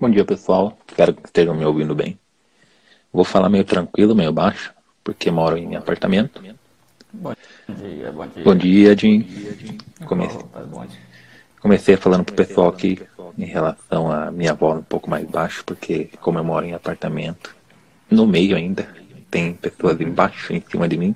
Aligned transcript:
Bom 0.00 0.08
dia, 0.08 0.24
pessoal. 0.24 0.78
Espero 0.86 1.12
que 1.12 1.26
estejam 1.26 1.56
me 1.56 1.64
ouvindo 1.64 1.92
bem. 1.92 2.16
Vou 3.12 3.24
falar 3.24 3.48
meio 3.48 3.64
tranquilo, 3.64 4.14
meio 4.14 4.32
baixo, 4.32 4.72
porque 5.02 5.28
moro 5.28 5.56
em 5.56 5.74
apartamento. 5.74 6.40
Bom 7.12 7.34
dia, 7.66 8.12
bom 8.12 8.26
dia. 8.28 8.44
Bom 8.44 8.54
dia, 8.54 8.96
Jim. 8.96 9.26
Comecei, 10.06 10.40
comecei 11.60 11.96
falando 11.96 12.24
pro 12.24 12.36
pessoal 12.36 12.68
aqui 12.68 13.00
em 13.36 13.44
relação 13.44 14.08
à 14.12 14.30
minha 14.30 14.54
voz 14.54 14.78
um 14.78 14.84
pouco 14.84 15.10
mais 15.10 15.28
baixo, 15.28 15.64
porque 15.64 16.10
como 16.20 16.38
eu 16.38 16.44
moro 16.44 16.64
em 16.64 16.74
apartamento, 16.74 17.56
no 18.08 18.24
meio 18.24 18.54
ainda, 18.54 18.88
tem 19.28 19.52
pessoas 19.52 20.00
embaixo, 20.00 20.52
em 20.52 20.60
cima 20.60 20.86
de 20.86 20.96
mim, 20.96 21.12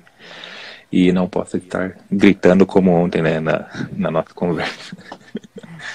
e 0.91 1.13
não 1.13 1.29
posso 1.29 1.55
estar 1.55 1.97
gritando 2.11 2.65
como 2.65 2.91
ontem, 2.91 3.21
né, 3.21 3.39
na, 3.39 3.65
na 3.95 4.11
nossa 4.11 4.33
conversa. 4.33 4.97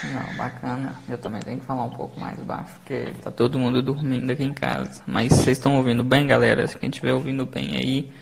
Não, 0.05 0.37
bacana. 0.37 0.95
Eu 1.09 1.19
também 1.19 1.41
tenho 1.41 1.61
que 1.61 1.67
falar 1.67 1.85
um 1.85 1.91
pouco 1.91 2.19
mais 2.21 2.39
baixo, 2.41 2.75
porque 2.75 3.13
tá 3.23 3.31
todo 3.31 3.59
mundo 3.59 3.83
dormindo 3.83 4.31
aqui 4.31 4.45
em 4.45 4.53
casa. 4.53 5.03
Mas 5.07 5.33
vocês 5.33 5.59
estão 5.59 5.77
ouvindo 5.77 6.05
bem, 6.05 6.27
galera? 6.27 6.67
Se 6.67 6.79
quem 6.79 6.89
estiver 6.89 7.13
ouvindo 7.13 7.45
bem 7.45 7.77
aí, 7.77 8.13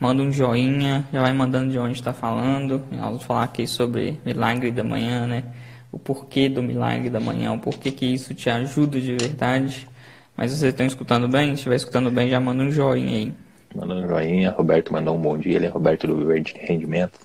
manda 0.00 0.22
um 0.22 0.32
joinha, 0.32 1.04
já 1.12 1.20
vai 1.20 1.32
mandando 1.32 1.70
de 1.70 1.78
onde 1.78 1.94
está 1.94 2.12
falando. 2.12 2.82
Nós 2.90 3.00
vamos 3.00 3.22
falar 3.24 3.44
aqui 3.44 3.66
sobre 3.66 4.20
milagre 4.24 4.70
da 4.70 4.84
manhã, 4.84 5.26
né? 5.26 5.44
O 5.90 5.98
porquê 5.98 6.48
do 6.48 6.62
milagre 6.62 7.10
da 7.10 7.20
manhã, 7.20 7.52
o 7.52 7.58
porquê 7.58 7.90
que 7.90 8.06
isso 8.06 8.34
te 8.34 8.50
ajuda 8.50 9.00
de 9.00 9.16
verdade. 9.16 9.88
Mas 10.36 10.50
vocês 10.50 10.72
estão 10.72 10.86
escutando 10.86 11.28
bem? 11.28 11.48
Se 11.48 11.54
estiver 11.54 11.76
escutando 11.76 12.10
bem, 12.10 12.28
já 12.28 12.40
manda 12.40 12.62
um 12.62 12.70
joinha 12.70 13.16
aí. 13.16 13.34
Manda 13.74 13.94
um 13.94 14.08
joinha. 14.08 14.50
Roberto 14.50 14.92
mandou 14.92 15.16
um 15.16 15.20
bom 15.20 15.38
dia. 15.38 15.56
Ele 15.56 15.66
é 15.66 15.68
Roberto 15.68 16.06
do 16.06 16.16
Viver 16.16 16.40
de 16.40 16.54
Rendimento. 16.54 17.18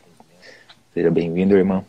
Seja 0.93 1.09
bem-vindo, 1.09 1.55
irmão. 1.55 1.83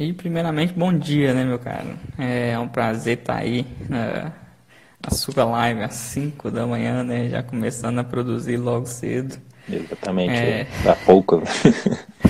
E 0.00 0.14
primeiramente, 0.14 0.72
bom 0.72 0.96
dia, 0.96 1.34
né, 1.34 1.44
meu 1.44 1.58
caro? 1.58 1.90
É 2.18 2.58
um 2.58 2.66
prazer 2.66 3.18
estar 3.18 3.36
aí 3.36 3.66
na, 3.86 4.32
na 5.04 5.10
sua 5.10 5.44
live 5.44 5.82
às 5.82 5.92
5 5.92 6.50
da 6.50 6.66
manhã, 6.66 7.04
né? 7.04 7.28
Já 7.28 7.42
começando 7.42 7.98
a 7.98 8.04
produzir 8.04 8.56
logo 8.56 8.86
cedo. 8.86 9.36
Exatamente, 9.70 10.32
é... 10.32 10.66
dá 10.82 10.96
pouco. 10.96 11.42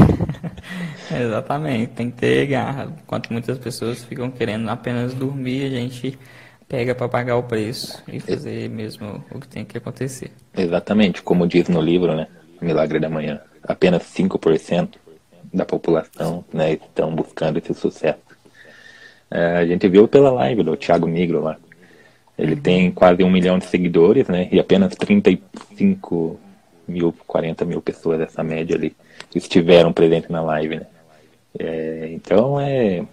Exatamente, 1.17 1.93
tem 1.93 2.11
que 2.11 2.17
ter 2.17 2.47
garra. 2.49 2.93
Enquanto 3.05 3.33
muitas 3.33 3.57
pessoas 3.57 4.03
ficam 4.03 4.33
querendo 4.33 4.69
apenas 4.69 5.15
dormir, 5.15 5.67
a 5.67 5.71
gente 5.71 6.19
pega 6.67 6.93
para 6.93 7.09
pagar 7.09 7.37
o 7.37 7.45
preço 7.45 8.03
e 8.09 8.19
fazer 8.19 8.69
mesmo 8.69 9.25
o 9.31 9.39
que 9.39 9.47
tem 9.47 9.65
que 9.65 9.79
acontecer. 9.79 10.33
Exatamente, 10.57 11.23
como 11.23 11.47
diz 11.47 11.69
no 11.69 11.81
livro, 11.81 12.17
né? 12.17 12.27
Milagre 12.61 12.99
da 12.99 13.09
Manhã. 13.09 13.41
Apenas 13.63 14.03
5% 14.03 14.89
da 15.53 15.65
população 15.65 16.45
né, 16.53 16.75
estão 16.75 17.15
buscando 17.15 17.59
esse 17.59 17.75
sucesso. 17.75 18.19
É, 19.31 19.59
a 19.59 19.67
gente 19.67 19.89
viu 19.89 20.09
pela 20.09 20.31
live 20.31 20.63
do 20.63 20.77
Thiago 20.77 21.07
Negro 21.07 21.43
lá. 21.43 21.57
Ele 22.39 22.55
uhum. 22.55 22.61
tem 22.61 22.91
quase 22.91 23.23
um 23.23 23.31
milhão 23.31 23.59
de 23.59 23.67
seguidores, 23.67 24.27
né? 24.29 24.49
E 24.51 24.59
apenas 24.59 24.95
35 24.95 26.41
mil, 26.89 27.15
40 27.27 27.65
mil 27.65 27.81
pessoas 27.83 28.19
dessa 28.19 28.43
média 28.43 28.75
ali 28.75 28.97
estiveram 29.35 29.93
presentes 29.93 30.31
na 30.31 30.41
live, 30.41 30.77
né? 30.77 30.87
É, 31.59 32.09
então 32.13 32.61
é 32.61 33.05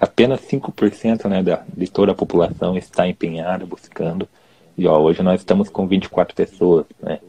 apenas 0.00 0.40
5% 0.40 1.28
né, 1.28 1.42
da, 1.42 1.62
de 1.74 1.90
toda 1.90 2.12
a 2.12 2.14
população 2.14 2.76
está 2.76 3.06
empenhada, 3.06 3.64
buscando. 3.64 4.28
E 4.76 4.86
ó, 4.86 4.98
hoje 4.98 5.22
nós 5.22 5.40
estamos 5.40 5.68
com 5.68 5.86
24 5.86 6.34
pessoas 6.34 6.86
né, 7.02 7.20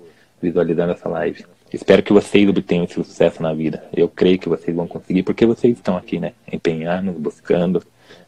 visualizando 0.42 0.94
essa 0.94 1.08
live. 1.08 1.46
Espero 1.72 2.02
que 2.04 2.14
vocês 2.14 2.48
obtenham 2.48 2.86
esse 2.86 2.94
sucesso 2.94 3.42
na 3.42 3.54
vida. 3.54 3.84
Eu 3.94 4.08
creio 4.08 4.40
que 4.40 4.48
vocês 4.48 4.76
vão 4.76 4.88
conseguir, 4.88 5.24
porque 5.24 5.46
vocês 5.46 5.76
estão 5.76 5.98
aqui, 5.98 6.20
né? 6.20 6.34
Empenhando, 6.52 7.12
buscando. 7.14 7.84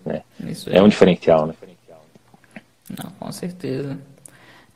Né? 0.05 0.21
é 0.67 0.81
um 0.81 0.87
diferencial, 0.87 1.47
né? 1.47 1.53
Não, 2.89 3.11
com 3.11 3.31
certeza. 3.31 3.97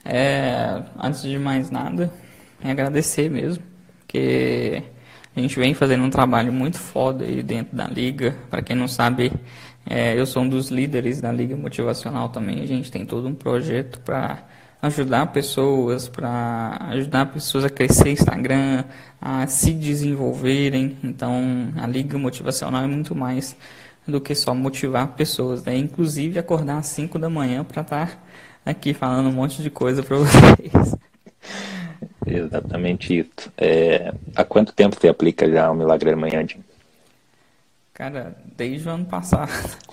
É, 0.04 0.82
antes 1.02 1.22
de 1.22 1.38
mais 1.38 1.70
nada, 1.70 2.12
é 2.64 2.72
agradecer 2.72 3.30
mesmo, 3.30 3.64
porque 4.00 4.84
a 5.36 5.40
gente 5.40 5.58
vem 5.58 5.74
fazendo 5.74 6.04
um 6.04 6.10
trabalho 6.10 6.52
muito 6.52 6.78
foda 6.78 7.24
aí 7.24 7.42
dentro 7.42 7.76
da 7.76 7.88
liga. 7.88 8.36
Para 8.50 8.62
quem 8.62 8.76
não 8.76 8.88
sabe, 8.88 9.32
é, 9.90 10.18
eu 10.20 10.26
sou 10.26 10.44
um 10.44 10.50
dos 10.50 10.70
líderes 10.70 11.22
da 11.22 11.32
liga 11.32 11.56
motivacional 11.56 12.30
também. 12.30 12.62
A 12.62 12.66
gente 12.66 12.92
tem 12.92 13.06
todo 13.06 13.28
um 13.28 13.36
projeto 13.36 14.00
para 14.02 14.44
ajudar 14.82 15.28
pessoas, 15.28 16.10
para 16.10 16.78
ajudar 16.90 17.28
pessoas 17.28 17.66
a 17.66 17.70
crescer 17.70 18.10
Instagram, 18.10 18.84
a 19.22 19.46
se 19.46 19.72
desenvolverem. 19.72 20.98
Então, 21.04 21.72
a 21.78 21.86
liga 21.86 22.18
motivacional 22.18 22.84
é 22.84 22.88
muito 22.88 23.14
mais 23.14 23.56
do 24.08 24.20
que 24.20 24.34
só 24.34 24.56
motivar 24.56 25.10
pessoas, 25.10 25.64
né? 25.64 25.78
Inclusive 25.78 26.40
acordar 26.40 26.80
às 26.80 26.88
5 26.88 27.20
da 27.20 27.30
manhã 27.30 27.64
para 27.64 27.82
estar 27.82 28.08
tá 28.08 28.18
aqui 28.66 28.94
falando 28.94 29.30
um 29.30 29.34
monte 29.34 29.62
de 29.62 29.70
coisa 29.70 30.02
para 30.02 30.18
vocês. 30.18 30.96
Exatamente 32.26 33.20
isso. 33.20 33.52
É, 33.58 34.14
há 34.36 34.44
quanto 34.44 34.74
tempo 34.74 34.96
você 35.00 35.08
aplica 35.08 35.50
já 35.50 35.70
o 35.70 35.76
Milagre 35.76 36.10
da 36.10 36.18
Manhã, 36.18 36.46
Jim? 36.48 36.64
Cara, 37.94 38.36
desde 38.58 38.88
o 38.88 38.92
ano 38.92 39.06
passado. 39.06 39.52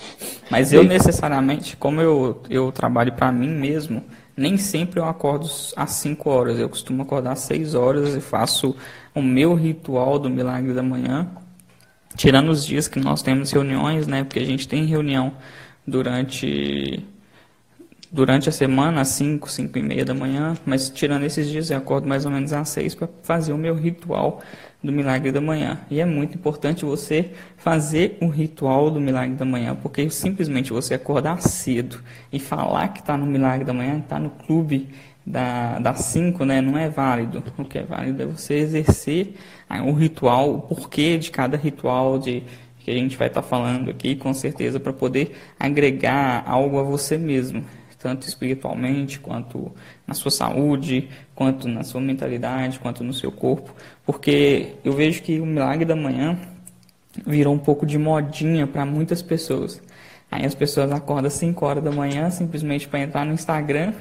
Mas 0.50 0.72
eu 0.72 0.82
necessariamente, 0.82 1.76
como 1.76 2.00
eu, 2.00 2.42
eu 2.48 2.72
trabalho 2.72 3.12
para 3.12 3.30
mim 3.30 3.50
mesmo, 3.50 4.02
nem 4.38 4.56
sempre 4.56 5.00
eu 5.00 5.04
acordo 5.04 5.46
às 5.76 5.90
5 5.90 6.30
horas. 6.30 6.58
Eu 6.58 6.68
costumo 6.68 7.02
acordar 7.02 7.32
às 7.32 7.40
6 7.40 7.74
horas 7.74 8.14
e 8.14 8.20
faço 8.20 8.74
o 9.14 9.20
meu 9.20 9.54
ritual 9.54 10.18
do 10.18 10.30
milagre 10.30 10.72
da 10.72 10.82
manhã. 10.82 11.28
Tirando 12.16 12.50
os 12.50 12.64
dias 12.64 12.86
que 12.86 13.00
nós 13.00 13.20
temos 13.20 13.50
reuniões, 13.50 14.06
né? 14.06 14.22
Porque 14.22 14.38
a 14.38 14.44
gente 14.44 14.68
tem 14.68 14.84
reunião 14.86 15.32
durante 15.86 17.04
durante 18.10 18.48
a 18.48 18.52
semana, 18.52 19.02
às 19.02 19.08
5, 19.08 19.50
5 19.50 19.78
e 19.78 19.82
meia 19.82 20.04
da 20.04 20.14
manhã, 20.14 20.56
mas 20.64 20.88
tirando 20.88 21.24
esses 21.24 21.46
dias 21.46 21.70
eu 21.70 21.76
acordo 21.76 22.08
mais 22.08 22.24
ou 22.24 22.30
menos 22.30 22.54
às 22.54 22.70
6 22.70 22.94
para 22.94 23.08
fazer 23.22 23.52
o 23.52 23.58
meu 23.58 23.74
ritual 23.74 24.40
do 24.82 24.92
milagre 24.92 25.32
da 25.32 25.40
manhã. 25.40 25.80
E 25.90 26.00
é 26.00 26.04
muito 26.04 26.36
importante 26.36 26.84
você 26.84 27.30
fazer 27.56 28.16
o 28.20 28.28
ritual 28.28 28.90
do 28.90 29.00
milagre 29.00 29.34
da 29.34 29.44
manhã, 29.44 29.76
porque 29.80 30.08
simplesmente 30.10 30.72
você 30.72 30.94
acordar 30.94 31.42
cedo 31.42 32.00
e 32.32 32.38
falar 32.38 32.88
que 32.88 33.00
está 33.00 33.16
no 33.16 33.26
milagre 33.26 33.64
da 33.64 33.72
manhã, 33.72 33.98
está 33.98 34.18
no 34.18 34.30
clube 34.30 34.88
da, 35.26 35.78
das 35.78 36.00
5, 36.06 36.44
né, 36.44 36.60
não 36.60 36.78
é 36.78 36.88
válido. 36.88 37.42
O 37.58 37.64
que 37.64 37.78
é 37.78 37.82
válido 37.82 38.22
é 38.22 38.26
você 38.26 38.54
exercer 38.54 39.34
o 39.84 39.92
ritual, 39.92 40.54
o 40.54 40.60
porquê 40.60 41.18
de 41.18 41.30
cada 41.30 41.56
ritual, 41.56 42.18
de 42.18 42.42
que 42.78 42.90
a 42.90 42.94
gente 42.94 43.16
vai 43.16 43.28
estar 43.28 43.42
tá 43.42 43.48
falando 43.48 43.90
aqui, 43.90 44.16
com 44.16 44.32
certeza, 44.32 44.80
para 44.80 44.92
poder 44.92 45.36
agregar 45.58 46.42
algo 46.46 46.78
a 46.78 46.82
você 46.82 47.18
mesmo 47.18 47.64
tanto 47.98 48.28
espiritualmente, 48.28 49.18
quanto 49.18 49.72
na 50.06 50.14
sua 50.14 50.30
saúde, 50.30 51.08
quanto 51.34 51.66
na 51.68 51.82
sua 51.82 52.00
mentalidade, 52.00 52.78
quanto 52.78 53.02
no 53.02 53.12
seu 53.12 53.32
corpo, 53.32 53.74
porque 54.06 54.74
eu 54.84 54.92
vejo 54.92 55.22
que 55.22 55.40
o 55.40 55.46
milagre 55.46 55.84
da 55.84 55.96
manhã 55.96 56.38
virou 57.26 57.54
um 57.54 57.58
pouco 57.58 57.84
de 57.84 57.98
modinha 57.98 58.66
para 58.66 58.86
muitas 58.86 59.22
pessoas. 59.22 59.82
Aí 60.30 60.44
as 60.44 60.54
pessoas 60.54 60.92
acordam 60.92 61.26
às 61.26 61.34
5 61.34 61.64
horas 61.64 61.82
da 61.82 61.90
manhã 61.90 62.30
simplesmente 62.30 62.86
para 62.86 63.00
entrar 63.00 63.24
no 63.24 63.32
Instagram 63.32 63.92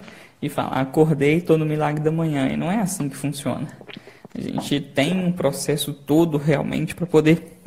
e 0.41 0.49
falar: 0.49 0.81
acordei, 0.81 1.37
estou 1.37 1.57
no 1.57 1.65
milagre 1.65 2.03
da 2.03 2.11
manhã. 2.11 2.47
E 2.49 2.57
não 2.57 2.71
é 2.71 2.79
assim 2.79 3.07
que 3.09 3.15
funciona. 3.15 3.67
A 4.35 4.41
gente 4.41 4.81
tem 4.81 5.17
um 5.25 5.31
processo 5.31 5.93
todo 5.93 6.37
realmente 6.37 6.93
para 6.93 7.05
poder 7.05 7.57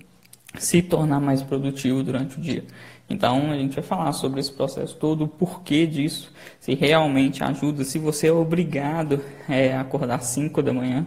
se 0.58 0.82
tornar 0.82 1.20
mais 1.20 1.42
produtivo 1.42 2.02
durante 2.02 2.38
o 2.38 2.40
dia. 2.40 2.64
Então 3.10 3.50
a 3.50 3.56
gente 3.56 3.74
vai 3.74 3.82
falar 3.82 4.12
sobre 4.12 4.38
esse 4.38 4.52
processo 4.52 4.96
todo, 4.96 5.24
o 5.24 5.28
porquê 5.28 5.84
disso, 5.84 6.32
se 6.60 6.74
realmente 6.74 7.42
ajuda, 7.42 7.82
se 7.82 7.98
você 7.98 8.28
é 8.28 8.32
obrigado 8.32 9.20
é, 9.48 9.74
a 9.74 9.80
acordar 9.80 10.14
às 10.14 10.26
5 10.26 10.62
da 10.62 10.72
manhã, 10.72 11.04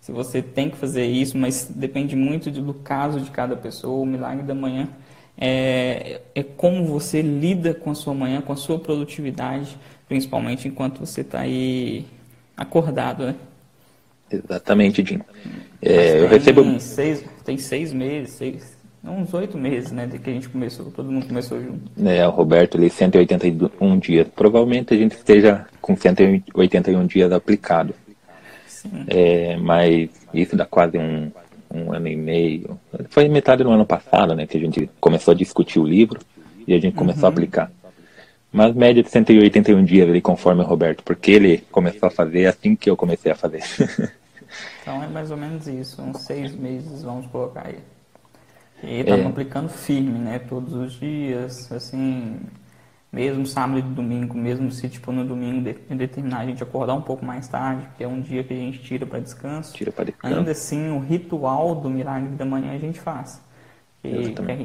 se 0.00 0.10
você 0.10 0.42
tem 0.42 0.68
que 0.68 0.76
fazer 0.76 1.06
isso, 1.06 1.38
mas 1.38 1.70
depende 1.74 2.16
muito 2.16 2.50
do 2.50 2.74
caso 2.74 3.20
de 3.20 3.30
cada 3.30 3.56
pessoa, 3.56 4.02
o 4.02 4.04
milagre 4.04 4.42
da 4.42 4.54
manhã 4.54 4.88
é, 5.38 6.20
é 6.34 6.42
como 6.42 6.84
você 6.86 7.22
lida 7.22 7.72
com 7.72 7.90
a 7.90 7.94
sua 7.94 8.14
manhã, 8.14 8.40
com 8.40 8.52
a 8.52 8.56
sua 8.56 8.78
produtividade, 8.78 9.78
principalmente 10.08 10.68
enquanto 10.68 10.98
você 10.98 11.22
está 11.22 11.40
aí 11.40 12.04
acordado, 12.56 13.26
né? 13.26 13.34
Exatamente, 14.30 15.04
Jim. 15.04 15.20
É, 15.80 16.20
eu 16.20 16.28
recebo. 16.28 16.80
Seis, 16.80 17.24
tem 17.44 17.58
seis 17.58 17.92
meses, 17.92 18.34
seis, 18.34 18.73
uns 19.10 19.34
oito 19.34 19.58
meses, 19.58 19.92
né, 19.92 20.06
de 20.06 20.18
que 20.18 20.30
a 20.30 20.32
gente 20.32 20.48
começou, 20.48 20.90
todo 20.90 21.10
mundo 21.10 21.26
começou 21.26 21.60
junto. 21.60 21.80
É, 22.08 22.26
o 22.26 22.30
Roberto 22.30 22.76
ali, 22.76 22.88
181 22.88 23.98
dias. 23.98 24.26
Provavelmente 24.34 24.94
a 24.94 24.96
gente 24.96 25.12
esteja 25.12 25.66
com 25.80 25.96
181 25.96 27.06
dias 27.06 27.30
aplicado. 27.32 27.94
Sim. 28.66 29.04
É, 29.08 29.56
mas 29.56 30.10
isso 30.32 30.56
dá 30.56 30.64
quase 30.64 30.98
um, 30.98 31.30
um 31.72 31.92
ano 31.92 32.08
e 32.08 32.16
meio. 32.16 32.78
Foi 33.10 33.28
metade 33.28 33.62
do 33.62 33.70
ano 33.70 33.84
passado, 33.84 34.34
né, 34.34 34.46
que 34.46 34.56
a 34.56 34.60
gente 34.60 34.88
começou 35.00 35.32
a 35.32 35.36
discutir 35.36 35.78
o 35.78 35.84
livro 35.84 36.20
e 36.66 36.74
a 36.74 36.80
gente 36.80 36.94
começou 36.94 37.22
uhum. 37.22 37.28
a 37.28 37.30
aplicar. 37.30 37.70
Mas 38.50 38.74
média 38.74 39.02
de 39.02 39.10
181 39.10 39.84
dias 39.84 40.08
ali, 40.08 40.20
conforme 40.20 40.62
o 40.62 40.64
Roberto, 40.64 41.02
porque 41.02 41.32
ele 41.32 41.58
começou 41.72 42.06
a 42.06 42.10
fazer 42.10 42.46
assim 42.46 42.76
que 42.76 42.88
eu 42.88 42.96
comecei 42.96 43.32
a 43.32 43.34
fazer. 43.34 43.64
então 44.80 45.02
é 45.02 45.08
mais 45.08 45.30
ou 45.30 45.36
menos 45.36 45.66
isso, 45.66 46.00
uns 46.00 46.22
seis 46.22 46.54
meses, 46.54 47.02
vamos 47.02 47.26
colocar 47.26 47.66
aí. 47.66 47.78
E 48.82 49.00
estamos 49.00 49.26
é. 49.26 49.28
aplicando 49.28 49.68
firme, 49.68 50.18
né? 50.18 50.38
Todos 50.38 50.74
os 50.74 50.92
dias, 50.94 51.70
assim, 51.72 52.40
mesmo 53.14 53.46
sábado 53.46 53.78
e 53.78 53.82
domingo, 53.82 54.36
mesmo 54.36 54.70
se 54.72 54.88
tipo 54.88 55.12
no 55.12 55.24
domingo 55.24 55.62
de, 55.62 55.74
determinar 55.94 56.40
a 56.40 56.46
gente 56.46 56.62
acordar 56.62 56.94
um 56.94 57.02
pouco 57.02 57.24
mais 57.24 57.46
tarde, 57.46 57.86
porque 57.86 58.02
é 58.02 58.08
um 58.08 58.20
dia 58.20 58.42
que 58.42 58.52
a 58.52 58.56
gente 58.56 58.80
tira 58.80 59.06
para 59.06 59.20
descanso. 59.20 59.72
Tira 59.72 59.92
para 59.92 60.06
descanso. 60.06 60.34
Ainda 60.36 60.50
assim, 60.50 60.90
o 60.90 60.98
ritual 60.98 61.76
do 61.76 61.88
milagre 61.88 62.30
da 62.30 62.44
manhã 62.44 62.72
a 62.72 62.78
gente 62.78 63.00
faz. 63.00 63.40
Que, 64.02 64.32
que, 64.32 64.42
a, 64.42 64.56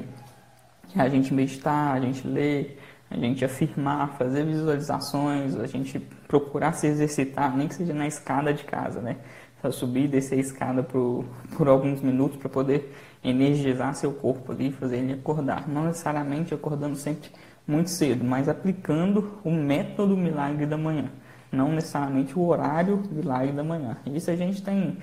que 0.89 1.00
a 1.00 1.07
gente 1.07 1.33
meditar, 1.33 1.95
a 1.95 2.00
gente 2.00 2.27
ler, 2.27 2.79
a 3.09 3.15
gente 3.17 3.45
afirmar, 3.45 4.17
fazer 4.17 4.44
visualizações, 4.45 5.56
a 5.56 5.67
gente 5.67 6.00
procurar 6.27 6.73
se 6.73 6.88
exercitar, 6.88 7.56
nem 7.56 7.67
que 7.67 7.75
seja 7.75 7.94
na 7.94 8.07
escada 8.07 8.53
de 8.53 8.63
casa, 8.63 9.00
né? 9.00 9.17
Só 9.61 9.71
subir 9.71 10.06
e 10.06 10.07
descer 10.07 10.38
a 10.38 10.41
escada 10.41 10.83
por, 10.83 11.25
por 11.56 11.67
alguns 11.67 12.01
minutos 12.01 12.38
para 12.38 12.50
poder 12.50 12.94
energizar 13.24 13.95
seu 13.95 14.13
corpo 14.13 14.51
ali, 14.51 14.71
fazer 14.71 14.98
ele 14.98 15.13
acordar. 15.13 15.68
Não 15.68 15.86
necessariamente 15.86 16.54
acordando 16.54 16.95
sempre 16.95 17.30
muito 17.68 17.89
cedo, 17.89 18.24
mas 18.24 18.50
aplicando 18.50 19.39
o 19.44 19.51
método 19.51 20.18
milagre 20.18 20.66
da 20.66 20.77
manhã, 20.77 21.06
não 21.51 21.71
necessariamente 21.71 22.38
o 22.38 22.45
horário 22.45 23.04
milagre 23.12 23.51
da 23.51 23.63
manhã. 23.63 23.98
Isso 24.07 24.31
a 24.31 24.36
gente 24.36 24.62
tem 24.62 24.98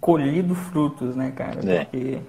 colhido 0.00 0.54
frutos, 0.54 1.14
né, 1.16 1.30
cara? 1.30 1.60
É, 1.70 1.84
Porque 1.84 2.20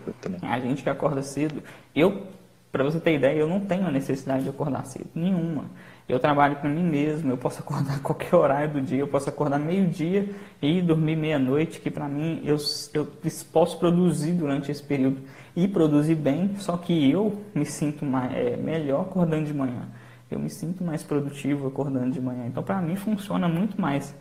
a 0.42 0.60
gente 0.60 0.84
que 0.84 0.90
acorda 0.90 1.22
cedo, 1.22 1.62
eu, 1.96 2.24
para 2.72 2.84
você 2.84 3.00
ter 3.00 3.16
ideia, 3.16 3.38
eu 3.38 3.48
não 3.48 3.60
tenho 3.60 3.88
a 3.88 3.92
necessidade 3.92 4.44
de 4.44 4.50
acordar 4.50 4.86
cedo, 4.86 5.10
nenhuma. 5.14 5.66
Eu 6.08 6.20
trabalho 6.20 6.58
para 6.58 6.70
mim 6.70 6.84
mesmo, 6.84 7.32
eu 7.32 7.38
posso 7.38 7.60
acordar 7.60 8.00
qualquer 8.04 8.36
horário 8.36 8.74
do 8.74 8.82
dia, 8.82 9.00
eu 9.00 9.08
posso 9.08 9.28
acordar 9.28 9.60
meio-dia 9.60 10.30
e 10.62 10.80
dormir 10.82 11.16
meia-noite, 11.16 11.80
que 11.80 11.90
para 11.90 12.08
mim 12.08 12.42
eu, 12.46 12.58
eu 12.94 13.08
posso 13.52 13.80
produzir 13.80 14.34
durante 14.34 14.72
esse 14.72 14.84
período 14.84 15.22
e 15.56 15.68
produzir 15.68 16.16
bem, 16.16 16.56
só 16.58 16.78
que 16.78 17.10
eu 17.10 17.42
me 17.56 17.66
sinto 17.66 18.06
mais, 18.06 18.32
é, 18.36 18.56
melhor 18.56 19.02
acordando 19.02 19.46
de 19.46 19.54
manhã. 19.54 19.88
Eu 20.30 20.40
me 20.40 20.50
sinto 20.50 20.84
mais 20.84 21.02
produtivo 21.02 21.68
acordando 21.68 22.12
de 22.12 22.22
manhã. 22.22 22.46
Então, 22.48 22.62
para 22.62 22.82
mim, 22.82 22.96
funciona 22.96 23.48
muito 23.48 23.80
mais 23.80 24.14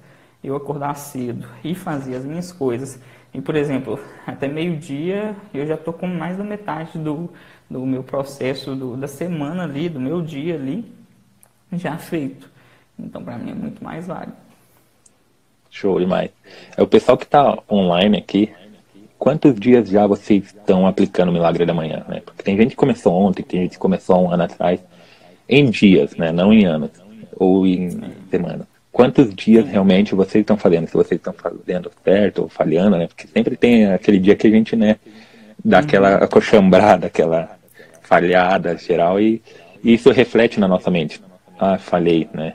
eu 0.42 0.54
acordar 0.54 0.94
cedo 0.94 1.46
e 1.62 1.74
fazer 1.74 2.16
as 2.16 2.24
minhas 2.24 2.52
coisas. 2.52 3.00
E, 3.32 3.40
por 3.40 3.56
exemplo, 3.56 3.98
até 4.26 4.46
meio-dia 4.46 5.34
eu 5.52 5.66
já 5.66 5.74
estou 5.74 5.92
com 5.92 6.06
mais 6.06 6.36
da 6.36 6.44
metade 6.44 6.98
do, 6.98 7.30
do 7.68 7.84
meu 7.84 8.02
processo 8.02 8.76
do, 8.76 8.96
da 8.96 9.08
semana 9.08 9.64
ali, 9.64 9.88
do 9.88 9.98
meu 9.98 10.22
dia 10.22 10.54
ali, 10.54 10.93
já 11.78 11.96
feito. 11.96 12.48
Então, 12.98 13.22
para 13.22 13.36
mim, 13.36 13.50
é 13.50 13.54
muito 13.54 13.82
mais 13.82 14.06
válido. 14.06 14.36
Show 15.70 15.98
demais. 15.98 16.30
É 16.76 16.82
o 16.82 16.86
pessoal 16.86 17.18
que 17.18 17.24
está 17.24 17.58
online 17.70 18.18
aqui, 18.18 18.52
quantos 19.18 19.54
dias 19.58 19.88
já 19.88 20.06
vocês 20.06 20.44
estão 20.46 20.86
aplicando 20.86 21.30
o 21.30 21.32
Milagre 21.32 21.66
da 21.66 21.74
Manhã? 21.74 22.04
Né? 22.08 22.22
Porque 22.24 22.42
tem 22.42 22.56
gente 22.56 22.70
que 22.70 22.76
começou 22.76 23.12
ontem, 23.12 23.42
tem 23.42 23.62
gente 23.62 23.72
que 23.72 23.78
começou 23.78 24.22
um 24.22 24.30
ano 24.30 24.44
atrás, 24.44 24.80
em 25.48 25.68
dias, 25.68 26.14
né? 26.16 26.30
não 26.30 26.52
em 26.52 26.64
anos 26.64 26.90
ou 27.36 27.66
em 27.66 27.90
semanas. 28.30 28.66
Quantos 28.92 29.34
dias 29.34 29.66
realmente 29.66 30.14
vocês 30.14 30.42
estão 30.42 30.56
fazendo? 30.56 30.86
Se 30.86 30.94
vocês 30.94 31.18
estão 31.18 31.32
fazendo 31.32 31.90
certo 32.04 32.42
ou 32.42 32.48
falhando, 32.48 32.96
né? 32.96 33.08
Porque 33.08 33.26
sempre 33.26 33.56
tem 33.56 33.86
aquele 33.86 34.20
dia 34.20 34.36
que 34.36 34.46
a 34.46 34.50
gente, 34.50 34.76
né, 34.76 34.98
dá 35.64 35.80
aquela 35.80 36.18
acochambrada, 36.18 37.08
aquela 37.08 37.58
falhada 38.02 38.76
geral 38.78 39.20
e, 39.20 39.42
e 39.82 39.94
isso 39.94 40.12
reflete 40.12 40.60
na 40.60 40.68
nossa 40.68 40.92
mente. 40.92 41.20
Ah, 41.58 41.78
falhei, 41.78 42.28
né? 42.32 42.54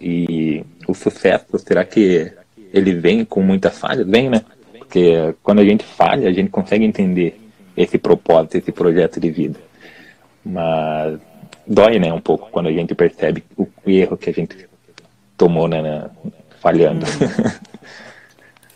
E 0.00 0.64
o 0.86 0.94
sucesso, 0.94 1.58
será 1.58 1.84
que 1.84 2.32
ele 2.72 2.94
vem 2.94 3.24
com 3.24 3.42
muitas 3.42 3.78
falhas? 3.78 4.06
Vem, 4.06 4.30
né? 4.30 4.42
Porque 4.78 5.34
quando 5.42 5.60
a 5.60 5.64
gente 5.64 5.84
falha, 5.84 6.28
a 6.28 6.32
gente 6.32 6.50
consegue 6.50 6.84
entender 6.84 7.40
esse 7.76 7.98
propósito, 7.98 8.56
esse 8.56 8.72
projeto 8.72 9.20
de 9.20 9.30
vida. 9.30 9.58
Mas 10.44 11.20
dói, 11.66 11.98
né, 11.98 12.12
um 12.12 12.20
pouco 12.20 12.50
quando 12.50 12.68
a 12.68 12.72
gente 12.72 12.94
percebe 12.94 13.44
o 13.56 13.68
erro 13.86 14.16
que 14.16 14.30
a 14.30 14.32
gente 14.32 14.68
tomou, 15.36 15.68
né, 15.68 15.82
né 15.82 16.10
falhando. 16.60 17.04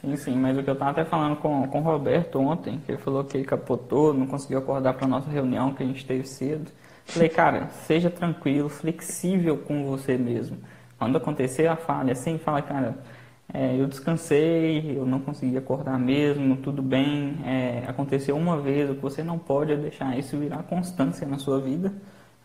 Sim, 0.02 0.16
sim, 0.16 0.34
mas 0.34 0.58
o 0.58 0.64
que 0.64 0.68
eu 0.68 0.75
estava 0.75 0.90
até 0.90 1.04
falando 1.04 1.36
com, 1.36 1.68
com 1.68 1.78
o 1.78 1.82
Roberto 1.82 2.40
ontem, 2.40 2.80
que 2.84 2.90
ele 2.90 2.98
falou 2.98 3.22
que 3.22 3.36
ele 3.36 3.44
capotou, 3.44 4.12
não 4.12 4.26
conseguiu 4.26 4.58
acordar 4.58 4.94
para 4.94 5.06
nossa 5.06 5.30
reunião 5.30 5.72
que 5.72 5.84
a 5.84 5.86
gente 5.86 6.04
teve 6.04 6.26
cedo. 6.26 6.72
Falei, 7.04 7.28
cara, 7.28 7.69
seja 7.87 8.10
tranquilo, 8.10 8.69
flexível 8.69 9.58
com 9.58 9.84
você 9.84 10.16
mesmo. 10.16 10.58
Quando 10.99 11.16
acontecer 11.16 11.66
a 11.66 11.76
falha, 11.76 12.12
assim, 12.12 12.38
fala, 12.38 12.62
cara, 12.62 12.96
é, 13.52 13.78
eu 13.78 13.87
descansei, 13.87 14.96
eu 14.96 15.04
não 15.04 15.20
consegui 15.20 15.56
acordar 15.58 15.99
mesmo, 15.99 16.56
tudo 16.56 16.81
bem. 16.81 17.38
É, 17.44 17.84
aconteceu 17.87 18.37
uma 18.37 18.58
vez, 18.60 18.88
o 18.88 18.94
que 18.94 19.02
você 19.02 19.22
não 19.22 19.38
pode 19.38 19.72
é 19.72 19.76
deixar 19.76 20.16
isso 20.19 20.38
virar 20.38 20.62
constância 20.62 21.26
na 21.26 21.38
sua 21.38 21.60
vida 21.60 21.93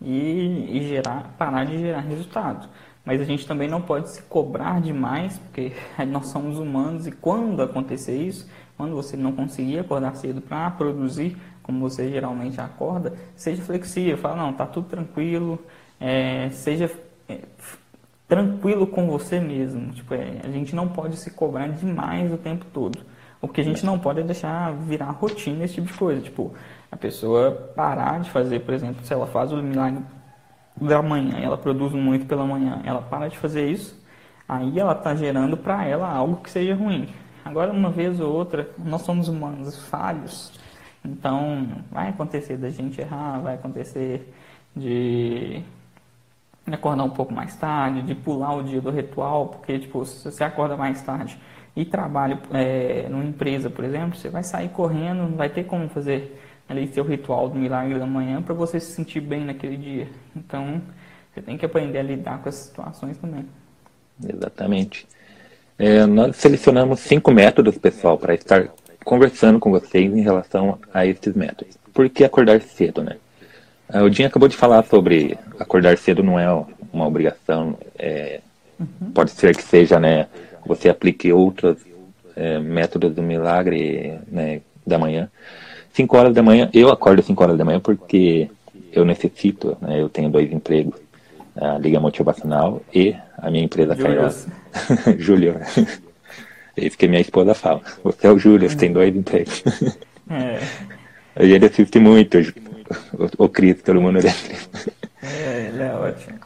e, 0.01 0.77
e 0.77 0.87
gerar, 0.87 1.35
parar 1.37 1.65
de 1.65 1.77
gerar 1.77 2.01
resultado. 2.01 2.67
Mas 3.05 3.21
a 3.21 3.23
gente 3.23 3.47
também 3.47 3.69
não 3.69 3.81
pode 3.81 4.09
se 4.09 4.21
cobrar 4.23 4.81
demais, 4.81 5.39
porque 5.39 5.71
nós 6.07 6.27
somos 6.27 6.59
humanos 6.59 7.07
e 7.07 7.11
quando 7.11 7.61
acontecer 7.61 8.21
isso, 8.21 8.49
quando 8.75 8.93
você 8.93 9.15
não 9.15 9.31
conseguir 9.31 9.79
acordar 9.79 10.15
cedo 10.15 10.41
para 10.41 10.69
produzir, 10.71 11.37
como 11.67 11.87
você 11.87 12.09
geralmente 12.09 12.59
acorda, 12.59 13.13
seja 13.35 13.61
flexível, 13.61 14.17
fala, 14.17 14.37
não, 14.37 14.53
tá 14.53 14.65
tudo 14.65 14.87
tranquilo, 14.87 15.59
é, 15.99 16.49
seja 16.49 16.89
é, 17.27 17.41
tranquilo 18.27 18.87
com 18.87 19.05
você 19.07 19.39
mesmo. 19.39 19.91
Tipo, 19.91 20.15
é, 20.15 20.41
a 20.43 20.49
gente 20.49 20.73
não 20.73 20.87
pode 20.87 21.17
se 21.17 21.29
cobrar 21.29 21.67
demais 21.67 22.33
o 22.33 22.37
tempo 22.37 22.65
todo. 22.73 22.99
O 23.41 23.47
que 23.47 23.61
a 23.61 23.63
gente 23.63 23.85
não 23.85 23.99
pode 23.99 24.21
é 24.21 24.23
deixar 24.23 24.73
virar 24.73 25.11
rotina 25.11 25.65
esse 25.65 25.75
tipo 25.75 25.87
de 25.87 25.93
coisa. 25.93 26.21
Tipo, 26.21 26.53
a 26.91 26.95
pessoa 26.95 27.51
parar 27.75 28.21
de 28.21 28.31
fazer, 28.31 28.61
por 28.61 28.73
exemplo, 28.73 29.05
se 29.05 29.13
ela 29.13 29.27
faz 29.27 29.51
o 29.51 29.57
milagre 29.61 30.03
da 30.79 31.01
manhã, 31.01 31.37
ela 31.39 31.57
produz 31.57 31.93
muito 31.93 32.25
pela 32.25 32.45
manhã, 32.45 32.81
ela 32.85 33.01
para 33.01 33.27
de 33.27 33.37
fazer 33.37 33.69
isso, 33.69 33.99
aí 34.47 34.79
ela 34.79 34.93
está 34.93 35.15
gerando 35.15 35.57
para 35.57 35.85
ela 35.85 36.09
algo 36.09 36.37
que 36.37 36.49
seja 36.49 36.75
ruim. 36.75 37.09
Agora, 37.43 37.71
uma 37.71 37.89
vez 37.89 38.19
ou 38.19 38.33
outra, 38.33 38.69
nós 38.77 39.01
somos 39.01 39.27
humanos 39.27 39.77
falhos, 39.87 40.51
então 41.07 41.83
vai 41.91 42.09
acontecer 42.09 42.57
da 42.57 42.69
gente 42.69 42.99
errar, 42.99 43.39
vai 43.39 43.55
acontecer 43.55 44.31
de 44.75 45.63
acordar 46.69 47.03
um 47.03 47.09
pouco 47.09 47.33
mais 47.33 47.55
tarde, 47.55 48.01
de 48.01 48.13
pular 48.13 48.55
o 48.55 48.63
dia 48.63 48.81
do 48.81 48.91
ritual, 48.91 49.47
porque 49.47 49.79
tipo, 49.79 50.05
se 50.05 50.29
você 50.29 50.43
acorda 50.43 50.75
mais 50.75 51.01
tarde 51.01 51.39
e 51.75 51.85
trabalha 51.85 52.39
é, 52.53 53.07
numa 53.09 53.23
empresa, 53.23 53.69
por 53.69 53.85
exemplo, 53.85 54.17
você 54.17 54.29
vai 54.29 54.43
sair 54.43 54.69
correndo, 54.69 55.23
não 55.23 55.37
vai 55.37 55.49
ter 55.49 55.63
como 55.63 55.87
fazer 55.87 56.41
ali 56.67 56.87
seu 56.87 57.03
ritual 57.03 57.47
do 57.47 57.55
milagre 57.55 57.97
da 57.97 58.05
manhã 58.05 58.41
para 58.41 58.53
você 58.53 58.79
se 58.79 58.91
sentir 58.91 59.21
bem 59.21 59.45
naquele 59.45 59.77
dia. 59.77 60.09
Então, 60.35 60.81
você 61.33 61.41
tem 61.41 61.57
que 61.57 61.65
aprender 61.65 61.99
a 61.99 62.03
lidar 62.03 62.41
com 62.41 62.49
essas 62.49 62.65
situações 62.65 63.17
também. 63.17 63.45
Exatamente. 64.27 65.07
É, 65.79 66.05
nós 66.05 66.35
selecionamos 66.35 66.99
cinco 66.99 67.31
métodos, 67.31 67.77
pessoal, 67.77 68.17
para 68.17 68.33
estar 68.33 68.67
conversando 69.07 69.57
com 69.57 69.71
vocês 69.71 70.13
em 70.13 70.21
relação 70.21 70.77
a 70.93 71.05
esses 71.05 71.33
métodos. 71.33 71.77
Por 71.93 72.09
que 72.09 72.25
acordar 72.25 72.59
cedo, 72.61 73.01
né? 73.01 73.15
Ah, 73.87 74.03
o 74.03 74.09
Dinho 74.09 74.27
acabou 74.27 74.49
de 74.49 74.57
falar 74.57 74.83
sobre 74.83 75.37
acordar 75.57 75.97
cedo 75.97 76.21
não 76.21 76.37
é 76.37 76.51
uma 76.91 77.07
obrigação. 77.07 77.77
É, 77.97 78.41
uhum. 78.77 79.11
Pode 79.13 79.31
ser 79.31 79.55
que 79.55 79.63
seja, 79.63 79.97
né? 79.97 80.27
Você 80.65 80.89
aplique 80.89 81.31
outros 81.31 81.77
é, 82.35 82.59
métodos 82.59 83.15
do 83.15 83.23
milagre 83.23 84.19
né, 84.27 84.59
da 84.85 84.99
manhã. 84.99 85.31
5 85.93 86.17
horas 86.17 86.33
da 86.35 86.43
manhã, 86.43 86.69
eu 86.73 86.89
acordo 86.89 87.21
às 87.21 87.25
5 87.25 87.41
horas 87.41 87.57
da 87.57 87.63
manhã 87.63 87.79
porque 87.79 88.49
eu 88.91 89.05
necessito, 89.05 89.77
né, 89.79 90.01
eu 90.01 90.09
tenho 90.09 90.29
dois 90.29 90.51
empregos, 90.51 90.99
a 91.55 91.77
Liga 91.77 91.99
Motivacional 91.99 92.81
e 92.93 93.15
a 93.37 93.49
minha 93.49 93.63
empresa 93.63 93.95
Júlio. 93.95 94.29
Júlio. 95.17 95.55
É 96.77 96.85
isso 96.85 96.97
que 96.97 97.07
minha 97.07 97.21
esposa 97.21 97.53
fala. 97.53 97.81
Você 98.03 98.27
é 98.27 98.31
o 98.31 98.37
Júlio, 98.37 98.69
você 98.69 98.77
tem 98.77 98.93
dois 98.93 99.15
empregos. 99.15 99.63
É. 100.29 100.59
A 101.35 101.45
gente 101.45 101.65
assiste 101.65 101.99
muito 101.99 102.37
o, 103.13 103.45
o 103.45 103.49
Cris, 103.49 103.81
todo 103.83 104.01
mundo 104.01 104.17
É, 104.17 105.67
ele 105.67 105.83
é 105.83 105.93
ótimo. 105.93 106.39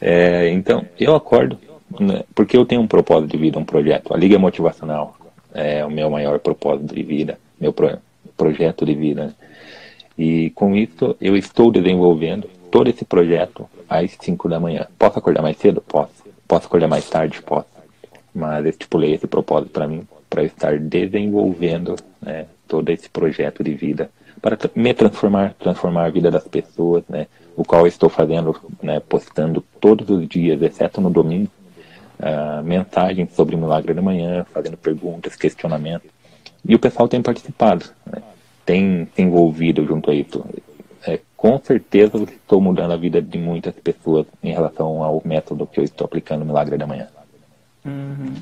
É, 0.00 0.50
então, 0.50 0.84
eu 1.00 1.14
acordo 1.14 1.58
né, 1.98 2.24
porque 2.34 2.56
eu 2.56 2.66
tenho 2.66 2.82
um 2.82 2.86
propósito 2.86 3.30
de 3.30 3.38
vida, 3.38 3.58
um 3.58 3.64
projeto. 3.64 4.12
A 4.12 4.18
Liga 4.18 4.38
Motivacional 4.38 5.16
é 5.52 5.84
o 5.84 5.90
meu 5.90 6.10
maior 6.10 6.38
propósito 6.40 6.94
de 6.94 7.02
vida, 7.02 7.38
meu 7.58 7.72
pro, 7.72 7.98
projeto 8.36 8.84
de 8.84 8.94
vida. 8.94 9.26
Né? 9.26 9.34
E 10.18 10.50
com 10.50 10.76
isso, 10.76 11.16
eu 11.20 11.36
estou 11.36 11.70
desenvolvendo 11.70 12.48
todo 12.70 12.90
esse 12.90 13.04
projeto 13.04 13.68
às 13.88 14.16
5 14.20 14.48
da 14.48 14.60
manhã. 14.60 14.86
Posso 14.98 15.18
acordar 15.18 15.42
mais 15.42 15.56
cedo? 15.56 15.80
Posso. 15.80 16.24
Posso 16.46 16.66
acordar 16.66 16.88
mais 16.88 17.08
tarde? 17.08 17.40
Posso. 17.40 17.73
Mas 18.34 18.66
estipulei 18.66 19.14
esse 19.14 19.26
propósito 19.26 19.70
para 19.70 19.86
mim, 19.86 20.06
para 20.28 20.42
estar 20.42 20.78
desenvolvendo 20.78 21.96
né, 22.20 22.46
todo 22.66 22.88
esse 22.90 23.08
projeto 23.08 23.62
de 23.62 23.74
vida 23.74 24.10
para 24.42 24.58
me 24.74 24.92
transformar, 24.92 25.54
transformar 25.54 26.06
a 26.06 26.10
vida 26.10 26.30
das 26.30 26.46
pessoas, 26.46 27.04
né? 27.08 27.26
O 27.56 27.64
qual 27.64 27.86
estou 27.86 28.10
fazendo, 28.10 28.54
né, 28.82 29.00
postando 29.00 29.64
todos 29.80 30.10
os 30.10 30.28
dias, 30.28 30.60
exceto 30.60 31.00
no 31.00 31.08
domingo, 31.08 31.48
uh, 32.18 32.62
mensagens 32.64 33.32
sobre 33.32 33.54
o 33.54 33.58
milagre 33.58 33.94
da 33.94 34.02
manhã, 34.02 34.44
fazendo 34.52 34.76
perguntas, 34.76 35.36
questionamentos. 35.36 36.10
E 36.68 36.74
o 36.74 36.78
pessoal 36.78 37.08
tem 37.08 37.22
participado. 37.22 37.86
Né? 38.04 38.20
tem 38.64 39.06
se 39.14 39.22
envolvido 39.22 39.84
junto 39.86 40.10
a 40.10 40.14
isso. 40.14 40.44
É, 41.06 41.20
com 41.36 41.58
certeza 41.58 42.16
estou 42.24 42.60
mudando 42.60 42.92
a 42.92 42.96
vida 42.96 43.20
de 43.20 43.38
muitas 43.38 43.74
pessoas 43.74 44.26
em 44.42 44.52
relação 44.52 45.02
ao 45.02 45.20
método 45.24 45.66
que 45.66 45.78
eu 45.78 45.84
estou 45.84 46.06
aplicando 46.06 46.40
no 46.40 46.46
Milagre 46.46 46.78
da 46.78 46.86
Manhã. 46.86 47.08
Uhum. 47.84 48.34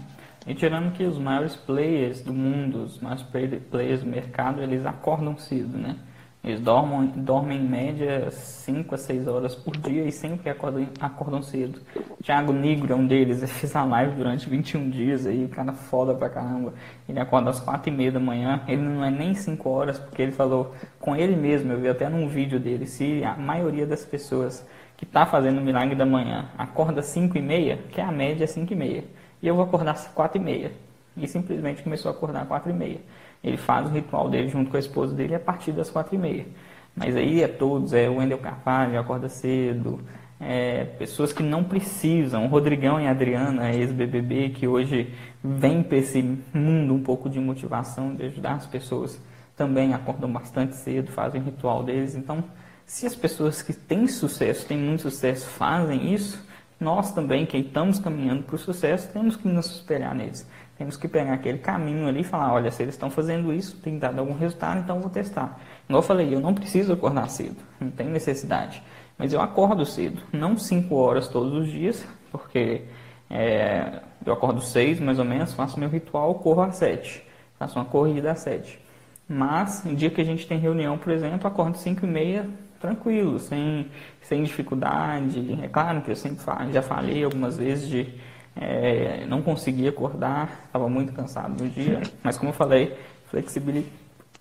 E 0.47 0.55
tirando 0.55 0.93
que 0.93 1.05
os 1.05 1.19
maiores 1.19 1.55
players 1.55 2.21
do 2.23 2.33
mundo, 2.33 2.85
os 2.85 3.01
maiores 3.01 3.25
players 3.71 4.01
do 4.01 4.07
mercado, 4.07 4.63
eles 4.63 4.85
acordam 4.85 5.37
cedo, 5.37 5.79
né? 5.79 5.97
Eles 6.45 6.61
dormem, 6.61 7.07
dormem 7.15 7.59
em 7.61 7.69
média 7.69 8.29
5 8.33 8.97
a 8.97 8.99
6 8.99 9.29
horas 9.29 9.55
por 9.55 9.77
dia 9.77 10.05
e 10.05 10.11
sempre 10.11 10.51
acordam, 10.51 10.89
acordam 10.99 11.41
cedo. 11.41 11.81
Thiago 12.21 12.53
Negro 12.53 12.93
é 12.93 12.97
um 12.97 13.07
deles, 13.07 13.39
ele 13.39 13.47
fez 13.47 13.77
a 13.77 13.85
live 13.85 14.17
durante 14.17 14.51
21 14.51 14.91
dias 14.91 15.25
aí, 15.25 15.45
o 15.45 15.49
cara 15.49 15.73
foda 15.73 16.13
pra 16.13 16.29
caramba. 16.29 16.75
Ele 17.09 17.21
acorda 17.21 17.51
às 17.51 17.61
4 17.61 17.89
e 17.89 17.97
meia 17.97 18.11
da 18.11 18.19
manhã, 18.19 18.61
ele 18.67 18.83
não 18.83 19.05
é 19.05 19.11
nem 19.11 19.35
5 19.35 19.69
horas, 19.71 20.01
porque 20.01 20.21
ele 20.21 20.33
falou 20.33 20.75
com 20.99 21.15
ele 21.15 21.37
mesmo, 21.37 21.71
eu 21.71 21.81
vi 21.81 21.89
até 21.89 22.09
num 22.09 22.27
vídeo 22.27 22.59
dele, 22.59 22.87
se 22.89 23.23
a 23.23 23.37
maioria 23.37 23.87
das 23.87 24.05
pessoas 24.05 24.67
que 24.97 25.07
tá 25.07 25.25
fazendo 25.25 25.59
o 25.59 25.65
milagre 25.65 25.95
da 25.95 26.05
manhã 26.05 26.51
acorda 26.59 26.99
às 26.99 27.07
5 27.07 27.39
e 27.39 27.43
meia, 27.43 27.77
que 27.93 28.01
é 28.01 28.05
a 28.05 28.11
média 28.11 28.49
5 28.49 28.73
e 28.73 28.77
meia, 28.77 29.05
e 29.43 29.49
eu 29.49 29.55
vou 29.55 29.65
acordar 29.65 29.93
às 29.93 30.07
4 30.09 30.41
e 30.41 30.45
meia. 30.45 30.73
E 31.17 31.27
simplesmente 31.27 31.83
começou 31.83 32.11
a 32.11 32.15
acordar 32.15 32.43
às 32.43 32.49
4 32.49 32.71
e 32.71 32.73
meia. 32.73 33.01
Ele 33.43 33.57
faz 33.57 33.87
o 33.87 33.91
ritual 33.91 34.31
dele 34.31 34.49
junto 34.49 34.71
com 34.71 34.77
a 34.77 34.81
esposa 34.81 35.15
dele 35.15 35.35
a 35.35 35.41
partir 35.41 35.73
das 35.73 35.91
quatro 35.91 36.15
e 36.15 36.19
meia. 36.19 36.47
Mas 36.95 37.17
aí 37.17 37.43
é 37.43 37.49
todos, 37.49 37.93
é 37.93 38.09
o 38.09 38.17
Wendel 38.17 38.39
Carvalho, 38.39 39.01
acorda 39.01 39.29
cedo, 39.29 40.01
é, 40.39 40.85
pessoas 40.85 41.33
que 41.33 41.43
não 41.43 41.65
precisam, 41.65 42.45
o 42.45 42.49
Rodrigão 42.49 43.01
e 43.01 43.07
a 43.07 43.11
Adriana, 43.11 43.73
ex-BBB, 43.73 44.51
que 44.51 44.69
hoje 44.69 45.13
vem 45.43 45.83
para 45.83 45.97
esse 45.97 46.23
mundo 46.53 46.95
um 46.95 47.03
pouco 47.03 47.31
de 47.31 47.41
motivação, 47.41 48.15
de 48.15 48.27
ajudar 48.27 48.55
as 48.55 48.67
pessoas, 48.67 49.21
também 49.57 49.95
acordam 49.95 50.31
bastante 50.31 50.77
cedo, 50.77 51.11
fazem 51.11 51.41
o 51.41 51.45
ritual 51.45 51.83
deles. 51.83 52.15
Então, 52.15 52.45
se 52.85 53.07
as 53.07 53.15
pessoas 53.15 53.63
que 53.63 53.73
têm 53.73 54.07
sucesso, 54.07 54.67
têm 54.67 54.77
muito 54.77 55.03
sucesso, 55.03 55.47
fazem 55.47 56.13
isso, 56.13 56.45
nós 56.83 57.13
também, 57.13 57.47
que 57.47 57.57
estamos 57.57 57.99
caminhando 57.99 58.43
para 58.43 58.57
o 58.57 58.59
sucesso, 58.59 59.09
temos 59.13 59.37
que 59.37 59.49
nos 59.49 59.67
espelhar 59.67 60.15
neles. 60.15 60.49
Temos 60.77 60.97
que 60.97 61.07
pegar 61.07 61.35
aquele 61.35 61.59
caminho 61.59 62.09
ali 62.09 62.21
e 62.21 62.25
falar, 62.25 62.53
olha, 62.53 62.71
se 62.71 62.83
eles 62.83 62.95
estão 62.95 63.11
fazendo 63.11 63.53
isso, 63.53 63.77
tem 63.79 63.99
dado 63.99 64.19
algum 64.19 64.35
resultado, 64.35 64.81
então 64.81 65.01
vou 65.01 65.11
testar. 65.11 65.61
Igual 65.89 66.03
eu 66.03 66.07
falei, 66.07 66.35
eu 66.35 66.41
não 66.41 66.53
preciso 66.53 66.93
acordar 66.93 67.29
cedo, 67.31 67.57
não 67.81 67.91
tem 67.91 68.09
necessidade. 68.09 68.83
Mas 69.17 69.33
eu 69.33 69.41
acordo 69.41 69.87
cedo, 69.87 70.23
não 70.33 70.57
5 70.57 70.95
horas 70.95 71.29
todos 71.29 71.53
os 71.53 71.71
dias, 71.71 72.05
porque 72.31 72.83
é, 73.31 74.01
eu 74.27 74.33
acordo 74.33 74.61
6 74.61 74.99
mais 75.01 75.19
ou 75.19 75.25
menos, 75.25 75.55
faço 75.55 75.79
meu 75.79 75.89
ritual, 75.89 76.35
corro 76.37 76.63
às 76.63 76.77
7. 76.77 77.25
Faço 77.59 77.79
uma 77.79 77.85
corrida 77.85 78.33
às 78.33 78.41
7. 78.41 78.81
Mas, 79.29 79.85
no 79.85 79.95
dia 79.95 80.11
que 80.11 80.21
a 80.21 80.25
gente 80.25 80.47
tem 80.47 80.59
reunião, 80.59 80.99
por 80.99 81.13
exemplo, 81.13 81.47
acordo 81.47 81.79
5 81.79 82.05
e 82.05 82.09
meia, 82.09 82.51
tranquilo, 82.83 83.39
sem, 83.39 83.87
sem 84.21 84.43
dificuldade. 84.43 85.59
É 85.63 85.69
claro 85.69 86.03
que 86.03 86.11
eu 86.11 86.17
sempre 86.17 86.43
falo, 86.43 86.71
já 86.73 86.83
falei 86.83 87.25
algumas 87.25 87.57
vezes 87.57 87.89
de 87.89 88.13
é, 88.55 89.25
não 89.27 89.41
conseguia 89.41 89.89
acordar, 89.89 90.65
estava 90.67 90.89
muito 90.89 91.13
cansado 91.13 91.63
no 91.63 91.71
dia, 91.71 92.03
mas 92.23 92.37
como 92.37 92.51
eu 92.51 92.55
falei, 92.55 92.95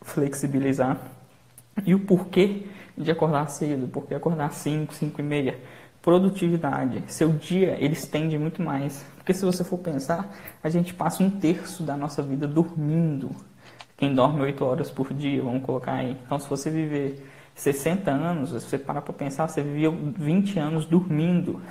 flexibilizar. 0.03 0.98
E 1.86 1.95
o 1.95 2.00
porquê 2.00 2.65
de 2.98 3.10
acordar 3.10 3.48
cedo, 3.48 3.88
porquê 3.88 4.15
acordar 4.15 4.51
5, 4.51 4.93
5 4.93 5.21
e 5.21 5.24
meia? 5.24 5.60
Produtividade. 6.01 7.03
Seu 7.07 7.29
dia, 7.29 7.77
ele 7.79 7.93
estende 7.93 8.38
muito 8.38 8.62
mais. 8.62 9.05
Porque 9.17 9.33
se 9.33 9.45
você 9.45 9.63
for 9.63 9.77
pensar, 9.77 10.36
a 10.63 10.67
gente 10.67 10.93
passa 10.93 11.24
um 11.24 11.29
terço 11.29 11.83
da 11.83 11.95
nossa 11.95 12.21
vida 12.24 12.48
dormindo. 12.48 13.29
Quem 13.95 14.13
dorme 14.13 14.41
8 14.41 14.65
horas 14.65 14.89
por 14.89 15.13
dia, 15.13 15.43
vamos 15.43 15.63
colocar 15.63 15.93
aí. 15.93 16.17
Então, 16.25 16.39
se 16.39 16.50
você 16.50 16.71
viver 16.71 17.24
60 17.61 18.09
anos, 18.09 18.49
se 18.49 18.59
você 18.67 18.77
parar 18.79 19.03
para 19.03 19.13
pensar, 19.13 19.47
você 19.47 19.61
viveu 19.61 19.95
20 20.17 20.57
anos 20.57 20.85
dormindo. 20.87 21.61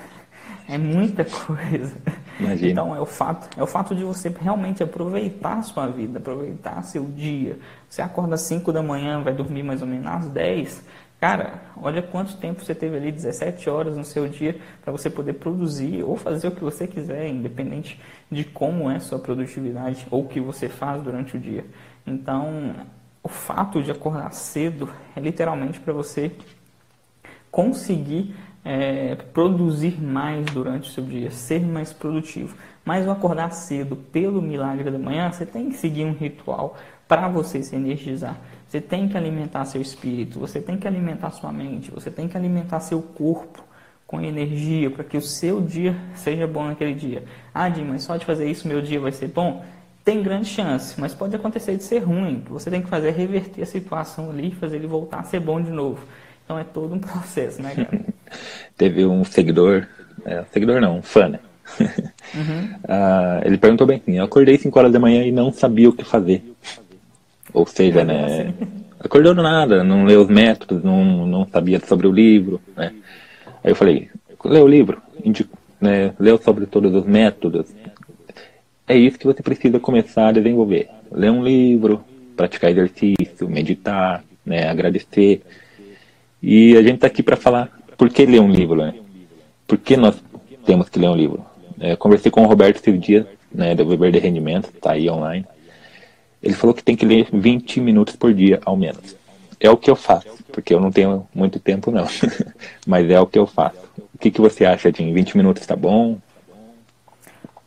É 0.69 0.79
muita 0.79 1.25
coisa. 1.25 1.97
Imagina. 2.39 2.71
Então 2.71 2.95
é 2.95 3.01
o 3.01 3.07
fato, 3.07 3.59
é 3.59 3.63
o 3.63 3.67
fato 3.67 3.93
de 3.93 4.05
você 4.05 4.33
realmente 4.41 4.85
aproveitar 4.85 5.59
a 5.59 5.63
sua 5.63 5.89
vida, 5.89 6.21
aproveitar 6.21 6.81
seu 6.83 7.05
dia. 7.07 7.59
Você 7.89 8.01
acorda 8.01 8.37
às 8.37 8.43
5 8.43 8.73
da 8.73 8.81
manhã, 8.81 9.21
vai 9.21 9.35
dormir 9.35 9.65
mais 9.65 9.83
ou 9.83 9.89
menos 9.89 10.07
às 10.07 10.29
10. 10.29 10.85
Cara, 11.19 11.61
olha 11.77 12.01
quanto 12.01 12.37
tempo 12.37 12.65
você 12.65 12.75
teve 12.75 12.97
ali, 12.97 13.11
17 13.11 13.69
horas 13.69 13.97
no 13.97 14.05
seu 14.05 14.29
dia, 14.29 14.61
para 14.83 14.93
você 14.93 15.11
poder 15.11 15.35
produzir 15.35 16.05
ou 16.05 16.17
fazer 16.17 16.47
o 16.47 16.53
que 16.53 16.63
você 16.63 16.87
quiser, 16.87 17.29
independente 17.29 18.01
de 18.31 18.45
como 18.45 18.89
é 18.89 18.97
a 18.97 19.01
sua 19.01 19.19
produtividade 19.19 20.07
ou 20.09 20.23
o 20.23 20.29
que 20.29 20.41
você 20.41 20.69
faz 20.69 21.03
durante 21.03 21.37
o 21.37 21.41
dia. 21.41 21.65
Então, 22.07 22.75
o 23.23 23.29
fato 23.29 23.83
de 23.83 23.91
acordar 23.91 24.33
cedo 24.33 24.89
é 25.15 25.21
literalmente 25.21 25.79
para 25.79 25.93
você 25.93 26.33
conseguir 27.51 28.35
é, 28.65 29.15
produzir 29.15 30.01
mais 30.01 30.47
durante 30.47 30.89
o 30.89 30.93
seu 30.93 31.05
dia, 31.05 31.31
ser 31.31 31.61
mais 31.61 31.93
produtivo. 31.93 32.57
Mas 32.85 33.07
o 33.07 33.11
acordar 33.11 33.53
cedo 33.53 33.97
pelo 33.97 34.41
milagre 34.41 34.91
da 34.91 34.99
manhã, 34.99 35.31
você 35.31 35.45
tem 35.45 35.69
que 35.69 35.77
seguir 35.77 36.05
um 36.05 36.13
ritual 36.13 36.77
para 37.07 37.29
você 37.29 37.63
se 37.63 37.75
energizar. 37.75 38.39
Você 38.67 38.81
tem 38.81 39.09
que 39.09 39.17
alimentar 39.17 39.65
seu 39.65 39.83
espírito, 39.83 40.39
você 40.39 40.61
tem 40.61 40.77
que 40.77 40.87
alimentar 40.87 41.31
sua 41.33 41.53
mente, 41.53 41.91
você 41.91 42.11
tem 42.11 42.29
que 42.29 42.37
alimentar 42.37 42.81
seu 42.81 43.03
corpo 43.03 43.65
com 44.07 44.21
energia 44.21 44.91
para 44.91 45.05
que 45.05 45.17
o 45.17 45.23
seu 45.23 45.61
dia 45.61 45.97
seja 46.15 46.47
bom 46.47 46.65
naquele 46.65 46.95
dia. 46.95 47.25
Ah, 47.53 47.69
Jim, 47.69 47.85
mas 47.85 48.03
só 48.03 48.17
de 48.17 48.25
fazer 48.25 48.49
isso 48.49 48.67
meu 48.67 48.81
dia 48.81 49.01
vai 49.01 49.13
ser 49.13 49.29
bom? 49.29 49.65
Tem 50.05 50.23
grande 50.23 50.47
chance, 50.47 50.99
mas 50.99 51.15
pode 51.15 51.37
acontecer 51.37 51.77
de 51.77 51.83
ser 51.83 51.99
ruim. 51.99 52.43
Você 52.49 52.71
tem 52.71 52.81
que 52.81 52.89
fazer 52.89 53.11
reverter 53.11 53.63
a 53.63 53.67
situação 53.67 54.31
ali, 54.31 54.51
fazer 54.53 54.77
ele 54.77 54.87
voltar 54.87 55.21
a 55.21 55.25
ser 55.25 55.41
bom 55.41 55.61
de 55.61 55.71
novo. 55.71 56.05
Então 56.45 56.59
é 56.59 56.65
todo 56.65 56.95
um 56.95 56.99
processo, 57.01 57.63
né, 57.63 57.75
cara? 57.75 58.01
Teve 58.77 59.05
um 59.05 59.25
seguidor, 59.25 59.87
é, 60.25 60.43
seguidor 60.53 60.81
não, 60.81 60.99
um 60.99 61.03
fã, 61.03 61.29
né? 61.29 61.41
Uhum. 61.79 62.75
uh, 62.85 63.41
ele 63.47 63.57
perguntou 63.57 63.87
bem 63.87 63.99
assim, 63.99 64.19
eu 64.19 64.25
acordei 64.25 64.59
5 64.59 64.77
horas 64.77 64.93
da 64.93 64.99
manhã 64.99 65.23
e 65.23 65.31
não 65.31 65.53
sabia 65.53 65.89
o 65.89 65.93
que 65.93 66.05
fazer. 66.05 66.43
Ou 67.53 67.67
seja, 67.67 68.05
né? 68.05 68.55
Acordou 68.99 69.35
do 69.35 69.43
nada, 69.43 69.83
não 69.83 70.05
leu 70.05 70.23
os 70.23 70.29
métodos, 70.29 70.83
não, 70.83 71.27
não 71.27 71.47
sabia 71.49 71.81
sobre 71.81 72.07
o 72.07 72.13
livro, 72.13 72.61
né? 72.77 72.93
Aí 73.63 73.71
eu 73.73 73.77
falei, 73.77 74.11
leu 74.45 74.65
o 74.65 74.69
livro, 74.69 75.01
indico, 75.25 75.57
né? 75.81 76.13
leu 76.19 76.39
sobre 76.39 76.67
todos 76.67 76.95
os 76.95 77.05
métodos. 77.05 77.67
É 78.91 78.97
isso 78.97 79.17
que 79.17 79.25
você 79.25 79.41
precisa 79.41 79.79
começar 79.79 80.27
a 80.27 80.33
desenvolver. 80.33 80.89
Ler 81.13 81.31
um 81.31 81.45
livro, 81.45 82.05
praticar 82.37 82.73
exercício, 82.73 83.49
meditar, 83.49 84.25
né? 84.45 84.69
agradecer. 84.69 85.43
E 86.43 86.77
a 86.77 86.83
gente 86.83 86.97
está 86.97 87.07
aqui 87.07 87.23
para 87.23 87.37
falar 87.37 87.71
por 87.97 88.11
que 88.11 88.27
ler 88.27 88.41
um 88.41 88.51
livro, 88.51 88.75
né? 88.83 88.95
Por 89.65 89.79
que 89.79 89.97
nós 89.97 90.21
temos 90.67 90.89
que 90.89 90.99
ler 90.99 91.09
um 91.09 91.15
livro? 91.15 91.47
É, 91.79 91.95
conversei 91.95 92.33
com 92.33 92.43
o 92.43 92.49
Roberto 92.49 92.79
esses 92.79 93.01
dias, 93.01 93.27
né, 93.55 93.77
do 93.77 93.87
Weber 93.87 94.11
de 94.11 94.19
Rendimento, 94.19 94.71
está 94.75 94.91
aí 94.91 95.09
online. 95.09 95.47
Ele 96.43 96.55
falou 96.55 96.75
que 96.75 96.83
tem 96.83 96.97
que 96.97 97.07
ler 97.07 97.29
20 97.33 97.81
minutos 97.81 98.17
por 98.17 98.35
dia, 98.35 98.59
ao 98.65 98.77
menos. 98.77 99.15
É 99.61 99.71
o 99.71 99.77
que 99.77 99.89
eu 99.89 99.95
faço, 99.95 100.43
porque 100.51 100.75
eu 100.75 100.81
não 100.81 100.91
tenho 100.91 101.29
muito 101.33 101.61
tempo, 101.61 101.93
não. 101.93 102.09
Mas 102.85 103.09
é 103.09 103.21
o 103.21 103.27
que 103.27 103.39
eu 103.39 103.47
faço. 103.47 103.79
O 104.13 104.19
que, 104.19 104.33
que 104.33 104.41
você 104.41 104.65
acha, 104.65 104.91
Jim? 104.93 105.13
20 105.13 105.37
minutos 105.37 105.63
está 105.63 105.77
bom? 105.77 106.19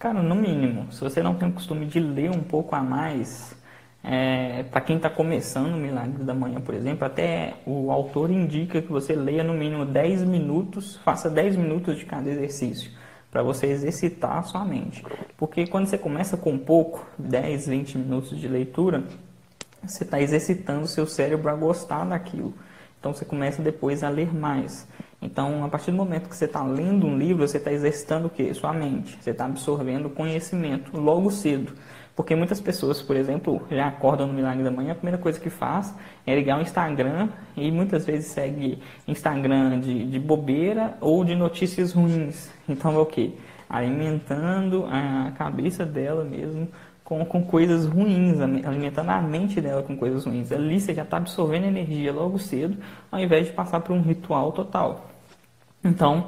Cara, 0.04 0.22
no 0.22 0.36
mínimo. 0.36 0.92
Se 0.92 1.00
você 1.00 1.24
não 1.24 1.34
tem 1.34 1.48
o 1.48 1.54
costume 1.54 1.86
de 1.86 1.98
ler 1.98 2.30
um 2.30 2.44
pouco 2.44 2.76
a 2.76 2.84
mais, 2.84 3.56
é, 4.04 4.64
para 4.64 4.82
quem 4.82 4.98
está 4.98 5.10
começando 5.10 5.76
o 5.76 5.78
Milagre 5.78 6.26
da 6.26 6.34
Manhã, 6.34 6.60
por 6.60 6.76
exemplo, 6.76 7.06
até 7.06 7.54
o 7.66 7.90
autor 7.90 8.30
indica 8.30 8.82
que 8.82 8.92
você 8.92 9.16
leia 9.16 9.46
no 9.46 9.54
mínimo 9.54 9.86
10 9.86 10.24
minutos, 10.24 10.98
faça 11.06 11.30
10 11.30 11.56
minutos 11.56 11.98
de 11.98 12.04
cada 12.04 12.30
exercício, 12.30 12.92
para 13.32 13.42
você 13.42 13.68
exercitar 13.68 14.40
a 14.40 14.44
sua 14.44 14.66
mente. 14.66 15.06
Porque 15.38 15.66
quando 15.68 15.86
você 15.86 15.98
começa 15.98 16.36
com 16.36 16.58
pouco, 16.58 17.08
10, 17.18 17.68
20 17.68 17.98
minutos 18.00 18.38
de 18.38 18.50
leitura, 18.50 19.06
você 19.82 20.04
está 20.04 20.22
exercitando 20.22 20.82
o 20.82 20.88
seu 20.88 21.08
cérebro 21.08 21.50
a 21.50 21.56
gostar 21.56 22.04
daquilo. 22.04 22.54
Então 23.00 23.14
você 23.14 23.24
começa 23.24 23.62
depois 23.62 24.04
a 24.04 24.10
ler 24.10 24.36
mais. 24.36 24.86
Então, 25.24 25.64
a 25.64 25.70
partir 25.70 25.90
do 25.92 25.98
momento 25.98 26.28
que 26.28 26.36
você 26.36 26.46
está 26.46 26.62
lendo 26.62 27.08
um 27.08 27.18
livro, 27.18 27.48
você 27.48 27.58
está 27.58 27.72
exercitando 27.72 28.28
o 28.28 28.30
quê? 28.30 28.54
Sua 28.54 28.74
mente. 28.74 29.18
Você 29.22 29.30
está 29.30 29.46
absorvendo 29.46 30.10
conhecimento 30.10 31.00
logo 31.00 31.32
cedo. 31.32 31.72
Porque 32.14 32.36
muitas 32.36 32.60
pessoas, 32.60 33.02
por 33.02 33.16
exemplo, 33.16 33.66
já 33.72 33.88
acordam 33.88 34.28
no 34.28 34.34
Milagre 34.34 34.64
da 34.64 34.70
Manhã, 34.70 34.92
a 34.92 34.96
primeira 34.96 35.18
coisa 35.18 35.40
que 35.40 35.50
faz 35.50 35.96
é 36.28 36.36
ligar 36.36 36.60
o 36.60 36.62
Instagram 36.62 37.30
e 37.56 37.72
muitas 37.72 38.06
vezes 38.06 38.28
segue 38.28 38.80
Instagram 39.08 39.80
de, 39.80 40.06
de 40.06 40.20
bobeira 40.20 40.96
ou 41.02 41.24
de 41.24 41.36
notícias 41.36 41.94
ruins. 41.94 42.52
Então 42.70 42.94
é 42.94 43.00
o 43.00 43.06
que? 43.06 43.36
Alimentando 43.68 44.86
a 44.86 45.32
cabeça 45.32 45.86
dela 45.86 46.24
mesmo 46.24 46.68
com, 47.04 47.26
com 47.26 47.44
coisas 47.44 47.88
ruins, 47.88 48.40
alimentando 48.40 49.10
a 49.10 49.22
mente 49.22 49.60
dela 49.60 49.82
com 49.82 49.98
coisas 49.98 50.26
ruins. 50.26 50.52
Ali 50.52 50.80
você 50.80 50.94
já 50.94 51.02
está 51.02 51.18
absorvendo 51.18 51.66
energia 51.66 52.14
logo 52.14 52.38
cedo, 52.38 52.78
ao 53.12 53.20
invés 53.20 53.48
de 53.48 53.54
passar 53.54 53.80
por 53.80 53.94
um 53.94 54.02
ritual 54.02 54.52
total. 54.52 55.13
Então, 55.84 56.28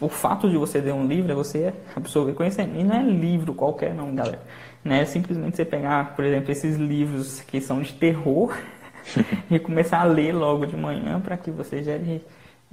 o 0.00 0.08
fato 0.08 0.48
de 0.50 0.56
você 0.56 0.80
ler 0.80 0.92
um 0.92 1.06
livro 1.06 1.32
é 1.32 1.34
você 1.34 1.72
absorver 1.96 2.34
conhecimento. 2.34 2.78
E 2.78 2.84
não 2.84 2.96
é 2.96 3.02
livro 3.02 3.54
qualquer 3.54 3.94
não, 3.94 4.14
galera. 4.14 4.42
Né? 4.84 5.04
Simplesmente 5.04 5.56
você 5.56 5.64
pegar, 5.64 6.14
por 6.14 6.24
exemplo, 6.24 6.50
esses 6.50 6.76
livros 6.76 7.40
que 7.40 7.60
são 7.60 7.80
de 7.80 7.92
terror, 7.92 8.54
e 9.50 9.58
começar 9.58 10.00
a 10.00 10.04
ler 10.04 10.32
logo 10.32 10.66
de 10.66 10.76
manhã 10.76 11.20
para 11.20 11.36
que 11.36 11.50
você 11.50 11.82
gere 11.82 12.24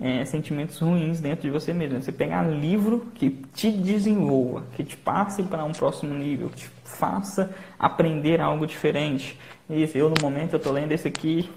é, 0.01 0.23
sentimentos 0.25 0.79
ruins 0.79 1.19
dentro 1.19 1.41
de 1.41 1.49
você 1.49 1.73
mesmo. 1.73 2.01
Você 2.01 2.11
pegar 2.11 2.43
livro 2.43 3.07
que 3.15 3.29
te 3.53 3.71
desenvolva, 3.71 4.63
que 4.75 4.83
te 4.83 4.95
passe 4.95 5.43
para 5.43 5.63
um 5.63 5.71
próximo 5.71 6.13
nível, 6.13 6.49
que 6.49 6.57
te 6.57 6.69
faça 6.83 7.53
aprender 7.77 8.39
algo 8.39 8.65
diferente. 8.65 9.38
Isso, 9.69 9.97
eu 9.97 10.09
no 10.09 10.15
momento 10.21 10.53
eu 10.53 10.57
estou 10.57 10.71
lendo 10.71 10.91
esse 10.91 11.07
aqui, 11.07 11.49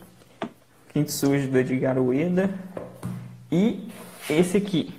Kintsugi 0.92 1.46
do 1.46 1.58
Edgar 1.58 1.98
Ueda, 1.98 2.50
e 3.50 3.88
esse 4.28 4.56
aqui, 4.56 4.94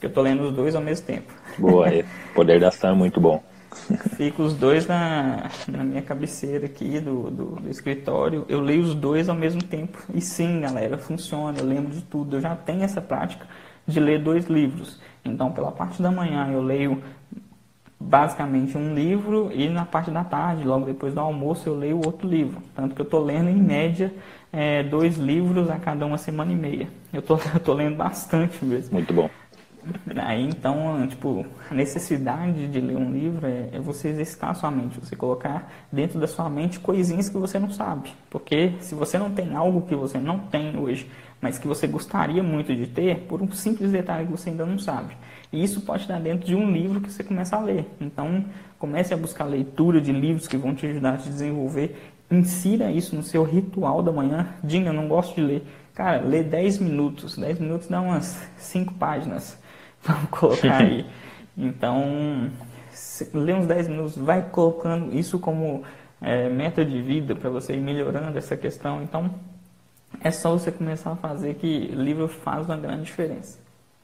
que 0.00 0.06
eu 0.06 0.08
estou 0.08 0.22
lendo 0.22 0.44
os 0.44 0.54
dois 0.54 0.74
ao 0.74 0.82
mesmo 0.82 1.06
tempo. 1.06 1.32
Boa, 1.58 1.88
é. 1.88 2.04
Poder 2.34 2.60
da 2.60 2.68
ação 2.68 2.90
é 2.90 2.94
muito 2.94 3.20
bom. 3.20 3.42
Fico 4.16 4.42
os 4.42 4.54
dois 4.54 4.86
na, 4.86 5.50
na 5.68 5.84
minha 5.84 6.02
cabeceira 6.02 6.66
aqui 6.66 6.98
do, 6.98 7.30
do, 7.30 7.44
do, 7.56 7.70
escritório. 7.70 8.44
Eu 8.48 8.60
leio 8.60 8.82
os 8.82 8.94
dois 8.94 9.28
ao 9.28 9.34
mesmo 9.34 9.62
tempo. 9.62 9.98
E 10.14 10.20
sim, 10.20 10.60
galera, 10.60 10.96
funciona. 10.96 11.58
Eu 11.58 11.66
lembro 11.66 11.92
de 11.92 12.02
tudo. 12.02 12.36
Eu 12.36 12.40
já 12.40 12.56
tenho 12.56 12.82
essa 12.82 13.00
prática 13.00 13.46
de 13.86 14.00
ler 14.00 14.22
dois 14.22 14.46
livros. 14.46 15.00
Então, 15.24 15.52
pela 15.52 15.70
parte 15.72 16.00
da 16.00 16.10
manhã, 16.10 16.48
eu 16.50 16.62
leio 16.62 17.02
basicamente 17.98 18.76
um 18.76 18.94
livro 18.94 19.50
e 19.52 19.68
na 19.68 19.84
parte 19.84 20.10
da 20.10 20.22
tarde, 20.22 20.64
logo 20.64 20.84
depois 20.84 21.14
do 21.14 21.20
almoço, 21.20 21.68
eu 21.68 21.74
leio 21.74 21.96
outro 22.04 22.28
livro. 22.28 22.62
Tanto 22.74 22.94
que 22.94 23.00
eu 23.00 23.04
estou 23.04 23.24
lendo, 23.24 23.48
em 23.48 23.56
média, 23.56 24.12
é, 24.52 24.82
dois 24.82 25.16
livros 25.16 25.70
a 25.70 25.78
cada 25.78 26.06
uma 26.06 26.18
semana 26.18 26.52
e 26.52 26.56
meia. 26.56 26.88
Eu 27.12 27.20
estou 27.56 27.74
lendo 27.74 27.96
bastante 27.96 28.64
mesmo. 28.64 28.94
Muito 28.94 29.12
bom. 29.12 29.30
Aí 30.16 30.42
então, 30.42 31.06
tipo, 31.06 31.46
a 31.70 31.74
necessidade 31.74 32.66
de 32.66 32.80
ler 32.80 32.96
um 32.96 33.12
livro 33.12 33.46
é, 33.46 33.68
é, 33.72 33.78
você 33.78 34.08
exercitar 34.08 34.50
a 34.50 34.54
sua 34.54 34.70
mente, 34.70 34.98
você 34.98 35.14
colocar 35.14 35.72
dentro 35.92 36.18
da 36.18 36.26
sua 36.26 36.50
mente 36.50 36.80
coisinhas 36.80 37.28
que 37.28 37.36
você 37.36 37.58
não 37.58 37.70
sabe. 37.70 38.12
Porque 38.28 38.72
se 38.80 38.94
você 38.94 39.16
não 39.16 39.30
tem 39.30 39.54
algo 39.54 39.82
que 39.82 39.94
você 39.94 40.18
não 40.18 40.40
tem 40.40 40.76
hoje, 40.76 41.08
mas 41.40 41.58
que 41.58 41.68
você 41.68 41.86
gostaria 41.86 42.42
muito 42.42 42.74
de 42.74 42.86
ter, 42.86 43.20
por 43.28 43.40
um 43.40 43.50
simples 43.52 43.92
detalhe 43.92 44.26
que 44.26 44.32
você 44.32 44.50
ainda 44.50 44.66
não 44.66 44.78
sabe. 44.78 45.16
E 45.56 45.64
isso 45.64 45.80
pode 45.80 46.02
estar 46.02 46.20
dentro 46.20 46.46
de 46.46 46.54
um 46.54 46.70
livro 46.70 47.00
que 47.00 47.10
você 47.10 47.24
começa 47.24 47.56
a 47.56 47.60
ler. 47.60 47.86
Então, 47.98 48.44
comece 48.78 49.14
a 49.14 49.16
buscar 49.16 49.44
leitura 49.44 50.02
de 50.02 50.12
livros 50.12 50.46
que 50.46 50.56
vão 50.58 50.74
te 50.74 50.84
ajudar 50.84 51.14
a 51.14 51.16
te 51.16 51.30
desenvolver. 51.30 52.12
Insira 52.30 52.92
isso 52.92 53.16
no 53.16 53.22
seu 53.22 53.42
ritual 53.42 54.02
da 54.02 54.12
manhã. 54.12 54.48
Diga, 54.62 54.90
eu 54.90 54.92
não 54.92 55.08
gosto 55.08 55.34
de 55.34 55.40
ler. 55.40 55.66
Cara, 55.94 56.20
lê 56.20 56.42
10 56.42 56.78
minutos. 56.80 57.38
10 57.38 57.58
minutos 57.58 57.88
dá 57.88 58.02
umas 58.02 58.46
5 58.58 58.92
páginas 58.94 59.58
Vamos 60.04 60.28
colocar 60.28 60.76
aí. 60.84 61.06
Então, 61.56 62.50
lê 63.32 63.54
uns 63.54 63.66
10 63.66 63.88
minutos, 63.88 64.14
vai 64.14 64.42
colocando 64.50 65.16
isso 65.18 65.38
como 65.38 65.84
é, 66.20 66.50
meta 66.50 66.84
de 66.84 67.00
vida 67.00 67.34
para 67.34 67.48
você 67.48 67.72
ir 67.72 67.80
melhorando 67.80 68.36
essa 68.36 68.58
questão. 68.58 69.02
Então, 69.02 69.34
é 70.20 70.30
só 70.30 70.52
você 70.52 70.70
começar 70.70 71.12
a 71.12 71.16
fazer 71.16 71.54
que 71.54 71.86
livro 71.86 72.28
faz 72.28 72.66
uma 72.66 72.76
grande 72.76 73.04
diferença. 73.04 73.58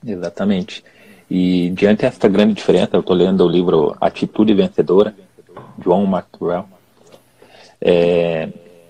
Exatamente. 0.05 0.83
E 1.31 1.71
diante 1.71 2.03
dessa 2.03 2.29
grande 2.29 2.55
diferença, 2.55 2.91
eu 2.95 3.01
estou 3.01 3.17
lendo 3.17 3.45
o 3.45 3.49
livro 3.49 3.97
Atitude 4.01 4.55
Vencedora, 4.55 5.15
John 5.79 6.05
Maxwell. 6.07 6.65
É, 7.81 8.49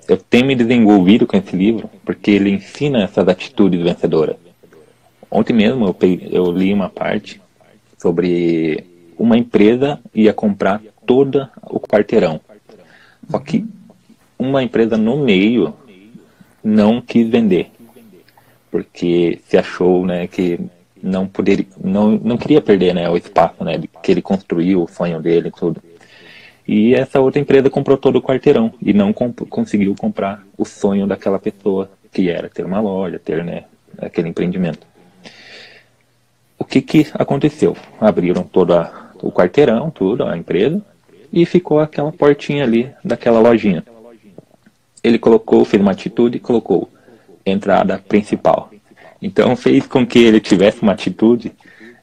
eu 0.08 0.16
tenho 0.16 0.46
me 0.46 0.54
desenvolvido 0.54 1.26
com 1.26 1.36
esse 1.36 1.56
livro 1.56 1.88
porque 2.04 2.30
ele 2.30 2.50
ensina 2.50 3.02
essas 3.02 3.26
atitudes 3.28 3.80
vencedoras. 3.80 4.36
Ontem 5.30 5.52
mesmo 5.54 5.86
eu, 5.86 5.94
peguei, 5.94 6.28
eu 6.30 6.50
li 6.52 6.74
uma 6.74 6.90
parte 6.90 7.40
sobre 7.96 8.84
uma 9.16 9.38
empresa 9.38 10.00
ia 10.14 10.34
comprar 10.34 10.82
todo 11.06 11.48
o 11.62 11.78
quarteirão. 11.80 12.40
Só 13.30 13.38
que 13.38 13.64
uma 14.38 14.62
empresa 14.62 14.96
no 14.96 15.16
meio 15.16 15.74
não 16.62 17.00
quis 17.00 17.28
vender. 17.28 17.70
Porque 18.70 19.40
se 19.46 19.56
achou 19.56 20.04
né, 20.04 20.26
que 20.26 20.58
não 21.02 21.26
poderia, 21.26 21.66
não, 21.82 22.12
não 22.12 22.36
queria 22.36 22.60
perder 22.60 22.94
né, 22.94 23.08
o 23.08 23.16
espaço 23.16 23.64
né, 23.64 23.80
que 24.02 24.12
ele 24.12 24.22
construiu, 24.22 24.82
o 24.82 24.88
sonho 24.88 25.20
dele 25.20 25.48
e 25.48 25.52
tudo. 25.52 25.82
E 26.66 26.94
essa 26.94 27.20
outra 27.20 27.40
empresa 27.40 27.68
comprou 27.68 27.96
todo 27.96 28.16
o 28.16 28.22
quarteirão 28.22 28.72
e 28.80 28.92
não 28.92 29.12
comp 29.12 29.40
conseguiu 29.48 29.94
comprar 29.98 30.44
o 30.56 30.64
sonho 30.64 31.06
daquela 31.06 31.38
pessoa, 31.38 31.90
que 32.12 32.30
era 32.30 32.48
ter 32.48 32.64
uma 32.64 32.80
loja, 32.80 33.18
ter 33.18 33.42
né, 33.42 33.64
aquele 33.98 34.28
empreendimento 34.28 34.86
o 36.62 36.64
que, 36.64 36.80
que 36.80 37.06
aconteceu? 37.14 37.76
Abriram 38.00 38.44
todo 38.44 38.72
a, 38.72 39.10
o 39.20 39.32
quarteirão, 39.32 39.90
tudo, 39.90 40.24
a 40.24 40.36
empresa, 40.36 40.80
e 41.32 41.44
ficou 41.44 41.80
aquela 41.80 42.12
portinha 42.12 42.62
ali 42.62 42.88
daquela 43.04 43.40
lojinha. 43.40 43.82
Ele 45.02 45.18
colocou, 45.18 45.64
fez 45.64 45.82
uma 45.82 45.90
atitude 45.90 46.36
e 46.36 46.40
colocou 46.40 46.88
entrada 47.44 47.98
principal. 47.98 48.70
Então 49.22 49.54
fez 49.54 49.86
com 49.86 50.04
que 50.04 50.18
ele 50.18 50.40
tivesse 50.40 50.82
uma 50.82 50.92
atitude 50.92 51.52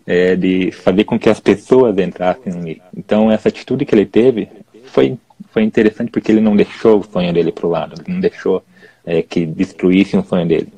é, 0.08 0.36
de 0.36 0.72
fazer 0.72 1.04
com 1.04 1.20
que 1.20 1.30
as 1.30 1.40
pessoas 1.40 1.98
entrassem 1.98 2.54
ali. 2.54 2.82
Então 2.96 3.30
essa 3.32 3.50
atitude 3.50 3.86
que 3.86 3.94
ele 3.94 4.06
teve 4.06 4.48
foi, 4.86 5.18
foi 5.52 5.64
interessante 5.64 6.10
porque 6.10 6.32
ele 6.32 6.42
não 6.42 6.56
deixou 6.56 7.00
o 7.00 7.04
sonho 7.04 7.34
dele 7.34 7.52
para 7.52 7.68
o 7.68 7.70
lado, 7.70 8.02
não 8.08 8.20
deixou 8.20 8.64
é, 9.06 9.22
que 9.22 9.46
destruísse 9.46 10.16
o 10.18 10.24
sonho 10.24 10.48
dele 10.48 10.70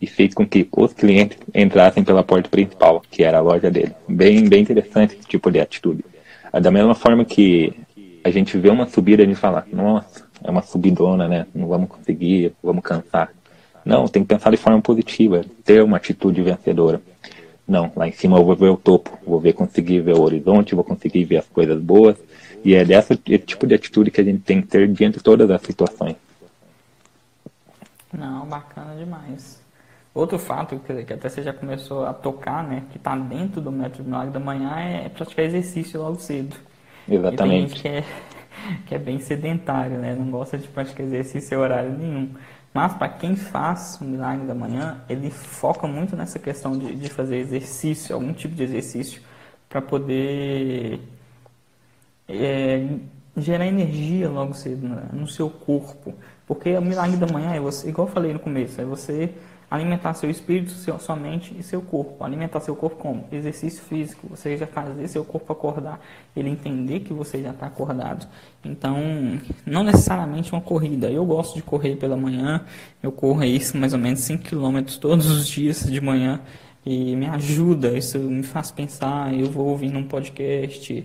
e 0.00 0.06
fez 0.06 0.34
com 0.34 0.44
que 0.44 0.66
os 0.76 0.92
clientes 0.92 1.38
entrassem 1.54 2.02
pela 2.02 2.24
porta 2.24 2.48
principal, 2.48 3.00
que 3.08 3.22
era 3.22 3.38
a 3.38 3.40
loja 3.40 3.70
dele. 3.70 3.92
Bem, 4.08 4.48
bem 4.48 4.62
interessante 4.62 5.14
esse 5.14 5.28
tipo 5.28 5.48
de 5.48 5.60
atitude. 5.60 6.04
Da 6.60 6.72
mesma 6.72 6.92
forma 6.92 7.24
que 7.24 7.72
a 8.24 8.30
gente 8.30 8.58
vê 8.58 8.68
uma 8.68 8.88
subida 8.88 9.22
e 9.22 9.24
a 9.24 9.28
gente 9.28 9.38
fala, 9.38 9.64
nossa, 9.72 10.24
é 10.42 10.50
uma 10.50 10.62
subidona, 10.62 11.28
né? 11.28 11.46
Não 11.54 11.68
vamos 11.68 11.88
conseguir, 11.88 12.52
vamos 12.60 12.82
cansar. 12.82 13.32
Não, 13.84 14.06
tem 14.06 14.22
que 14.22 14.28
pensar 14.28 14.50
de 14.50 14.56
forma 14.56 14.80
positiva, 14.80 15.44
ter 15.64 15.82
uma 15.82 15.96
atitude 15.96 16.40
vencedora. 16.42 17.00
Não, 17.66 17.90
lá 17.96 18.08
em 18.08 18.12
cima 18.12 18.38
eu 18.38 18.44
vou 18.44 18.56
ver 18.56 18.68
o 18.68 18.76
topo, 18.76 19.18
vou 19.26 19.40
ver 19.40 19.52
conseguir 19.52 20.00
ver 20.00 20.14
o 20.14 20.22
horizonte, 20.22 20.74
vou 20.74 20.84
conseguir 20.84 21.24
ver 21.24 21.38
as 21.38 21.46
coisas 21.46 21.80
boas. 21.80 22.16
E 22.64 22.74
é 22.74 22.84
dessa 22.84 23.14
esse 23.26 23.38
tipo 23.38 23.66
de 23.66 23.74
atitude 23.74 24.10
que 24.10 24.20
a 24.20 24.24
gente 24.24 24.40
tem 24.40 24.60
que 24.60 24.68
ter 24.68 24.86
diante 24.88 25.18
de 25.18 25.24
todas 25.24 25.50
as 25.50 25.62
situações. 25.62 26.16
Não, 28.12 28.46
bacana 28.46 28.94
demais. 28.94 29.60
Outro 30.14 30.38
fato 30.38 30.78
que, 30.80 31.04
que 31.04 31.12
até 31.12 31.28
você 31.28 31.42
já 31.42 31.52
começou 31.52 32.04
a 32.04 32.12
tocar, 32.12 32.62
né, 32.62 32.82
que 32.90 32.98
está 32.98 33.16
dentro 33.16 33.60
do 33.60 33.72
método 33.72 34.04
milagre 34.04 34.32
da 34.32 34.40
manhã 34.40 34.78
é 34.78 35.08
praticar 35.08 35.46
exercício 35.46 36.00
logo 36.00 36.16
cedo. 36.16 36.54
Exatamente. 37.08 37.34
E 37.34 37.48
tem 37.48 37.68
gente 37.68 37.82
que 37.82 37.88
é, 37.88 38.04
que 38.86 38.94
é 38.94 38.98
bem 38.98 39.18
sedentário, 39.18 39.96
né, 39.96 40.14
não 40.14 40.30
gosta 40.30 40.58
de 40.58 40.68
praticar 40.68 41.06
exercício 41.06 41.54
em 41.54 41.58
horário 41.58 41.96
nenhum. 41.96 42.28
Mas 42.72 42.94
para 42.94 43.08
quem 43.08 43.36
faz 43.36 43.98
o 44.00 44.04
milagre 44.04 44.46
da 44.46 44.54
manhã, 44.54 45.02
ele 45.08 45.30
foca 45.30 45.86
muito 45.86 46.16
nessa 46.16 46.38
questão 46.38 46.76
de, 46.78 46.94
de 46.94 47.08
fazer 47.10 47.36
exercício, 47.36 48.14
algum 48.14 48.32
tipo 48.32 48.54
de 48.54 48.62
exercício, 48.62 49.20
para 49.68 49.82
poder 49.82 51.00
é, 52.28 52.88
gerar 53.36 53.66
energia 53.66 54.28
logo 54.28 54.54
cedo 54.54 54.88
né, 54.88 55.08
no 55.12 55.28
seu 55.28 55.50
corpo. 55.50 56.14
Porque 56.46 56.76
o 56.76 56.82
milagre 56.82 57.16
da 57.16 57.26
manhã 57.26 57.52
é 57.52 57.60
você, 57.60 57.88
igual 57.88 58.08
eu 58.08 58.12
falei 58.12 58.32
no 58.32 58.38
começo, 58.38 58.80
é 58.80 58.84
você 58.84 59.34
alimentar 59.72 60.12
seu 60.12 60.28
espírito, 60.28 60.70
seu, 60.72 60.98
sua 60.98 61.16
mente 61.16 61.56
e 61.58 61.62
seu 61.62 61.80
corpo. 61.80 62.22
Alimentar 62.22 62.60
seu 62.60 62.76
corpo 62.76 62.96
como? 62.96 63.24
Exercício 63.32 63.82
físico. 63.82 64.28
Você 64.28 64.54
já 64.54 64.66
fazer 64.66 65.08
seu 65.08 65.24
corpo 65.24 65.50
acordar, 65.50 65.98
ele 66.36 66.50
entender 66.50 67.00
que 67.00 67.14
você 67.14 67.40
já 67.40 67.52
está 67.52 67.68
acordado. 67.68 68.28
Então, 68.62 68.98
não 69.64 69.82
necessariamente 69.82 70.52
uma 70.52 70.60
corrida. 70.60 71.10
Eu 71.10 71.24
gosto 71.24 71.54
de 71.54 71.62
correr 71.62 71.96
pela 71.96 72.18
manhã. 72.18 72.66
Eu 73.02 73.10
corro 73.10 73.42
isso 73.44 73.78
mais 73.78 73.94
ou 73.94 73.98
menos 73.98 74.20
5 74.20 74.44
km 74.44 74.82
todos 75.00 75.30
os 75.30 75.48
dias 75.48 75.90
de 75.90 76.02
manhã 76.02 76.42
e 76.84 77.16
me 77.16 77.26
ajuda. 77.28 77.96
Isso 77.96 78.18
me 78.18 78.42
faz 78.42 78.70
pensar. 78.70 79.32
Eu 79.32 79.50
vou 79.50 79.68
ouvindo 79.68 79.98
um 79.98 80.04
podcast 80.06 81.02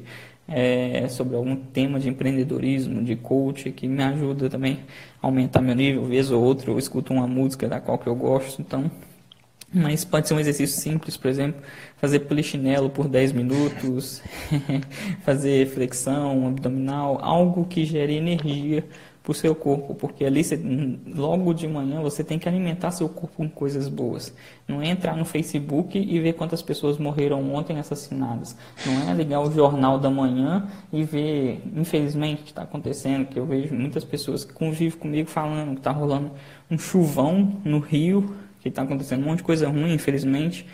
é, 0.47 1.07
sobre 1.09 1.35
algum 1.35 1.55
tema 1.55 1.99
de 1.99 2.09
empreendedorismo, 2.09 3.03
de 3.03 3.15
coach, 3.15 3.71
que 3.71 3.87
me 3.87 4.01
ajuda 4.03 4.49
também 4.49 4.79
a 5.21 5.27
aumentar 5.27 5.61
meu 5.61 5.75
nível. 5.75 6.05
Vez 6.05 6.31
ou 6.31 6.41
outra 6.43 6.71
eu 6.71 6.79
escuto 6.79 7.13
uma 7.13 7.27
música 7.27 7.67
da 7.67 7.79
qual 7.79 7.97
que 7.97 8.07
eu 8.07 8.15
gosto, 8.15 8.61
então. 8.61 8.89
Mas 9.73 10.05
pode 10.05 10.27
ser 10.27 10.33
um 10.33 10.39
exercício 10.39 10.79
simples, 10.79 11.17
por 11.17 11.27
exemplo, 11.29 11.61
fazer 11.97 12.19
polichinelo 12.21 12.89
por 12.89 13.09
10 13.09 13.33
minutos, 13.33 14.21
fazer 15.25 15.67
flexão 15.67 16.47
abdominal, 16.47 17.19
algo 17.21 17.65
que 17.65 17.83
gere 17.85 18.15
energia 18.15 18.85
para 19.27 19.33
o 19.33 19.35
seu 19.35 19.53
corpo, 19.53 19.93
porque 19.93 20.23
ali 20.23 20.41
você, 20.41 20.57
logo 21.13 21.53
de 21.53 21.67
manhã 21.67 22.01
você 22.01 22.23
tem 22.23 22.39
que 22.39 22.47
alimentar 22.47 22.91
seu 22.91 23.09
corpo 23.09 23.35
com 23.35 23.49
coisas 23.49 23.89
boas. 23.89 24.33
Não 24.65 24.81
é 24.81 24.87
entrar 24.87 25.17
no 25.17 25.25
Facebook 25.25 25.99
e 25.99 26.19
ver 26.21 26.31
quantas 26.31 26.61
pessoas 26.61 26.97
morreram 26.97 27.53
ontem 27.53 27.77
assassinadas. 27.77 28.55
Não 28.85 29.09
é 29.09 29.13
ligar 29.13 29.41
o 29.41 29.51
jornal 29.51 29.99
da 29.99 30.09
manhã 30.09 30.69
e 30.93 31.03
ver, 31.03 31.61
infelizmente, 31.75 32.39
o 32.39 32.43
que 32.45 32.51
está 32.51 32.61
acontecendo, 32.61 33.25
que 33.25 33.37
eu 33.37 33.45
vejo 33.45 33.75
muitas 33.75 34.05
pessoas 34.05 34.45
que 34.45 34.53
convivem 34.53 34.97
comigo 34.97 35.29
falando 35.29 35.73
que 35.73 35.79
está 35.79 35.91
rolando 35.91 36.31
um 36.71 36.77
chuvão 36.77 37.57
no 37.65 37.79
Rio, 37.79 38.33
que 38.61 38.69
está 38.69 38.83
acontecendo 38.83 39.23
um 39.23 39.25
monte 39.25 39.39
de 39.39 39.43
coisa 39.43 39.67
ruim, 39.67 39.93
infelizmente. 39.93 40.65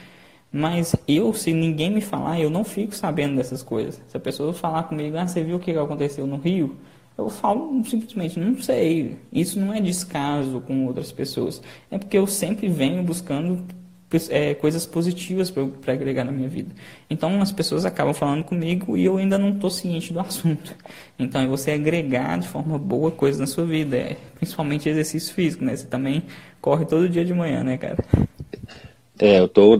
Mas 0.51 0.95
eu, 1.07 1.33
se 1.33 1.51
ninguém 1.51 1.89
me 1.89 2.01
falar, 2.01 2.39
eu 2.39 2.51
não 2.51 2.63
fico 2.63 2.93
sabendo 2.93 3.35
dessas 3.35 3.63
coisas. 3.63 3.99
Se 4.07 4.15
a 4.15 4.19
pessoa 4.19 4.53
falar 4.53 4.83
comigo, 4.83 5.17
ah, 5.17 5.25
você 5.25 5.43
viu 5.43 5.55
o 5.55 5.59
que 5.59 5.71
aconteceu 5.71 6.27
no 6.27 6.37
Rio? 6.37 6.77
Eu 7.17 7.30
falo 7.30 7.84
simplesmente, 7.86 8.39
não 8.39 8.60
sei. 8.62 9.17
Isso 9.32 9.60
não 9.60 9.73
é 9.73 9.80
descaso 9.80 10.62
com 10.62 10.88
outras 10.88 11.12
pessoas. 11.12 11.62
É 11.91 11.97
porque 11.97 12.17
eu 12.17 12.26
sempre 12.26 12.67
venho 12.67 13.04
buscando 13.04 13.65
é, 14.30 14.54
coisas 14.54 14.86
positivas 14.86 15.52
para 15.52 15.93
agregar 15.93 16.23
na 16.23 16.32
minha 16.32 16.49
vida. 16.49 16.73
Então 17.10 17.41
as 17.41 17.52
pessoas 17.52 17.86
acabam 17.86 18.13
falando 18.13 18.43
comigo 18.43 18.97
e 18.97 19.06
eu 19.06 19.17
ainda 19.17 19.38
não 19.38 19.49
estou 19.49 19.69
ciente 19.69 20.13
do 20.13 20.19
assunto. 20.21 20.76
Então 21.17 21.41
é 21.41 21.47
você 21.47 21.71
agregar 21.71 22.38
de 22.38 22.47
forma 22.47 22.78
boa 22.78 23.12
coisas 23.12 23.39
na 23.39 23.47
sua 23.47 23.65
vida, 23.65 23.95
é, 23.97 24.17
principalmente 24.36 24.89
exercício 24.89 25.34
físico, 25.34 25.63
né? 25.63 25.76
Você 25.76 25.88
também 25.88 26.23
corre 26.62 26.86
todo 26.86 27.10
dia 27.10 27.26
de 27.26 27.34
manhã, 27.34 27.63
né, 27.63 27.78
cara? 27.78 27.97
É, 29.19 29.39
eu 29.39 29.47
tô 29.47 29.80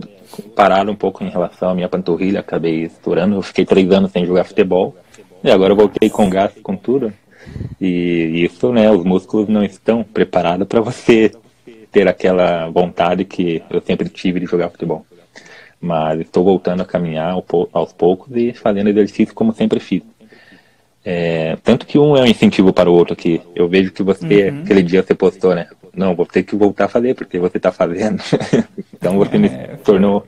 parado 0.54 0.90
um 0.90 0.96
pouco 0.96 1.22
em 1.22 1.28
relação 1.28 1.70
à 1.70 1.74
minha 1.74 1.88
panturrilha, 1.88 2.40
acabei 2.40 2.84
estourando, 2.84 3.36
eu 3.36 3.42
fiquei 3.42 3.64
três 3.64 3.90
anos 3.90 4.12
sem 4.12 4.24
jogar 4.24 4.44
futebol, 4.44 4.96
e 5.42 5.50
agora 5.50 5.72
eu 5.72 5.76
voltei 5.76 6.08
com 6.08 6.30
gás, 6.30 6.52
com 6.62 6.76
tudo, 6.76 7.12
e 7.80 8.44
isso, 8.44 8.72
né, 8.72 8.90
os 8.90 9.04
músculos 9.04 9.48
não 9.48 9.64
estão 9.64 10.02
preparados 10.02 10.66
para 10.66 10.80
você 10.80 11.30
ter 11.90 12.08
aquela 12.08 12.68
vontade 12.70 13.24
que 13.24 13.62
eu 13.70 13.80
sempre 13.80 14.08
tive 14.08 14.40
de 14.40 14.46
jogar 14.46 14.70
futebol. 14.70 15.06
Mas 15.80 16.20
estou 16.20 16.42
voltando 16.42 16.82
a 16.82 16.86
caminhar 16.86 17.34
aos 17.72 17.92
poucos 17.92 18.34
e 18.34 18.52
fazendo 18.52 18.88
exercício 18.88 19.34
como 19.34 19.52
sempre 19.52 19.78
fiz. 19.78 20.02
É, 21.04 21.56
tanto 21.62 21.86
que 21.86 21.98
um 21.98 22.16
é 22.16 22.22
um 22.22 22.26
incentivo 22.26 22.72
para 22.72 22.90
o 22.90 22.94
outro 22.94 23.12
aqui. 23.12 23.40
Eu 23.54 23.68
vejo 23.68 23.92
que 23.92 24.02
você, 24.02 24.48
uhum. 24.48 24.62
aquele 24.62 24.82
dia 24.82 25.02
você 25.02 25.14
postou, 25.14 25.54
né? 25.54 25.68
Não, 25.94 26.14
vou 26.14 26.26
ter 26.26 26.42
que 26.42 26.56
voltar 26.56 26.86
a 26.86 26.88
fazer, 26.88 27.14
porque 27.14 27.38
você 27.38 27.58
está 27.58 27.70
fazendo. 27.70 28.22
então 28.92 29.18
você 29.18 29.36
me 29.36 29.48
é, 29.48 29.76
tornou. 29.84 30.26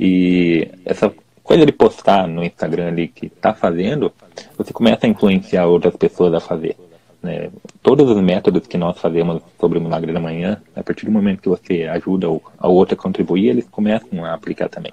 E 0.00 0.68
essa 0.84 1.12
coisa 1.44 1.64
de 1.64 1.72
postar 1.72 2.26
no 2.26 2.42
Instagram 2.42 2.88
ali 2.88 3.06
que 3.06 3.26
está 3.26 3.54
fazendo, 3.54 4.10
você 4.56 4.72
começa 4.72 5.06
a 5.06 5.08
influenciar 5.08 5.66
outras 5.66 5.94
pessoas 5.94 6.32
a 6.32 6.40
fazer. 6.40 6.74
Né? 7.22 7.50
Todos 7.82 8.10
os 8.10 8.20
métodos 8.20 8.66
que 8.66 8.78
nós 8.78 8.98
fazemos 8.98 9.42
sobre 9.60 9.78
o 9.78 9.80
milagre 9.80 10.12
da 10.12 10.18
manhã, 10.18 10.60
a 10.74 10.82
partir 10.82 11.04
do 11.04 11.12
momento 11.12 11.42
que 11.42 11.48
você 11.48 11.84
ajuda 11.84 12.26
a 12.58 12.66
outro 12.66 12.94
a 12.94 12.98
contribuir, 12.98 13.50
eles 13.50 13.68
começam 13.70 14.24
a 14.24 14.32
aplicar 14.32 14.68
também. 14.68 14.92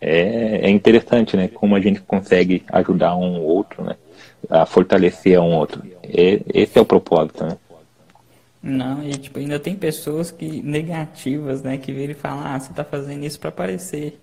É, 0.00 0.66
é 0.66 0.70
interessante, 0.70 1.36
né? 1.36 1.48
Como 1.48 1.74
a 1.74 1.80
gente 1.80 2.00
consegue 2.00 2.62
ajudar 2.68 3.16
um 3.16 3.40
ou 3.40 3.46
outro, 3.46 3.82
né? 3.82 3.96
A 4.48 4.66
fortalecer 4.66 5.40
um 5.40 5.56
outro. 5.56 5.82
E, 6.04 6.42
esse 6.54 6.78
é 6.78 6.80
o 6.80 6.84
propósito, 6.84 7.44
né? 7.44 7.56
Não, 8.62 9.02
e 9.02 9.12
tipo, 9.12 9.38
ainda 9.38 9.58
tem 9.58 9.74
pessoas 9.74 10.30
que 10.30 10.60
negativas, 10.62 11.62
né, 11.62 11.78
que 11.78 11.92
viram 11.92 12.10
e 12.10 12.14
falam, 12.14 12.44
ah, 12.44 12.58
você 12.58 12.72
tá 12.72 12.82
fazendo 12.82 13.24
isso 13.24 13.38
para 13.38 13.50
aparecer. 13.50 14.18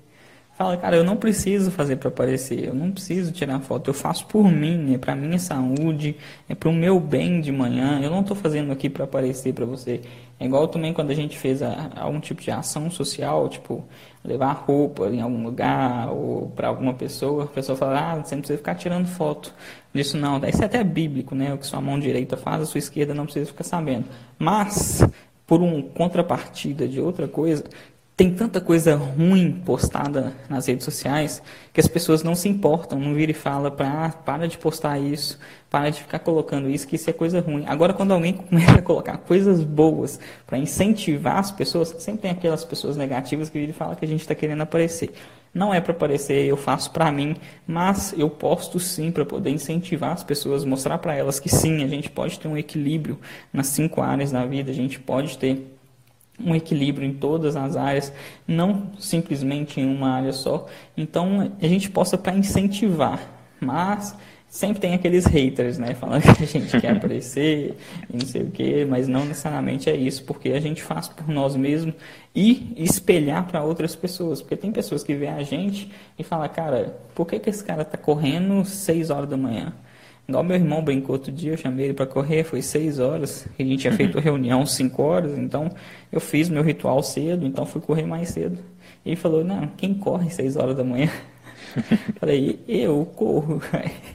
Fala, 0.58 0.78
cara, 0.78 0.96
eu 0.96 1.04
não 1.04 1.18
preciso 1.18 1.70
fazer 1.70 1.98
para 1.98 2.08
aparecer, 2.08 2.64
eu 2.64 2.74
não 2.74 2.90
preciso 2.90 3.30
tirar 3.34 3.60
foto, 3.60 3.90
eu 3.90 3.94
faço 3.94 4.26
por 4.26 4.50
mim, 4.50 4.94
é 4.94 4.98
para 4.98 5.14
minha 5.14 5.38
saúde, 5.38 6.16
é 6.48 6.56
para 6.56 6.70
o 6.70 6.74
meu 6.74 6.98
bem 6.98 7.42
de 7.42 7.52
manhã. 7.52 8.00
Eu 8.02 8.10
não 8.10 8.22
estou 8.22 8.38
fazendo 8.38 8.72
aqui 8.72 8.90
para 8.90 9.04
aparecer 9.04 9.54
para 9.54 9.66
você. 9.66 10.00
É 10.40 10.46
igual 10.46 10.70
também 10.70 10.94
quando 10.94 11.12
a 11.12 11.14
gente 11.14 11.38
fez 11.38 11.62
a, 11.62 11.90
algum 11.98 12.22
tipo 12.22 12.42
de 12.42 12.52
ação 12.52 12.90
social, 12.90 13.50
tipo 13.50 13.84
levar 14.24 14.54
roupa 14.54 15.08
em 15.10 15.22
algum 15.22 15.44
lugar 15.44 16.10
ou 16.10 16.50
para 16.56 16.70
alguma 16.70 16.94
pessoa, 16.94 17.44
a 17.44 17.48
pessoa 17.48 17.78
fala, 17.78 18.14
ah, 18.14 18.24
você 18.24 18.34
não 18.34 18.42
precisa 18.42 18.58
ficar 18.58 18.76
tirando 18.76 19.08
foto 19.08 19.54
disso 19.94 20.18
não. 20.18 20.38
Isso 20.48 20.62
é 20.62 20.66
até 20.66 20.82
bíblico, 20.86 21.36
né? 21.36 21.54
O 21.54 21.58
que 21.58 21.68
sua 21.68 21.82
mão 21.82 22.00
direita 22.00 22.38
faz, 22.38 22.62
a 22.62 22.66
sua 22.66 22.80
esquerda 22.80 23.14
não 23.14 23.26
precisa 23.26 23.46
ficar 23.46 23.66
sabendo. 23.66 24.06
Mas 24.40 25.06
por 25.46 25.62
um 25.62 25.82
contrapartida 25.82 26.88
de 26.88 27.00
outra 27.00 27.28
coisa, 27.28 27.64
tem 28.18 28.34
tanta 28.34 28.62
coisa 28.62 28.96
ruim 28.96 29.52
postada 29.66 30.34
nas 30.48 30.68
redes 30.68 30.86
sociais 30.86 31.42
que 31.74 31.82
as 31.82 31.88
pessoas 31.88 32.24
não 32.24 32.34
se 32.34 32.48
importam, 32.48 32.98
não 32.98 33.14
viram 33.14 33.32
e 33.32 33.34
falam 33.34 33.70
para 33.70 34.06
ah, 34.06 34.10
para 34.10 34.48
de 34.48 34.58
postar 34.58 34.98
isso, 34.98 35.38
para 35.70 35.90
de 35.90 36.00
ficar 36.00 36.20
colocando 36.20 36.70
isso, 36.70 36.88
que 36.88 36.96
isso 36.96 37.10
é 37.10 37.14
coisa 37.14 37.42
ruim. 37.42 37.66
Agora, 37.68 37.94
quando 37.94 38.14
alguém 38.14 38.32
começa 38.50 38.80
a 38.80 38.82
colocar 38.82 39.18
coisas 39.18 39.62
boas 39.62 40.18
para 40.48 40.58
incentivar 40.58 41.40
as 41.40 41.52
pessoas, 41.52 41.90
sempre 42.00 42.22
tem 42.22 42.32
aquelas 42.32 42.64
pessoas 42.64 42.96
negativas 42.96 43.50
que 43.50 43.60
viram 43.60 43.72
e 43.72 43.74
falam 43.74 43.96
que 43.96 44.06
a 44.06 44.08
gente 44.08 44.22
está 44.22 44.34
querendo 44.34 44.62
aparecer. 44.62 45.12
Não 45.54 45.74
é 45.74 45.82
para 45.82 45.92
aparecer, 45.92 46.46
eu 46.46 46.58
faço 46.58 46.92
para 46.92 47.12
mim, 47.12 47.36
mas 47.68 48.14
eu 48.18 48.30
posto 48.30 48.80
sim 48.80 49.12
para 49.12 49.26
poder 49.26 49.50
incentivar 49.50 50.12
as 50.12 50.24
pessoas, 50.24 50.64
mostrar 50.64 50.98
para 51.00 51.16
elas 51.16 51.40
que 51.40 51.50
sim, 51.50 51.84
a 51.84 51.88
gente 51.88 52.10
pode 52.10 52.40
ter 52.40 52.48
um 52.48 52.58
equilíbrio 52.58 53.20
nas 53.52 53.68
cinco 53.68 54.02
áreas 54.02 54.32
da 54.32 54.46
vida, 54.46 54.72
a 54.72 54.74
gente 54.74 55.00
pode 55.00 55.38
ter 55.38 55.75
um 56.40 56.56
equilíbrio 56.56 57.08
em 57.08 57.14
todas 57.14 57.56
as 57.56 57.76
áreas, 57.76 58.12
não 58.48 58.92
simplesmente 59.00 59.80
em 59.80 59.86
uma 59.86 60.10
área 60.10 60.34
só. 60.34 60.68
Então, 60.96 61.52
a 61.62 61.68
gente 61.68 61.90
possa 61.90 62.18
para 62.18 62.36
incentivar, 62.36 63.20
mas 63.60 64.16
sempre 64.48 64.80
tem 64.80 64.94
aqueles 64.94 65.26
haters, 65.26 65.78
né, 65.78 65.94
falando 65.94 66.22
que 66.22 66.44
a 66.44 66.48
gente 66.48 66.80
quer 66.80 66.92
aparecer 66.96 67.78
e 68.10 68.18
não 68.18 68.26
sei 68.26 68.44
o 68.44 68.52
quê, 68.52 68.86
mas 68.90 69.08
não 69.08 69.26
necessariamente 69.26 69.90
é 69.90 69.96
isso, 69.96 70.24
porque 70.24 70.50
a 70.50 70.60
gente 70.60 70.82
faz 70.82 71.10
por 71.10 71.28
nós 71.28 71.56
mesmos 71.56 71.94
e 72.34 72.74
espelhar 72.78 73.46
para 73.48 73.64
outras 73.64 73.96
pessoas, 73.96 74.42
porque 74.42 74.56
tem 74.56 74.72
pessoas 74.72 75.04
que 75.04 75.14
vê 75.14 75.28
a 75.28 75.44
gente 75.44 75.92
e 76.18 76.24
fala, 76.24 76.48
cara, 76.48 76.98
por 77.14 77.26
que 77.26 77.40
que 77.40 77.50
esse 77.50 77.64
cara 77.64 77.82
está 77.82 77.98
correndo 77.98 78.64
6 78.64 79.10
horas 79.10 79.30
da 79.30 79.38
manhã? 79.38 79.74
Igual 80.28 80.44
meu 80.44 80.56
irmão 80.56 80.84
brincou 80.84 81.14
outro 81.14 81.32
dia, 81.32 81.52
eu 81.52 81.58
chamei 81.58 81.86
ele 81.86 81.94
para 81.94 82.08
correr, 82.08 82.44
foi 82.44 82.62
seis 82.62 83.00
horas, 83.00 83.48
a 83.60 83.62
gente 83.62 83.82
tinha 83.82 83.94
feito 83.94 84.20
reunião 84.20 84.66
cinco 84.66 85.04
horas, 85.04 85.38
então 85.38 85.70
eu 86.12 86.20
fiz 86.20 86.50
meu 86.50 86.64
ritual 86.64 87.04
cedo, 87.04 87.46
então 87.46 87.66
fui 87.66 87.80
correr 87.80 88.08
mais 88.08 88.30
cedo. 88.30 88.58
E 89.06 89.10
ele 89.10 89.16
falou, 89.16 89.44
não, 89.44 89.68
quem 89.78 89.94
corre 89.94 90.32
seis 90.32 90.56
horas 90.56 90.76
da 90.76 90.84
manhã? 90.84 91.10
Falei, 92.20 92.60
eu 92.68 93.06
corro. 93.16 93.62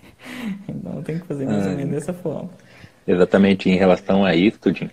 então 0.68 1.01
tem 1.03 1.20
que 1.20 1.27
fazer 1.27 1.46
mais 1.46 1.64
ou 1.64 1.73
menos 1.75 1.92
dessa 1.92 2.12
forma. 2.12 2.51
Exatamente, 3.07 3.70
em 3.70 3.77
relação 3.77 4.25
a 4.25 4.35
isso, 4.35 4.59
Jim. 4.75 4.90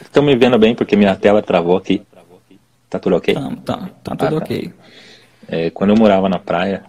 Estão 0.00 0.22
me 0.22 0.34
vendo 0.36 0.58
bem 0.58 0.74
porque 0.74 0.96
minha 0.96 1.14
tela 1.14 1.42
travou 1.42 1.76
aqui. 1.76 2.02
Tá 2.88 2.98
tudo 2.98 3.16
ok? 3.16 3.34
Tá, 3.34 3.50
tá, 3.64 3.90
tá 4.02 4.16
tudo 4.16 4.24
ah, 4.24 4.30
tá. 4.30 4.36
ok. 4.36 4.72
É, 5.48 5.70
quando 5.70 5.90
eu 5.90 5.96
morava 5.96 6.28
na 6.28 6.38
praia, 6.38 6.82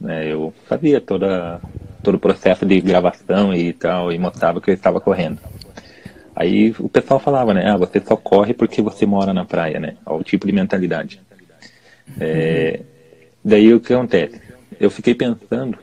né, 0.00 0.32
eu 0.32 0.54
fazia 0.66 1.00
toda 1.00 1.60
todo 2.02 2.16
o 2.16 2.20
processo 2.20 2.64
de 2.64 2.80
gravação 2.80 3.54
e 3.54 3.72
tal, 3.72 4.12
e 4.12 4.18
mostrava 4.18 4.60
que 4.60 4.70
eu 4.70 4.74
estava 4.74 5.00
correndo. 5.00 5.38
Aí 6.34 6.74
o 6.78 6.88
pessoal 6.88 7.18
falava, 7.18 7.52
né? 7.52 7.68
Ah, 7.68 7.76
você 7.76 8.00
só 8.00 8.16
corre 8.16 8.54
porque 8.54 8.80
você 8.80 9.04
mora 9.04 9.34
na 9.34 9.44
praia, 9.44 9.80
né? 9.80 9.96
Olha 10.06 10.20
o 10.20 10.24
tipo 10.24 10.46
de 10.46 10.52
mentalidade. 10.52 11.20
É, 12.20 12.80
daí 13.44 13.74
o 13.74 13.80
que 13.80 13.92
acontece? 13.92 14.40
Eu 14.78 14.90
fiquei 14.90 15.14
pensando 15.14 15.78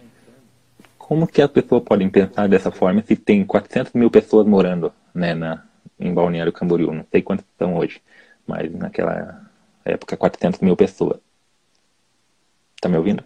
como 0.98 1.28
que 1.28 1.42
as 1.42 1.52
pessoas 1.52 1.84
podem 1.84 2.10
pensar 2.10 2.48
dessa 2.48 2.72
forma 2.72 3.04
se 3.06 3.16
tem 3.16 3.44
400 3.46 3.94
mil 3.94 4.10
pessoas 4.10 4.48
morando 4.48 4.94
né, 5.14 5.34
na, 5.34 5.64
em 6.00 6.14
Balneário 6.14 6.54
Camboriú. 6.54 6.94
Não 6.94 7.06
sei 7.12 7.22
quantas 7.22 7.46
são 7.60 7.76
hoje, 7.76 8.02
mas 8.48 8.74
naquela 8.74 9.42
época 9.84 10.16
400 10.18 10.62
mil 10.62 10.76
pessoas. 10.76 11.20
Tá 12.80 12.88
me 12.88 12.98
ouvindo? 12.98 13.24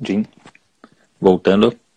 Jim, 0.00 0.24
voltando. 1.20 1.87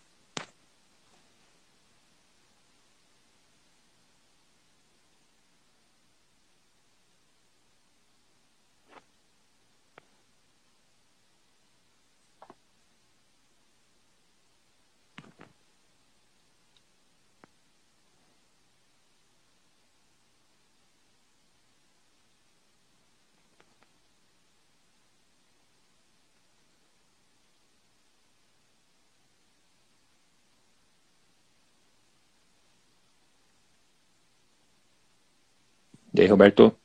E 36.22 36.24
aí, 36.24 36.30
Roberto? 36.30 36.78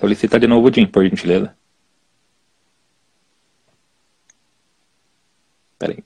Solicita 0.00 0.40
de 0.40 0.48
novo 0.48 0.66
o 0.68 0.72
Jim, 0.74 0.84
por 0.84 1.04
gentileza. 1.04 1.56
Peraí. 5.78 6.04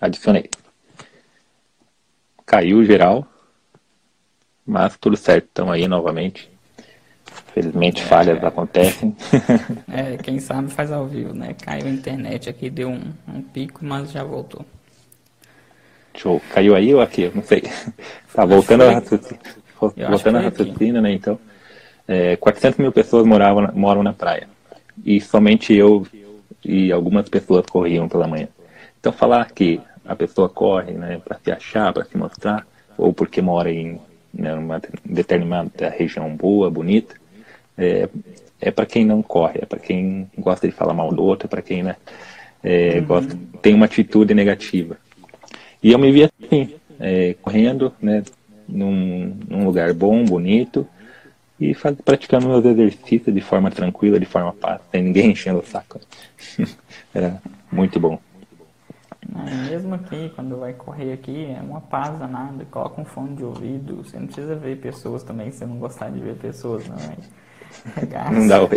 Adicionei. 0.00 0.48
Caiu 2.46 2.82
geral, 2.82 3.28
mas 4.64 4.96
tudo 4.96 5.18
certo. 5.18 5.48
Estamos 5.48 5.74
aí 5.74 5.86
novamente. 5.86 6.50
Felizmente 7.52 8.02
falhas 8.02 8.42
é. 8.42 8.46
acontecem. 8.46 9.14
É, 9.86 10.16
quem 10.16 10.40
sabe 10.40 10.70
faz 10.70 10.90
ao 10.90 11.06
vivo, 11.06 11.34
né? 11.34 11.54
Caiu 11.54 11.86
a 11.86 11.90
internet 11.90 12.48
aqui, 12.48 12.70
deu 12.70 12.88
um, 12.88 13.12
um 13.26 13.42
pico, 13.42 13.84
mas 13.84 14.10
já 14.10 14.24
voltou. 14.24 14.64
Show. 16.18 16.40
Caiu 16.52 16.74
aí 16.74 16.94
ou 16.94 17.00
aqui? 17.00 17.22
Eu 17.22 17.32
não 17.34 17.42
sei. 17.42 17.62
Tá 18.32 18.44
voltando 18.44 18.84
a 18.84 18.92
raciocínio. 18.92 19.40
Voltando 19.80 20.38
a 20.38 20.40
raciocínio, 20.42 21.02
né? 21.02 21.12
Então, 21.12 21.40
é, 22.06 22.36
400 22.36 22.78
mil 22.78 22.92
pessoas 22.92 23.26
moravam, 23.26 23.68
moram 23.74 24.02
na 24.02 24.12
praia. 24.12 24.48
E 25.04 25.20
somente 25.20 25.74
eu 25.74 26.06
e 26.64 26.92
algumas 26.92 27.28
pessoas 27.28 27.66
corriam 27.66 28.08
pela 28.08 28.28
manhã. 28.28 28.46
Então, 29.00 29.12
falar 29.12 29.50
que 29.50 29.80
a 30.04 30.14
pessoa 30.14 30.48
corre 30.48 30.92
né, 30.92 31.20
para 31.24 31.38
se 31.38 31.50
achar, 31.50 31.92
para 31.92 32.04
se 32.04 32.16
mostrar, 32.16 32.66
ou 32.96 33.12
porque 33.12 33.42
mora 33.42 33.70
em 33.70 34.00
né, 34.32 34.54
uma 34.54 34.80
determinada 35.04 35.88
região 35.88 36.34
boa, 36.34 36.70
bonita, 36.70 37.14
é, 37.76 38.08
é 38.60 38.70
para 38.70 38.86
quem 38.86 39.04
não 39.04 39.22
corre, 39.22 39.60
é 39.62 39.66
para 39.66 39.78
quem 39.78 40.30
gosta 40.38 40.66
de 40.66 40.74
falar 40.74 40.94
mal 40.94 41.12
do 41.12 41.22
outro, 41.22 41.46
é 41.46 41.48
para 41.48 41.62
quem 41.62 41.82
né, 41.82 41.96
é, 42.62 42.98
uhum. 42.98 43.04
gosta, 43.04 43.38
tem 43.60 43.74
uma 43.74 43.86
atitude 43.86 44.34
negativa. 44.34 44.96
E 45.82 45.92
eu 45.92 45.98
me 45.98 46.10
vi 46.10 46.24
assim, 46.24 46.74
é, 46.98 47.34
correndo, 47.40 47.92
né, 48.00 48.22
num, 48.68 49.36
num, 49.48 49.64
lugar 49.64 49.92
bom, 49.94 50.24
bonito, 50.24 50.86
e 51.58 51.74
faz, 51.74 51.96
praticando 52.04 52.48
meus 52.48 52.64
exercícios 52.64 53.34
de 53.34 53.40
forma 53.40 53.70
tranquila, 53.70 54.18
de 54.18 54.26
forma 54.26 54.52
paz, 54.52 54.80
sem 54.90 55.02
ninguém 55.02 55.30
enchendo 55.32 55.60
o 55.60 55.66
saco. 55.66 56.00
Era 57.14 57.40
muito 57.70 57.98
bom. 58.00 58.18
mesmo 59.68 59.94
aqui, 59.94 60.32
quando 60.34 60.58
vai 60.58 60.72
correr 60.72 61.12
aqui, 61.12 61.46
é 61.46 61.60
uma 61.60 61.80
paz 61.80 62.18
danada, 62.18 62.64
coloca 62.70 63.00
um 63.00 63.04
fone 63.04 63.36
de 63.36 63.44
ouvido, 63.44 64.02
você 64.02 64.18
não 64.18 64.26
precisa 64.26 64.54
ver 64.56 64.78
pessoas 64.78 65.22
também, 65.22 65.50
se 65.50 65.58
você 65.58 65.66
não 65.66 65.78
gostar 65.78 66.10
de 66.10 66.20
ver 66.20 66.34
pessoas, 66.36 66.86
não 66.88 66.96
é? 66.96 67.16
não 68.32 68.46
dá 68.48 68.62
o 68.62 68.68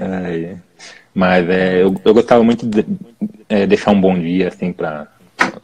é, 0.00 0.56
Mas 1.14 1.48
é, 1.48 1.82
eu, 1.82 1.94
eu 2.04 2.14
gostava 2.14 2.44
muito 2.44 2.66
de 2.66 2.84
é, 3.48 3.66
deixar 3.66 3.92
um 3.92 4.00
bom 4.00 4.18
dia, 4.18 4.48
assim, 4.48 4.72
para 4.72 5.08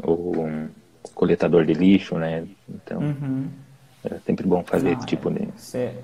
o 0.02 0.40
um 0.40 0.68
coletador 1.14 1.64
de 1.64 1.74
lixo, 1.74 2.16
né? 2.16 2.46
Então, 2.68 3.00
uhum. 3.00 3.48
é 4.04 4.18
sempre 4.20 4.46
bom 4.46 4.62
fazer 4.62 4.90
ah, 4.90 4.92
esse 4.92 5.06
tipo 5.06 5.30
de... 5.30 5.48
Ser, 5.56 6.02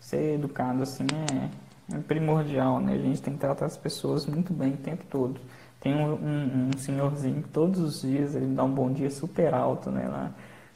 ser 0.00 0.34
educado, 0.34 0.82
assim, 0.82 1.06
é, 1.30 1.94
é, 1.94 1.98
primordial, 2.00 2.80
né? 2.80 2.94
A 2.94 2.98
gente 2.98 3.22
tem 3.22 3.34
que 3.34 3.40
tratar 3.40 3.66
as 3.66 3.76
pessoas 3.76 4.26
muito 4.26 4.52
bem 4.52 4.72
o 4.72 4.76
tempo 4.76 5.04
todo. 5.08 5.40
Tem 5.80 5.94
um, 5.94 6.12
um, 6.12 6.68
um 6.68 6.78
senhorzinho 6.78 7.42
que 7.42 7.48
todos 7.48 7.80
os 7.80 8.02
dias 8.02 8.34
ele 8.34 8.54
dá 8.54 8.64
um 8.64 8.72
bom 8.72 8.92
dia 8.92 9.10
super 9.10 9.54
alto, 9.54 9.90
né? 9.90 10.06
Lá 10.06 10.32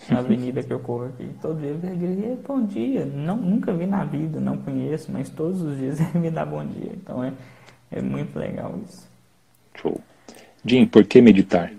na 0.09 0.19
avenida 0.19 0.63
que 0.63 0.73
eu 0.73 0.81
corro 0.81 1.07
aqui. 1.07 1.29
Todo 1.41 1.61
dia 1.61 1.71
ele 1.71 2.17
grita, 2.17 2.43
bom 2.47 2.65
dia. 2.65 3.05
Não, 3.05 3.37
nunca 3.37 3.73
vi 3.73 3.87
na 3.87 4.05
vida, 4.05 4.41
não 4.41 4.57
conheço, 4.59 5.11
mas 5.13 5.29
todos 5.29 5.63
os 5.63 5.79
dias 5.79 6.01
ele 6.15 6.19
me 6.19 6.31
dá 6.31 6.45
bom 6.45 6.65
dia. 6.65 6.93
Então 6.95 7.23
é, 7.23 7.33
é 7.91 8.01
muito 8.01 8.39
legal 8.39 8.75
isso. 8.87 9.09
Show. 9.75 10.01
Jim, 10.65 10.87
por 10.87 11.05
que 11.05 11.21
meditar? 11.21 11.71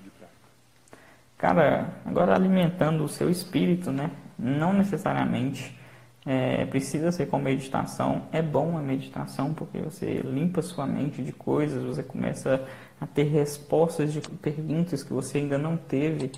Cara, 1.46 1.94
agora 2.04 2.34
alimentando 2.34 3.04
o 3.04 3.08
seu 3.08 3.30
espírito, 3.30 3.92
né? 3.92 4.10
Não 4.36 4.74
necessariamente 4.74 5.80
é, 6.26 6.66
precisa 6.66 7.12
ser 7.12 7.28
com 7.28 7.38
meditação. 7.38 8.24
É 8.32 8.42
bom 8.42 8.76
a 8.76 8.82
meditação 8.82 9.54
porque 9.54 9.78
você 9.78 10.24
limpa 10.26 10.64
sua 10.64 10.88
mente 10.88 11.22
de 11.22 11.32
coisas, 11.32 11.84
você 11.84 12.02
começa 12.02 12.66
a 13.00 13.06
ter 13.06 13.26
respostas 13.26 14.12
de 14.12 14.22
perguntas 14.22 15.04
que 15.04 15.14
você 15.14 15.38
ainda 15.38 15.56
não 15.56 15.78
teve 15.78 16.32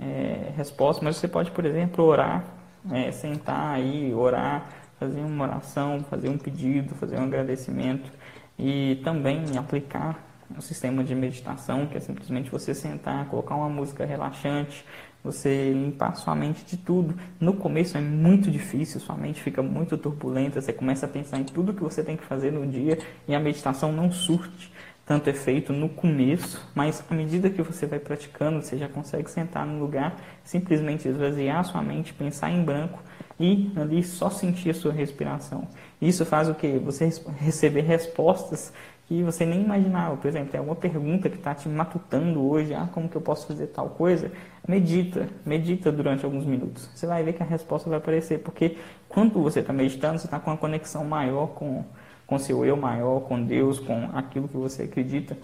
é, 0.00 0.50
respostas. 0.56 1.04
Mas 1.04 1.16
você 1.16 1.28
pode, 1.28 1.50
por 1.50 1.66
exemplo, 1.66 2.02
orar, 2.02 2.42
é, 2.90 3.12
sentar 3.12 3.74
aí, 3.74 4.14
orar, 4.14 4.70
fazer 4.98 5.20
uma 5.20 5.44
oração, 5.44 6.00
fazer 6.08 6.30
um 6.30 6.38
pedido, 6.38 6.94
fazer 6.94 7.18
um 7.18 7.24
agradecimento 7.24 8.10
e 8.58 8.98
também 9.04 9.44
aplicar 9.58 10.18
um 10.56 10.60
sistema 10.60 11.04
de 11.04 11.14
meditação, 11.14 11.86
que 11.86 11.96
é 11.96 12.00
simplesmente 12.00 12.50
você 12.50 12.74
sentar, 12.74 13.26
colocar 13.26 13.54
uma 13.54 13.68
música 13.68 14.04
relaxante, 14.04 14.84
você 15.22 15.72
limpar 15.72 16.14
sua 16.16 16.34
mente 16.34 16.64
de 16.64 16.76
tudo. 16.76 17.14
No 17.40 17.54
começo 17.54 17.96
é 17.96 18.00
muito 18.00 18.50
difícil, 18.50 19.00
sua 19.00 19.16
mente 19.16 19.40
fica 19.40 19.62
muito 19.62 19.96
turbulenta, 19.96 20.60
você 20.60 20.72
começa 20.72 21.06
a 21.06 21.08
pensar 21.08 21.38
em 21.38 21.44
tudo 21.44 21.72
que 21.72 21.82
você 21.82 22.02
tem 22.02 22.16
que 22.16 22.24
fazer 22.24 22.52
no 22.52 22.66
dia 22.66 22.98
e 23.26 23.34
a 23.34 23.40
meditação 23.40 23.90
não 23.90 24.12
surte 24.12 24.70
tanto 25.06 25.28
efeito 25.28 25.72
no 25.72 25.88
começo, 25.88 26.66
mas 26.74 27.04
à 27.10 27.14
medida 27.14 27.50
que 27.50 27.62
você 27.62 27.86
vai 27.86 27.98
praticando, 27.98 28.62
você 28.62 28.78
já 28.78 28.88
consegue 28.88 29.30
sentar 29.30 29.66
no 29.66 29.78
lugar, 29.78 30.16
simplesmente 30.42 31.06
esvaziar 31.06 31.62
sua 31.64 31.82
mente, 31.82 32.14
pensar 32.14 32.50
em 32.50 32.64
branco 32.64 33.02
e 33.38 33.70
ali 33.76 34.02
só 34.02 34.30
sentir 34.30 34.70
a 34.70 34.74
sua 34.74 34.92
respiração. 34.92 35.68
Isso 36.00 36.24
faz 36.24 36.48
o 36.48 36.54
que? 36.54 36.78
Você 36.78 37.10
receber 37.36 37.82
respostas 37.82 38.72
que 39.06 39.22
você 39.22 39.44
nem 39.44 39.62
imaginava. 39.62 40.16
Por 40.16 40.28
exemplo, 40.28 40.50
tem 40.50 40.58
alguma 40.58 40.76
pergunta 40.76 41.28
que 41.28 41.36
está 41.36 41.54
te 41.54 41.68
matutando 41.68 42.46
hoje, 42.48 42.74
ah, 42.74 42.88
como 42.92 43.08
que 43.08 43.16
eu 43.16 43.20
posso 43.20 43.46
fazer 43.46 43.66
tal 43.68 43.90
coisa? 43.90 44.30
Medita, 44.66 45.28
medita 45.44 45.92
durante 45.92 46.24
alguns 46.24 46.44
minutos. 46.44 46.88
Você 46.94 47.06
vai 47.06 47.22
ver 47.22 47.34
que 47.34 47.42
a 47.42 47.46
resposta 47.46 47.88
vai 47.88 47.98
aparecer, 47.98 48.38
porque 48.40 48.78
quando 49.08 49.42
você 49.42 49.60
está 49.60 49.72
meditando, 49.72 50.18
você 50.18 50.26
está 50.26 50.40
com 50.40 50.50
uma 50.50 50.56
conexão 50.56 51.04
maior 51.04 51.48
com 51.48 51.84
com 52.26 52.38
seu 52.38 52.64
eu 52.64 52.76
maior, 52.76 53.20
com 53.20 53.42
Deus, 53.42 53.78
com 53.78 54.10
aquilo 54.14 54.48
que 54.48 54.56
você 54.56 54.84
acredita. 54.84 55.36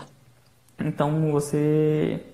Então 0.79 1.31
você 1.31 2.25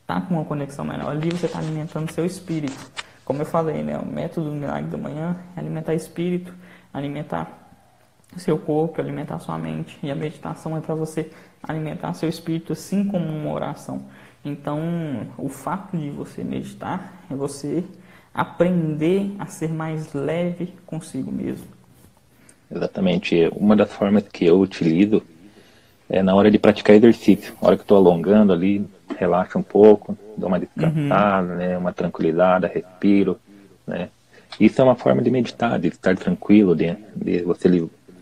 está 0.00 0.20
com 0.20 0.34
uma 0.34 0.44
conexão 0.44 0.84
maior. 0.84 1.10
Ali 1.10 1.30
você 1.30 1.46
está 1.46 1.58
alimentando 1.58 2.10
seu 2.12 2.24
espírito. 2.24 2.78
Como 3.24 3.42
eu 3.42 3.46
falei, 3.46 3.82
né, 3.82 3.98
o 3.98 4.06
método 4.06 4.50
do 4.50 4.56
milagre 4.56 4.88
da 4.88 4.96
manhã 4.96 5.36
é 5.56 5.60
alimentar 5.60 5.94
espírito, 5.94 6.54
alimentar 6.92 7.65
seu 8.36 8.58
corpo, 8.58 9.00
alimentar 9.00 9.38
sua 9.38 9.58
mente. 9.58 9.98
E 10.02 10.10
a 10.10 10.14
meditação 10.14 10.76
é 10.76 10.80
para 10.80 10.94
você 10.94 11.30
alimentar 11.62 12.14
seu 12.14 12.28
espírito, 12.28 12.72
assim 12.72 13.04
como 13.04 13.26
uma 13.26 13.52
oração. 13.52 14.02
Então, 14.44 14.80
o 15.36 15.48
fato 15.48 15.96
de 15.96 16.10
você 16.10 16.44
meditar 16.44 17.24
é 17.30 17.34
você 17.34 17.84
aprender 18.32 19.34
a 19.38 19.46
ser 19.46 19.72
mais 19.72 20.12
leve 20.12 20.72
consigo 20.86 21.32
mesmo. 21.32 21.66
Exatamente. 22.70 23.50
Uma 23.56 23.74
das 23.74 23.92
formas 23.92 24.24
que 24.28 24.44
eu 24.44 24.60
utilizo 24.60 25.22
é 26.08 26.22
na 26.22 26.34
hora 26.34 26.50
de 26.50 26.58
praticar 26.58 26.94
exercício. 26.94 27.54
Na 27.60 27.68
hora 27.68 27.76
que 27.76 27.82
estou 27.82 27.96
alongando 27.96 28.52
ali, 28.52 28.86
relaxa 29.18 29.58
um 29.58 29.62
pouco, 29.62 30.16
dou 30.36 30.48
uma 30.48 30.60
descansada, 30.60 31.52
uhum. 31.52 31.58
né, 31.58 31.78
uma 31.78 31.92
tranquilidade, 31.92 32.66
respiro, 32.66 33.38
né. 33.86 34.10
Isso 34.60 34.80
é 34.80 34.84
uma 34.84 34.94
forma 34.94 35.20
de 35.20 35.30
meditar, 35.30 35.78
de 35.78 35.88
estar 35.88 36.16
tranquilo, 36.16 36.74
de, 36.74 36.96
de 37.14 37.42
você 37.42 37.68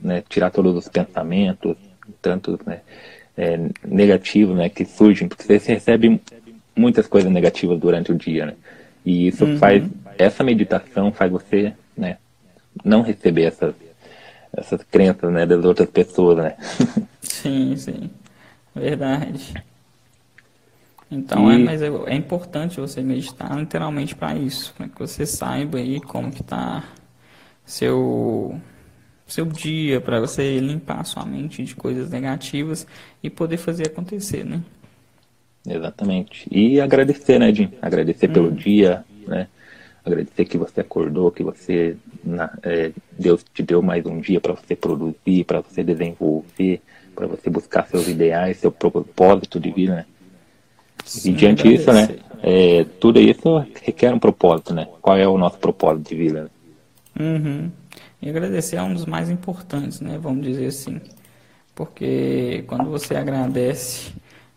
né, 0.04 0.22
tirar 0.28 0.50
todos 0.50 0.76
os 0.76 0.88
pensamentos, 0.88 1.76
tanto 2.20 2.60
né, 2.66 2.82
é, 3.36 3.58
negativos 3.84 4.54
né, 4.54 4.68
que 4.68 4.84
surgem, 4.84 5.26
porque 5.26 5.44
você 5.44 5.72
recebe 5.72 6.20
muitas 6.76 7.06
coisas 7.06 7.32
negativas 7.32 7.80
durante 7.80 8.12
o 8.12 8.14
dia, 8.14 8.46
né? 8.46 8.54
E 9.04 9.28
isso 9.28 9.44
uhum. 9.44 9.58
faz, 9.58 9.84
essa 10.18 10.44
meditação 10.44 11.12
faz 11.12 11.30
você 11.30 11.72
né, 11.96 12.18
não 12.84 13.02
receber 13.02 13.44
essas, 13.44 13.74
essas 14.56 14.82
crenças 14.82 15.32
né, 15.32 15.46
das 15.46 15.64
outras 15.64 15.88
pessoas, 15.88 16.38
né? 16.38 16.56
sim, 17.20 17.76
sim. 17.76 18.10
Verdade. 18.74 19.54
Então 21.10 21.50
e... 21.52 21.54
é, 21.54 21.58
mas 21.58 21.82
é, 21.82 21.86
é, 21.86 22.14
importante 22.14 22.80
você 22.80 23.02
meditar 23.02 23.56
literalmente 23.56 24.14
para 24.14 24.34
isso, 24.34 24.74
para 24.76 24.88
que 24.88 24.98
você 24.98 25.24
saiba 25.24 25.78
aí 25.78 26.00
como 26.00 26.30
que 26.30 26.42
tá 26.42 26.82
seu 27.64 28.60
seu 29.26 29.46
dia, 29.46 30.00
para 30.00 30.20
você 30.20 30.58
limpar 30.58 31.00
a 31.00 31.04
sua 31.04 31.24
mente 31.24 31.62
de 31.62 31.74
coisas 31.74 32.10
negativas 32.10 32.86
e 33.22 33.30
poder 33.30 33.56
fazer 33.56 33.86
acontecer, 33.86 34.44
né? 34.44 34.62
Exatamente. 35.66 36.46
E 36.50 36.80
agradecer, 36.80 37.38
né, 37.38 37.52
Jim? 37.52 37.70
Agradecer 37.80 38.28
hum. 38.28 38.32
pelo 38.32 38.52
dia, 38.52 39.04
né? 39.26 39.48
Agradecer 40.04 40.44
que 40.44 40.58
você 40.58 40.80
acordou, 40.80 41.30
que 41.30 41.42
você 41.42 41.96
na, 42.22 42.50
é, 42.62 42.92
Deus 43.18 43.42
te 43.54 43.62
deu 43.62 43.80
mais 43.80 44.04
um 44.04 44.20
dia 44.20 44.38
para 44.38 44.52
você 44.52 44.76
produzir, 44.76 45.44
para 45.46 45.60
você 45.60 45.82
desenvolver, 45.82 46.82
para 47.14 47.26
você 47.26 47.48
buscar 47.48 47.86
seus 47.86 48.06
ideais, 48.06 48.58
seu 48.58 48.70
propósito 48.70 49.58
de 49.58 49.70
vida, 49.70 49.94
né? 49.94 50.06
Sim, 51.04 51.30
e 51.30 51.32
diante 51.34 51.62
disso, 51.62 51.90
né? 51.90 52.16
É, 52.42 52.84
tudo 53.00 53.18
isso 53.18 53.64
requer 53.82 54.12
um 54.12 54.18
propósito, 54.18 54.74
né? 54.74 54.86
Qual 55.00 55.16
é 55.16 55.26
o 55.26 55.38
nosso 55.38 55.58
propósito 55.58 56.10
de 56.10 56.14
vida? 56.14 56.42
Né? 56.42 56.50
Uhum. 57.20 57.70
E 58.24 58.30
agradecer 58.30 58.76
é 58.76 58.82
um 58.82 58.94
dos 58.94 59.04
mais 59.04 59.28
importantes, 59.28 60.00
né? 60.00 60.18
Vamos 60.18 60.46
dizer 60.46 60.68
assim. 60.68 60.98
Porque 61.74 62.64
quando 62.66 62.90
você 62.90 63.14
agradece 63.14 64.14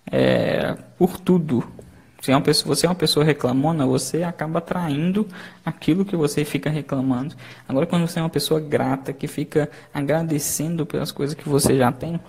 é, 0.09 0.73
por 0.97 1.19
tudo, 1.19 1.61
Se 2.21 2.31
é 2.31 2.35
uma 2.35 2.41
pessoa, 2.41 2.75
você 2.75 2.85
é 2.85 2.89
uma 2.89 2.95
pessoa 2.95 3.23
reclamona, 3.25 3.85
você 3.85 4.23
acaba 4.23 4.59
atraindo 4.59 5.27
aquilo 5.65 6.03
que 6.03 6.15
você 6.15 6.43
fica 6.43 6.69
reclamando. 6.69 7.35
Agora, 7.67 7.85
quando 7.85 8.07
você 8.07 8.19
é 8.19 8.21
uma 8.23 8.29
pessoa 8.29 8.59
grata, 8.59 9.13
que 9.13 9.27
fica 9.27 9.69
agradecendo 9.93 10.85
pelas 10.85 11.11
coisas 11.11 11.35
que 11.35 11.47
você 11.47 11.77
já 11.77 11.91
tem, 11.91 12.19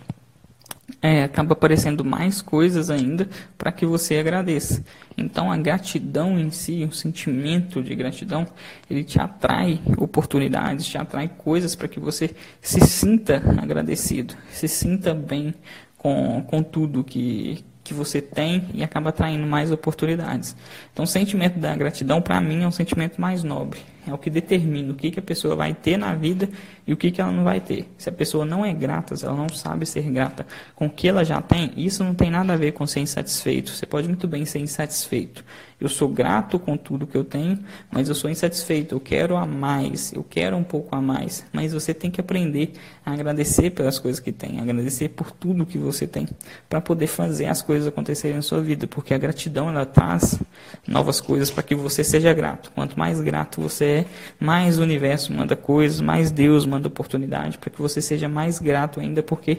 é, 1.02 1.22
acaba 1.22 1.52
aparecendo 1.52 2.04
mais 2.04 2.40
coisas 2.40 2.90
ainda 2.90 3.28
para 3.56 3.70
que 3.70 3.84
você 3.84 4.18
agradeça. 4.18 4.82
Então 5.16 5.52
a 5.52 5.56
gratidão 5.56 6.38
em 6.38 6.50
si, 6.50 6.84
o 6.84 6.92
sentimento 6.92 7.82
de 7.82 7.94
gratidão, 7.94 8.46
ele 8.90 9.04
te 9.04 9.20
atrai 9.20 9.80
oportunidades, 9.96 10.86
te 10.86 10.98
atrai 10.98 11.28
coisas 11.28 11.74
para 11.74 11.88
que 11.88 12.00
você 12.00 12.34
se 12.60 12.80
sinta 12.80 13.42
agradecido, 13.60 14.34
se 14.50 14.66
sinta 14.66 15.14
bem 15.14 15.54
com, 15.96 16.42
com 16.42 16.62
tudo 16.62 17.04
que, 17.04 17.64
que 17.84 17.92
você 17.92 18.22
tem 18.22 18.68
e 18.72 18.82
acaba 18.82 19.10
atraindo 19.10 19.46
mais 19.46 19.70
oportunidades. 19.70 20.56
Então, 20.92 21.04
o 21.04 21.08
sentimento 21.08 21.58
da 21.58 21.74
gratidão, 21.74 22.22
para 22.22 22.40
mim, 22.40 22.62
é 22.62 22.68
um 22.68 22.72
sentimento 22.72 23.20
mais 23.20 23.42
nobre. 23.42 23.80
É 24.08 24.14
o 24.14 24.18
que 24.18 24.30
determina 24.30 24.92
o 24.92 24.94
que, 24.94 25.10
que 25.10 25.18
a 25.18 25.22
pessoa 25.22 25.54
vai 25.54 25.74
ter 25.74 25.96
na 25.96 26.14
vida 26.14 26.48
e 26.86 26.92
o 26.92 26.96
que, 26.96 27.10
que 27.10 27.20
ela 27.20 27.30
não 27.30 27.44
vai 27.44 27.60
ter. 27.60 27.86
Se 27.98 28.08
a 28.08 28.12
pessoa 28.12 28.44
não 28.44 28.64
é 28.64 28.72
grata, 28.72 29.14
se 29.14 29.24
ela 29.24 29.36
não 29.36 29.48
sabe 29.50 29.84
ser 29.84 30.02
grata 30.10 30.46
com 30.74 30.86
o 30.86 30.90
que 30.90 31.06
ela 31.06 31.24
já 31.24 31.42
tem, 31.42 31.72
isso 31.76 32.02
não 32.02 32.14
tem 32.14 32.30
nada 32.30 32.54
a 32.54 32.56
ver 32.56 32.72
com 32.72 32.86
ser 32.86 33.00
insatisfeito. 33.00 33.70
Você 33.70 33.84
pode 33.84 34.08
muito 34.08 34.26
bem 34.26 34.46
ser 34.46 34.60
insatisfeito. 34.60 35.44
Eu 35.80 35.88
sou 35.88 36.08
grato 36.08 36.58
com 36.58 36.76
tudo 36.76 37.06
que 37.06 37.16
eu 37.16 37.22
tenho, 37.22 37.56
mas 37.90 38.08
eu 38.08 38.14
sou 38.14 38.28
insatisfeito. 38.28 38.96
Eu 38.96 39.00
quero 39.00 39.36
a 39.36 39.46
mais, 39.46 40.12
eu 40.12 40.24
quero 40.24 40.56
um 40.56 40.64
pouco 40.64 40.96
a 40.96 41.00
mais. 41.00 41.44
Mas 41.52 41.72
você 41.72 41.94
tem 41.94 42.10
que 42.10 42.20
aprender 42.20 42.72
a 43.06 43.12
agradecer 43.12 43.70
pelas 43.70 43.98
coisas 43.98 44.18
que 44.18 44.32
tem, 44.32 44.58
agradecer 44.60 45.10
por 45.10 45.30
tudo 45.30 45.64
que 45.64 45.78
você 45.78 46.04
tem, 46.06 46.26
para 46.68 46.80
poder 46.80 47.06
fazer 47.06 47.46
as 47.46 47.62
coisas 47.62 47.86
acontecerem 47.86 48.36
na 48.36 48.42
sua 48.42 48.60
vida, 48.60 48.88
porque 48.88 49.14
a 49.14 49.18
gratidão 49.18 49.68
ela 49.68 49.86
traz 49.86 50.40
novas 50.86 51.20
coisas 51.20 51.48
para 51.48 51.62
que 51.62 51.76
você 51.76 52.02
seja 52.02 52.32
grato. 52.32 52.72
Quanto 52.74 52.98
mais 52.98 53.20
grato 53.20 53.60
você 53.60 53.84
é, 53.84 53.97
mais 54.38 54.78
o 54.78 54.82
universo 54.82 55.32
manda 55.32 55.56
coisas, 55.56 56.00
mais 56.00 56.30
Deus 56.30 56.66
manda 56.66 56.88
oportunidade 56.88 57.58
para 57.58 57.70
que 57.70 57.80
você 57.80 58.00
seja 58.00 58.28
mais 58.28 58.58
grato 58.58 59.00
ainda, 59.00 59.22
porque 59.22 59.58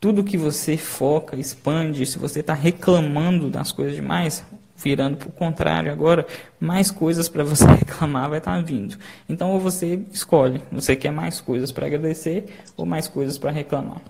tudo 0.00 0.24
que 0.24 0.36
você 0.36 0.76
foca, 0.76 1.36
expande, 1.36 2.04
se 2.06 2.18
você 2.18 2.40
está 2.40 2.54
reclamando 2.54 3.48
das 3.48 3.72
coisas 3.72 3.94
demais, 3.94 4.44
virando 4.76 5.16
para 5.16 5.28
o 5.28 5.32
contrário 5.32 5.90
agora, 5.90 6.26
mais 6.60 6.90
coisas 6.90 7.28
para 7.28 7.42
você 7.42 7.64
reclamar 7.66 8.28
vai 8.28 8.38
estar 8.38 8.56
tá 8.56 8.60
vindo. 8.60 8.96
Então, 9.28 9.50
ou 9.50 9.60
você 9.60 10.00
escolhe, 10.12 10.60
você 10.70 10.94
quer 10.94 11.10
mais 11.10 11.40
coisas 11.40 11.72
para 11.72 11.86
agradecer 11.86 12.44
ou 12.76 12.84
mais 12.84 13.08
coisas 13.08 13.38
para 13.38 13.50
reclamar. 13.50 14.00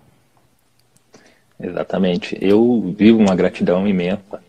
Exatamente. 1.58 2.36
Eu 2.40 2.94
vivo 2.96 3.18
uma 3.18 3.34
gratidão 3.34 3.86
imensa 3.86 4.42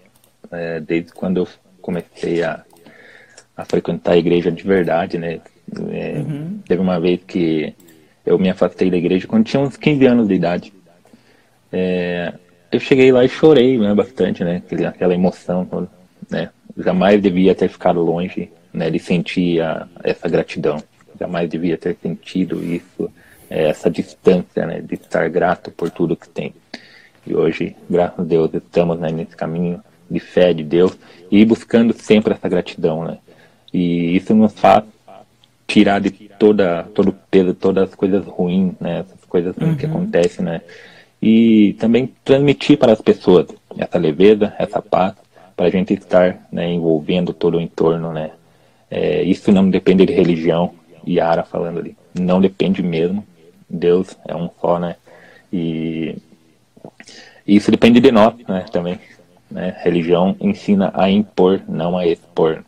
é, 0.51 0.79
desde 0.79 1.13
quando 1.13 1.37
eu 1.37 1.47
comecei 1.81 2.43
a, 2.43 2.65
a 3.57 3.65
frequentar 3.65 4.13
a 4.13 4.17
igreja 4.17 4.51
de 4.51 4.63
verdade, 4.63 5.17
né? 5.17 5.41
É, 5.91 6.19
uhum. 6.19 6.59
Teve 6.67 6.81
uma 6.81 6.99
vez 6.99 7.19
que 7.25 7.73
eu 8.25 8.37
me 8.37 8.49
afastei 8.49 8.89
da 8.91 8.97
igreja 8.97 9.27
quando 9.27 9.45
tinha 9.45 9.61
uns 9.61 9.75
15 9.75 10.05
anos 10.05 10.27
de 10.27 10.35
idade. 10.35 10.73
É, 11.71 12.33
eu 12.71 12.79
cheguei 12.79 13.11
lá 13.11 13.25
e 13.25 13.29
chorei 13.29 13.77
né, 13.77 13.93
bastante, 13.93 14.43
né? 14.43 14.61
Aquela 14.87 15.13
emoção 15.13 15.67
né? 16.29 16.49
Jamais 16.77 17.21
devia 17.21 17.55
ter 17.55 17.69
ficado 17.69 18.01
longe, 18.01 18.51
né? 18.71 18.89
De 18.89 18.99
sentir 18.99 19.61
a, 19.61 19.87
essa 20.03 20.29
gratidão. 20.29 20.81
Jamais 21.19 21.49
devia 21.49 21.77
ter 21.77 21.97
sentido 22.01 22.63
isso, 22.63 23.11
é, 23.49 23.69
essa 23.69 23.89
distância, 23.89 24.65
né? 24.65 24.81
De 24.81 24.95
estar 24.95 25.27
grato 25.29 25.71
por 25.71 25.89
tudo 25.89 26.15
que 26.15 26.29
tem. 26.29 26.53
E 27.25 27.35
hoje, 27.35 27.75
graças 27.89 28.19
a 28.19 28.23
Deus, 28.23 28.53
estamos 28.53 28.99
né, 28.99 29.11
nesse 29.11 29.35
caminho 29.35 29.81
de 30.09 30.19
fé 30.19 30.53
de 30.53 30.63
Deus 30.63 30.97
e 31.29 31.43
buscando 31.43 31.93
sempre 31.93 32.33
essa 32.33 32.47
gratidão, 32.47 33.03
né? 33.03 33.17
E 33.73 34.15
isso 34.15 34.33
nos 34.33 34.53
faz 34.53 34.83
tirar 35.67 35.99
de 35.99 36.11
toda 36.11 36.83
todo 36.95 37.09
o 37.09 37.15
peso, 37.29 37.53
todas 37.53 37.89
as 37.89 37.95
coisas 37.95 38.25
ruins, 38.25 38.73
né? 38.79 38.99
Essas 38.99 39.25
coisas 39.27 39.55
uhum. 39.57 39.75
que 39.75 39.85
acontecem, 39.85 40.45
né? 40.45 40.61
E 41.21 41.73
também 41.79 42.13
transmitir 42.23 42.77
para 42.77 42.93
as 42.93 43.01
pessoas 43.01 43.47
essa 43.77 43.97
leveza, 43.97 44.53
essa 44.57 44.81
paz 44.81 45.15
para 45.55 45.65
a 45.65 45.69
gente 45.71 45.93
estar 45.93 46.47
né, 46.51 46.71
envolvendo 46.71 47.33
todo 47.33 47.57
o 47.57 47.61
entorno, 47.61 48.13
né? 48.13 48.31
É, 48.89 49.23
isso 49.23 49.51
não 49.51 49.69
depende 49.69 50.05
de 50.05 50.13
religião, 50.13 50.73
Yara 51.05 51.43
falando 51.43 51.79
ali, 51.79 51.97
não 52.13 52.39
depende 52.39 52.83
mesmo. 52.83 53.25
Deus 53.69 54.15
é 54.25 54.35
um 54.35 54.49
só, 54.61 54.79
né? 54.79 54.95
E 55.51 56.15
isso 57.45 57.71
depende 57.71 57.99
de 57.99 58.11
nós, 58.11 58.35
né? 58.47 58.65
Também, 58.71 58.99
né? 59.49 59.75
Religião 59.83 60.35
ensina 60.39 60.91
a 60.93 61.09
impor, 61.09 61.61
não 61.67 61.97
a 61.97 62.05
expor. 62.05 62.63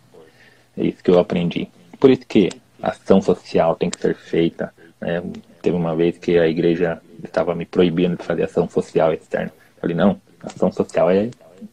É 0.79 0.85
isso 0.85 1.03
que 1.03 1.11
eu 1.11 1.19
aprendi. 1.19 1.67
Por 1.99 2.09
isso 2.09 2.25
que 2.25 2.49
ação 2.81 3.21
social 3.21 3.75
tem 3.75 3.89
que 3.89 3.99
ser 3.99 4.15
feita. 4.15 4.73
Né? 4.99 5.21
Teve 5.61 5.75
uma 5.75 5.95
vez 5.95 6.17
que 6.17 6.39
a 6.39 6.47
igreja 6.47 7.01
estava 7.23 7.53
me 7.53 7.65
proibindo 7.65 8.15
de 8.15 8.23
fazer 8.23 8.43
ação 8.43 8.67
social 8.69 9.13
externa. 9.13 9.51
Eu 9.75 9.81
falei, 9.81 9.95
não, 9.95 10.19
ação 10.41 10.71
social 10.71 11.11
é 11.11 11.29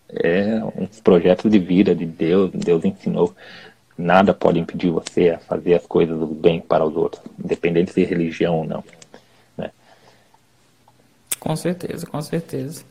é 0.08 0.62
um 0.64 0.86
projeto 1.02 1.48
de 1.48 1.58
vida 1.58 1.94
de 1.94 2.06
Deus, 2.06 2.50
Deus 2.52 2.84
ensinou. 2.84 3.34
Nada 3.98 4.34
pode 4.34 4.58
impedir 4.58 4.90
você 4.90 5.30
a 5.30 5.38
fazer 5.38 5.74
as 5.74 5.86
coisas 5.86 6.18
do 6.18 6.26
bem 6.26 6.60
para 6.60 6.84
os 6.84 6.94
outros, 6.96 7.22
independente 7.42 7.94
de 7.94 8.04
religião 8.04 8.58
ou 8.58 8.64
não. 8.64 8.84
Né? 9.56 9.70
Com 11.40 11.56
certeza, 11.56 12.06
com 12.06 12.20
certeza. 12.20 12.84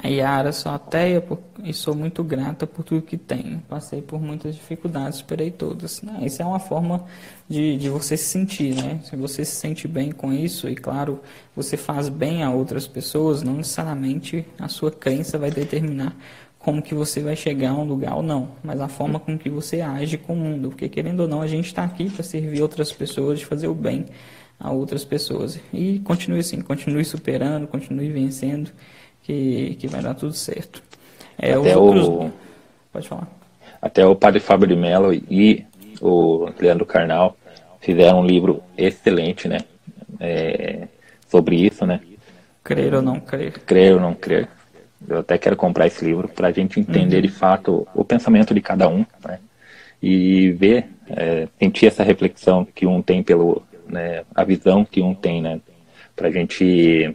A 0.00 0.06
Yara 0.06 0.52
sou 0.52 0.70
ateia 0.70 1.20
por, 1.20 1.40
e 1.64 1.74
sou 1.74 1.92
muito 1.92 2.22
grata 2.22 2.68
por 2.68 2.84
tudo 2.84 3.02
que 3.02 3.16
tenho. 3.16 3.60
Passei 3.68 4.00
por 4.00 4.20
muitas 4.22 4.54
dificuldades, 4.54 5.18
superei 5.18 5.50
todas. 5.50 6.02
Né? 6.02 6.20
Isso 6.22 6.40
é 6.40 6.44
uma 6.44 6.60
forma 6.60 7.04
de, 7.48 7.76
de 7.76 7.88
você 7.88 8.16
se 8.16 8.26
sentir, 8.26 8.76
né? 8.76 9.00
Se 9.02 9.16
você 9.16 9.44
se 9.44 9.56
sente 9.56 9.88
bem 9.88 10.12
com 10.12 10.32
isso, 10.32 10.68
e 10.68 10.76
claro, 10.76 11.20
você 11.54 11.76
faz 11.76 12.08
bem 12.08 12.44
a 12.44 12.50
outras 12.50 12.86
pessoas, 12.86 13.42
não 13.42 13.54
necessariamente 13.54 14.46
a 14.56 14.68
sua 14.68 14.92
crença 14.92 15.36
vai 15.36 15.50
determinar 15.50 16.14
como 16.60 16.80
que 16.80 16.94
você 16.94 17.20
vai 17.20 17.34
chegar 17.34 17.70
a 17.70 17.74
um 17.74 17.84
lugar 17.84 18.14
ou 18.14 18.22
não, 18.22 18.50
mas 18.62 18.80
a 18.80 18.88
forma 18.88 19.18
com 19.18 19.36
que 19.36 19.48
você 19.48 19.80
age 19.80 20.16
com 20.16 20.34
o 20.34 20.36
mundo, 20.36 20.68
porque 20.68 20.88
querendo 20.88 21.20
ou 21.20 21.28
não, 21.28 21.40
a 21.42 21.46
gente 21.46 21.66
está 21.66 21.82
aqui 21.82 22.08
para 22.08 22.22
servir 22.22 22.62
outras 22.62 22.92
pessoas, 22.92 23.40
de 23.40 23.46
fazer 23.46 23.66
o 23.66 23.74
bem 23.74 24.06
a 24.60 24.70
outras 24.70 25.04
pessoas. 25.04 25.58
E 25.72 25.98
continue 26.00 26.40
assim, 26.40 26.60
continue 26.60 27.04
superando, 27.04 27.66
continue 27.66 28.10
vencendo, 28.10 28.70
que, 29.28 29.76
que 29.78 29.86
vai 29.86 30.00
dar 30.00 30.14
tudo 30.14 30.32
certo. 30.32 30.82
É, 31.38 31.52
Até 31.52 31.76
outros... 31.76 32.08
o... 32.08 32.32
Pode 32.90 33.06
falar. 33.06 33.28
Até 33.80 34.06
o 34.06 34.16
Padre 34.16 34.40
Fábio 34.40 34.66
de 34.66 34.74
Mello 34.74 35.12
e 35.12 35.66
o 36.00 36.48
Leandro 36.58 36.86
Carnal 36.86 37.36
fizeram 37.78 38.20
um 38.20 38.26
livro 38.26 38.62
excelente, 38.76 39.46
né? 39.46 39.58
É, 40.18 40.88
sobre 41.28 41.56
isso, 41.56 41.84
né? 41.84 42.00
Crer 42.64 42.94
ou 42.94 43.02
não 43.02 43.20
crer. 43.20 43.52
Crer 43.60 43.94
ou 43.94 44.00
não 44.00 44.14
crer. 44.14 44.48
Eu 45.06 45.18
até 45.18 45.36
quero 45.36 45.56
comprar 45.56 45.86
esse 45.86 46.02
livro 46.02 46.26
para 46.26 46.48
a 46.48 46.52
gente 46.52 46.80
entender 46.80 47.16
uhum. 47.16 47.22
de 47.22 47.28
fato 47.28 47.86
o 47.94 48.04
pensamento 48.04 48.54
de 48.54 48.62
cada 48.62 48.88
um, 48.88 49.04
né? 49.24 49.38
E 50.02 50.52
ver, 50.52 50.86
é, 51.10 51.46
sentir 51.58 51.86
essa 51.86 52.02
reflexão 52.02 52.64
que 52.64 52.86
um 52.86 53.02
tem 53.02 53.22
pelo, 53.22 53.62
né, 53.86 54.24
a 54.34 54.42
visão 54.42 54.84
que 54.84 55.02
um 55.02 55.14
tem, 55.14 55.42
né? 55.42 55.60
Para 56.16 56.28
a 56.28 56.30
gente 56.30 57.14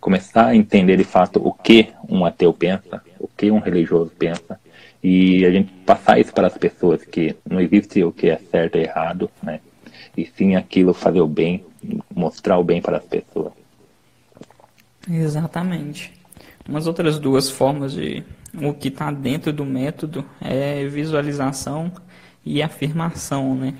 começar 0.00 0.46
a 0.46 0.56
entender 0.56 0.96
de 0.96 1.04
fato 1.04 1.40
o 1.44 1.52
que 1.52 1.88
um 2.08 2.24
ateu 2.24 2.52
pensa, 2.52 3.02
o 3.18 3.28
que 3.28 3.50
um 3.50 3.58
religioso 3.58 4.12
pensa, 4.18 4.58
e 5.02 5.44
a 5.44 5.50
gente 5.50 5.72
passar 5.84 6.20
isso 6.20 6.32
para 6.32 6.46
as 6.46 6.56
pessoas 6.56 7.04
que 7.04 7.34
não 7.48 7.60
existe 7.60 8.02
o 8.04 8.12
que 8.12 8.28
é 8.28 8.38
certo 8.50 8.78
e 8.78 8.82
errado, 8.82 9.30
né? 9.42 9.60
E 10.16 10.26
sim 10.26 10.54
aquilo 10.54 10.94
fazer 10.94 11.20
o 11.20 11.26
bem, 11.26 11.64
mostrar 12.14 12.58
o 12.58 12.64
bem 12.64 12.80
para 12.80 12.98
as 12.98 13.04
pessoas. 13.04 13.52
Exatamente. 15.10 16.12
Umas 16.68 16.86
outras 16.86 17.18
duas 17.18 17.50
formas 17.50 17.92
de 17.92 18.22
o 18.54 18.72
que 18.72 18.88
está 18.88 19.10
dentro 19.10 19.52
do 19.52 19.64
método 19.64 20.24
é 20.40 20.86
visualização 20.86 21.90
e 22.44 22.62
afirmação, 22.62 23.54
né? 23.54 23.74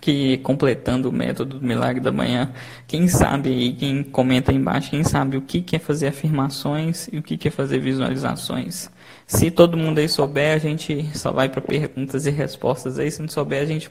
Que 0.00 0.38
completando 0.38 1.08
o 1.08 1.12
método 1.12 1.58
do 1.58 1.66
milagre 1.66 2.00
da 2.00 2.12
manhã, 2.12 2.52
quem 2.86 3.08
sabe 3.08 3.48
aí, 3.48 3.72
quem 3.72 4.02
comenta 4.02 4.52
aí 4.52 4.56
embaixo, 4.56 4.90
quem 4.90 5.02
sabe 5.02 5.36
o 5.36 5.42
que, 5.42 5.62
que 5.62 5.76
é 5.76 5.78
fazer 5.78 6.08
afirmações 6.08 7.08
e 7.10 7.18
o 7.18 7.22
que, 7.22 7.36
que 7.38 7.48
é 7.48 7.50
fazer 7.50 7.78
visualizações. 7.78 8.90
Se 9.26 9.50
todo 9.50 9.76
mundo 9.76 9.98
aí 9.98 10.08
souber, 10.08 10.54
a 10.54 10.58
gente 10.58 11.08
só 11.16 11.32
vai 11.32 11.48
para 11.48 11.60
perguntas 11.60 12.26
e 12.26 12.30
respostas 12.30 12.98
aí. 12.98 13.10
Se 13.10 13.20
não 13.20 13.28
souber, 13.28 13.62
a 13.62 13.66
gente 13.66 13.90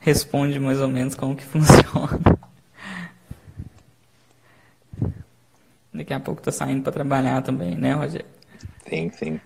responde 0.00 0.58
mais 0.60 0.80
ou 0.80 0.88
menos 0.88 1.14
como 1.14 1.34
que 1.34 1.42
funciona. 1.46 2.20
Daqui 5.92 6.12
a 6.12 6.20
pouco 6.20 6.42
tá 6.42 6.52
saindo 6.52 6.82
para 6.82 6.92
trabalhar 6.92 7.42
também, 7.42 7.74
né, 7.74 7.94
Rogério? 7.94 8.26
Sim, 8.88 9.10
sim. 9.10 9.40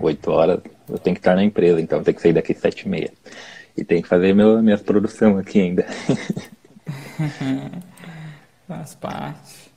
Oito 0.00 0.30
horas 0.30 0.60
eu 0.88 0.98
tenho 0.98 1.14
que 1.14 1.20
estar 1.20 1.34
na 1.34 1.42
empresa, 1.42 1.80
então 1.80 1.98
eu 1.98 2.04
tenho 2.04 2.14
que 2.14 2.22
sair 2.22 2.32
daqui 2.32 2.54
sete 2.54 2.82
e 2.82 2.88
meia. 2.88 3.12
E 3.76 3.84
tem 3.84 4.00
que 4.00 4.08
fazer 4.08 4.34
meu, 4.34 4.62
minhas 4.62 4.80
produções 4.82 5.36
aqui 5.38 5.60
ainda. 5.60 5.86
Faz 8.68 8.94
parte. 8.94 9.72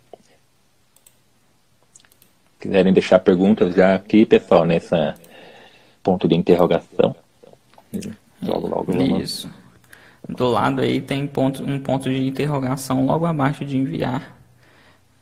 Quiserem 2.59 2.93
deixar 2.93 3.19
perguntas 3.19 3.75
já 3.75 3.95
aqui, 3.95 4.25
pessoal, 4.25 4.65
nessa 4.65 5.15
ponto 6.03 6.27
de 6.27 6.35
interrogação. 6.35 7.15
Logo, 8.41 8.67
logo, 8.67 8.93
logo. 8.93 9.17
Isso. 9.19 9.49
Do 10.27 10.47
lado 10.47 10.81
aí 10.81 11.01
tem 11.01 11.25
ponto, 11.27 11.63
um 11.63 11.79
ponto 11.79 12.09
de 12.09 12.27
interrogação 12.27 13.05
logo 13.05 13.25
abaixo 13.25 13.63
de 13.65 13.77
enviar. 13.77 14.35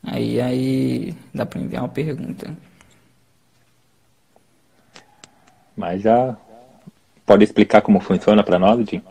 Aí, 0.04 0.40
aí 0.40 1.16
dá 1.34 1.46
para 1.46 1.60
enviar 1.60 1.84
uma 1.84 1.90
pergunta. 1.90 2.56
Mas 5.76 6.02
já 6.02 6.38
pode 7.26 7.44
explicar 7.44 7.82
como 7.82 8.00
funciona 8.00 8.44
para 8.44 8.60
nós, 8.60 8.88
Jim? 8.90 9.02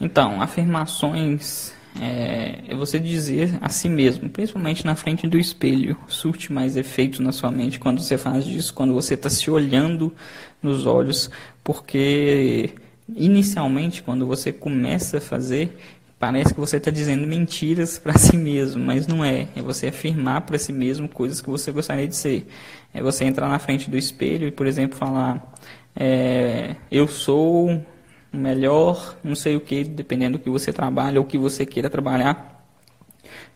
Então, 0.00 0.40
afirmações 0.40 1.74
é, 2.00 2.74
você 2.74 2.98
dizer 2.98 3.58
a 3.60 3.68
si 3.68 3.88
mesmo, 3.88 4.28
principalmente 4.28 4.84
na 4.84 4.94
frente 4.94 5.26
do 5.26 5.38
espelho, 5.38 5.96
surte 6.08 6.52
mais 6.52 6.76
efeito 6.76 7.22
na 7.22 7.32
sua 7.32 7.50
mente 7.50 7.78
quando 7.78 8.00
você 8.00 8.16
faz 8.16 8.46
isso, 8.46 8.72
quando 8.72 8.94
você 8.94 9.14
está 9.14 9.28
se 9.28 9.50
olhando 9.50 10.14
nos 10.62 10.86
olhos, 10.86 11.30
porque 11.64 12.74
inicialmente, 13.16 14.02
quando 14.02 14.26
você 14.26 14.52
começa 14.52 15.18
a 15.18 15.20
fazer, 15.20 15.76
parece 16.18 16.54
que 16.54 16.60
você 16.60 16.76
está 16.76 16.90
dizendo 16.90 17.26
mentiras 17.26 17.98
para 17.98 18.16
si 18.18 18.36
mesmo, 18.36 18.84
mas 18.84 19.06
não 19.06 19.24
é. 19.24 19.48
É 19.56 19.62
você 19.62 19.88
afirmar 19.88 20.42
para 20.42 20.58
si 20.58 20.72
mesmo 20.72 21.08
coisas 21.08 21.40
que 21.40 21.50
você 21.50 21.72
gostaria 21.72 22.06
de 22.06 22.14
ser. 22.14 22.46
É 22.92 23.02
você 23.02 23.24
entrar 23.24 23.48
na 23.48 23.58
frente 23.58 23.90
do 23.90 23.96
espelho 23.96 24.46
e, 24.46 24.50
por 24.50 24.66
exemplo, 24.66 24.98
falar: 24.98 25.42
é, 25.94 26.76
Eu 26.90 27.08
sou 27.08 27.70
o 27.70 28.36
melhor, 28.36 29.16
não 29.22 29.34
sei 29.34 29.56
o 29.56 29.60
que, 29.60 29.84
dependendo 29.84 30.38
do 30.38 30.42
que 30.42 30.50
você 30.50 30.72
trabalha 30.72 31.20
ou 31.20 31.26
que 31.26 31.38
você 31.38 31.66
queira 31.66 31.90
trabalhar. 31.90 32.50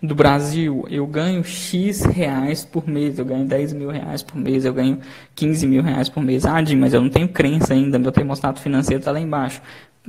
Do 0.03 0.15
Brasil, 0.15 0.85
eu 0.91 1.07
ganho 1.07 1.43
X 1.43 2.03
reais 2.05 2.65
por 2.65 2.87
mês, 2.87 3.19
eu 3.19 3.25
ganho 3.25 3.47
10 3.47 3.73
mil 3.73 3.89
reais 3.89 4.23
por 4.23 4.37
mês, 4.37 4.65
eu 4.65 4.73
ganho 4.75 4.99
15 5.35 5.67
mil 5.67 5.83
reais 5.83 6.09
por 6.09 6.23
mês. 6.23 6.45
Ah, 6.45 6.63
Jim, 6.63 6.77
mas 6.77 6.93
eu 6.93 7.01
não 7.01 7.09
tenho 7.09 7.29
crença 7.29 7.73
ainda, 7.73 7.99
meu 7.99 8.13
termostato 8.13 8.61
financeiro 8.61 9.01
está 9.01 9.11
lá 9.11 9.21
embaixo 9.21 9.63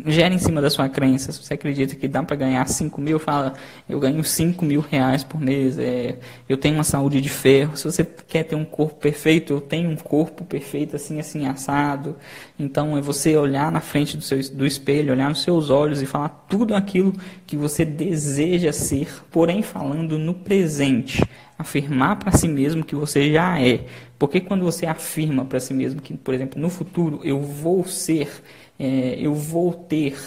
gera 0.03 0.33
em 0.33 0.37
cima 0.37 0.61
da 0.61 0.69
sua 0.69 0.89
crença. 0.89 1.31
Se 1.31 1.41
você 1.41 1.53
acredita 1.53 1.95
que 1.95 2.07
dá 2.07 2.21
para 2.21 2.35
ganhar 2.35 2.67
5 2.67 2.99
mil, 2.99 3.17
fala, 3.17 3.53
eu 3.87 3.99
ganho 3.99 4.23
5 4.23 4.65
mil 4.65 4.81
reais 4.81 5.23
por 5.23 5.39
mês, 5.39 5.79
é, 5.79 6.17
eu 6.49 6.57
tenho 6.57 6.75
uma 6.75 6.83
saúde 6.83 7.21
de 7.21 7.29
ferro. 7.29 7.77
Se 7.77 7.85
você 7.85 8.03
quer 8.03 8.43
ter 8.43 8.55
um 8.55 8.65
corpo 8.65 8.95
perfeito, 8.95 9.53
eu 9.53 9.61
tenho 9.61 9.89
um 9.89 9.95
corpo 9.95 10.43
perfeito, 10.43 10.95
assim, 10.95 11.19
assim, 11.19 11.47
assado. 11.47 12.17
Então, 12.59 12.97
é 12.97 13.01
você 13.01 13.37
olhar 13.37 13.71
na 13.71 13.79
frente 13.79 14.17
do, 14.17 14.23
seu, 14.23 14.37
do 14.51 14.65
espelho, 14.65 15.13
olhar 15.13 15.29
nos 15.29 15.43
seus 15.43 15.69
olhos 15.69 16.01
e 16.01 16.05
falar 16.05 16.29
tudo 16.49 16.75
aquilo 16.75 17.13
que 17.47 17.55
você 17.55 17.85
deseja 17.85 18.73
ser, 18.73 19.07
porém 19.31 19.61
falando 19.61 20.19
no 20.19 20.33
presente. 20.33 21.23
Afirmar 21.57 22.19
para 22.19 22.33
si 22.33 22.49
mesmo 22.49 22.83
que 22.83 22.95
você 22.95 23.31
já 23.31 23.61
é. 23.61 23.85
Porque 24.19 24.41
quando 24.41 24.65
você 24.65 24.85
afirma 24.85 25.45
para 25.45 25.57
si 25.59 25.73
mesmo 25.73 26.01
que, 26.01 26.13
por 26.13 26.33
exemplo, 26.33 26.59
no 26.59 26.69
futuro 26.69 27.21
eu 27.23 27.41
vou 27.41 27.85
ser 27.85 28.29
é, 28.79 29.15
eu 29.19 29.33
vou 29.33 29.73
ter. 29.73 30.17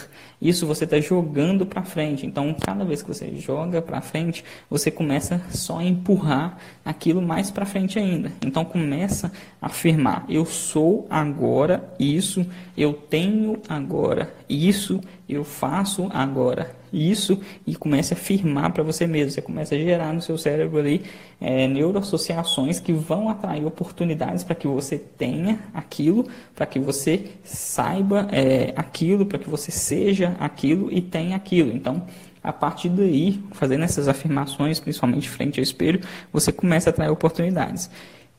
Isso 0.40 0.66
você 0.66 0.84
está 0.84 1.00
jogando 1.00 1.66
para 1.66 1.82
frente. 1.82 2.24
Então, 2.24 2.54
cada 2.54 2.84
vez 2.84 3.02
que 3.02 3.08
você 3.08 3.34
joga 3.36 3.82
para 3.82 4.00
frente, 4.00 4.44
você 4.70 4.90
começa 4.90 5.40
só 5.50 5.78
a 5.78 5.84
empurrar 5.84 6.58
aquilo 6.84 7.20
mais 7.20 7.50
para 7.50 7.66
frente 7.66 7.98
ainda. 7.98 8.32
Então, 8.44 8.64
começa 8.64 9.32
a 9.60 9.66
afirmar: 9.66 10.24
eu 10.28 10.46
sou 10.46 11.06
agora 11.10 11.92
isso, 11.98 12.46
eu 12.76 12.92
tenho 12.92 13.60
agora 13.68 14.32
isso, 14.48 15.00
eu 15.28 15.44
faço 15.44 16.08
agora 16.12 16.78
isso 16.92 17.40
e 17.66 17.74
comece 17.74 18.14
a 18.14 18.16
afirmar 18.16 18.72
para 18.72 18.82
você 18.82 19.06
mesmo. 19.06 19.32
Você 19.32 19.42
começa 19.42 19.74
a 19.74 19.78
gerar 19.78 20.12
no 20.12 20.22
seu 20.22 20.38
cérebro 20.38 20.78
ali 20.78 21.02
é, 21.40 21.68
neuroassociações 21.68 22.80
que 22.80 22.92
vão 22.92 23.28
atrair 23.28 23.64
oportunidades 23.64 24.42
para 24.44 24.54
que 24.54 24.66
você 24.66 24.98
tenha 24.98 25.60
aquilo, 25.74 26.26
para 26.54 26.66
que 26.66 26.78
você 26.78 27.26
saiba 27.44 28.28
é, 28.32 28.72
aquilo, 28.76 29.26
para 29.26 29.38
que 29.38 29.48
você 29.48 29.70
seja 29.70 30.27
aquilo 30.38 30.92
e 30.92 31.00
tenha 31.00 31.36
aquilo. 31.36 31.74
Então, 31.74 32.02
a 32.42 32.52
partir 32.52 32.88
daí, 32.88 33.42
fazendo 33.52 33.84
essas 33.84 34.08
afirmações, 34.08 34.80
principalmente 34.80 35.28
frente 35.28 35.60
ao 35.60 35.62
espelho, 35.62 36.00
você 36.32 36.52
começa 36.52 36.88
a 36.88 36.92
atrair 36.92 37.10
oportunidades. 37.10 37.90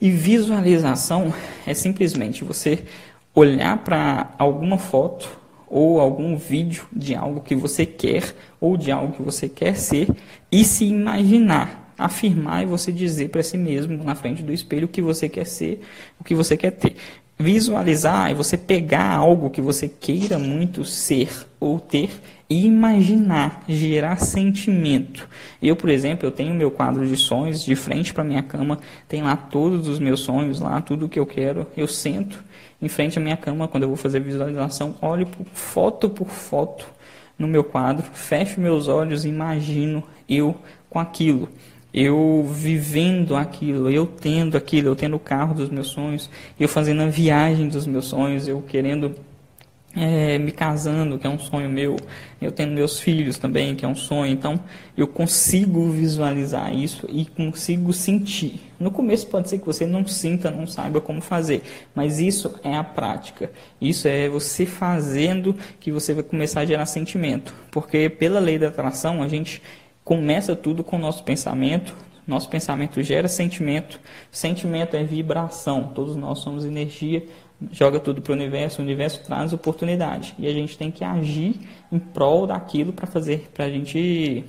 E 0.02 0.10
visualização 0.10 1.34
é 1.66 1.74
simplesmente 1.74 2.44
você 2.44 2.86
olhar 3.36 3.78
para 3.84 4.34
alguma 4.38 4.78
foto 4.78 5.30
ou 5.68 6.00
algum 6.00 6.36
vídeo 6.36 6.88
de 6.92 7.14
algo 7.14 7.42
que 7.42 7.56
você 7.56 7.86
quer 7.86 8.34
ou 8.60 8.76
de 8.76 8.92
algo 8.92 9.14
que 9.14 9.22
você 9.22 9.48
quer 9.48 9.76
ser 9.76 10.08
e 10.52 10.64
se 10.64 10.86
imaginar, 10.86 11.94
afirmar 11.98 12.64
e 12.64 12.66
você 12.66 12.92
dizer 12.92 13.30
para 13.30 13.44
si 13.44 13.58
mesmo 13.58 14.04
na 14.04 14.16
frente 14.16 14.42
do 14.42 14.52
espelho 14.52 14.86
o 14.86 14.90
que 14.90 15.02
você 15.02 15.30
quer 15.30 15.46
ser, 15.46 15.82
o 16.20 16.24
que 16.24 16.34
você 16.34 16.58
quer 16.58 16.72
ter. 16.72 16.96
Visualizar 17.42 18.30
é 18.30 18.34
você 18.34 18.58
pegar 18.58 19.16
algo 19.16 19.50
que 19.50 19.62
você 19.62 19.88
queira 19.88 20.38
muito 20.38 20.84
ser 20.84 21.30
ou 21.58 21.80
ter 21.80 22.12
e 22.50 22.66
imaginar, 22.66 23.64
gerar 23.66 24.18
sentimento. 24.18 25.26
Eu, 25.62 25.74
por 25.74 25.90
exemplo, 25.90 26.28
eu 26.28 26.32
tenho 26.32 26.54
meu 26.54 26.70
quadro 26.70 27.08
de 27.08 27.16
sonhos 27.16 27.64
de 27.64 27.78
frente 27.78 28.14
para 28.14 28.26
minha 28.26 28.44
cama, 28.44 28.78
tem 29.08 29.22
lá 29.22 29.38
todos 29.38 29.88
os 29.88 30.00
meus 30.00 30.20
sonhos 30.20 30.60
lá, 30.60 30.82
tudo 30.82 31.08
que 31.08 31.18
eu 31.18 31.26
quero. 31.26 31.66
Eu 31.78 31.88
sento 31.88 32.44
em 32.82 32.90
frente 32.90 33.18
à 33.18 33.22
minha 33.22 33.38
cama 33.38 33.70
quando 33.70 33.84
eu 33.84 33.90
vou 33.90 33.98
fazer 33.98 34.20
visualização, 34.20 34.96
olho 35.02 35.26
por, 35.26 35.46
foto 35.54 36.10
por 36.10 36.28
foto 36.28 36.86
no 37.38 37.48
meu 37.48 37.64
quadro, 37.64 38.06
fecho 38.14 38.60
meus 38.60 38.90
olhos 38.90 39.24
e 39.24 39.30
imagino 39.30 40.04
eu 40.28 40.58
com 40.90 41.00
aquilo. 41.00 41.48
Eu 41.94 42.48
vivendo 42.52 43.36
aquilo, 43.36 43.90
eu 43.90 44.06
tendo 44.06 44.56
aquilo, 44.56 44.90
eu 44.90 44.96
tendo 44.96 45.16
o 45.16 45.20
carro 45.20 45.56
dos 45.56 45.70
meus 45.70 45.88
sonhos, 45.88 46.30
eu 46.60 46.68
fazendo 46.68 47.02
a 47.02 47.08
viagem 47.08 47.68
dos 47.68 47.88
meus 47.88 48.06
sonhos, 48.06 48.48
eu 48.48 48.62
querendo 48.62 49.16
é, 49.96 50.38
me 50.38 50.52
casando, 50.52 51.18
que 51.18 51.26
é 51.26 51.30
um 51.30 51.40
sonho 51.40 51.70
meu, 51.70 51.98
eu 52.42 52.52
tendo 52.52 52.74
meus 52.74 53.00
filhos 53.00 53.38
também, 53.38 53.76
que 53.76 53.84
é 53.84 53.88
um 53.88 53.96
sonho. 53.96 54.32
Então, 54.32 54.60
eu 54.96 55.08
consigo 55.08 55.90
visualizar 55.90 56.74
isso 56.74 57.08
e 57.10 57.26
consigo 57.26 57.92
sentir. 57.92 58.62
No 58.80 58.92
começo 58.92 59.28
pode 59.28 59.50
ser 59.50 59.60
que 59.60 59.66
você 59.66 59.86
não 59.86 60.06
sinta, 60.06 60.52
não 60.52 60.68
saiba 60.68 61.02
como 61.02 61.22
fazer, 61.22 61.64
mas 61.94 62.20
isso 62.20 62.54
é 62.64 62.76
a 62.76 62.84
prática. 62.84 63.52
Isso 63.82 64.08
é 64.08 64.30
você 64.30 64.66
fazendo 64.66 65.56
que 65.80 65.92
você 65.92 66.14
vai 66.14 66.24
começar 66.24 66.62
a 66.62 66.66
gerar 66.66 66.86
sentimento. 66.86 67.54
Porque 67.72 68.10
pela 68.10 68.40
lei 68.40 68.58
da 68.58 68.68
atração, 68.68 69.22
a 69.22 69.28
gente 69.28 69.62
começa 70.10 70.56
tudo 70.56 70.84
com 70.84 70.96
o 70.96 71.00
nosso 71.00 71.24
pensamento, 71.24 71.96
nosso 72.26 72.50
pensamento 72.50 73.00
gera 73.04 73.28
sentimento, 73.28 74.00
sentimento 74.32 74.96
é 74.96 75.04
vibração, 75.04 75.92
todos 75.94 76.16
nós 76.16 76.40
somos 76.40 76.66
energia, 76.66 77.24
joga 77.72 78.00
tudo 78.00 78.20
para 78.20 78.32
o 78.32 78.36
universo, 78.36 78.82
o 78.82 78.84
universo 78.84 79.24
traz 79.24 79.54
oportunidade. 79.54 80.34
E 80.40 80.48
a 80.48 80.52
gente 80.52 80.76
tem 80.76 80.90
que 80.90 81.04
agir 81.04 81.60
em 81.92 82.00
prol 82.00 82.48
daquilo 82.48 82.92
para 82.92 83.06
fazer, 83.06 83.52
para 83.54 83.66
a 83.66 83.70
gente 83.70 84.44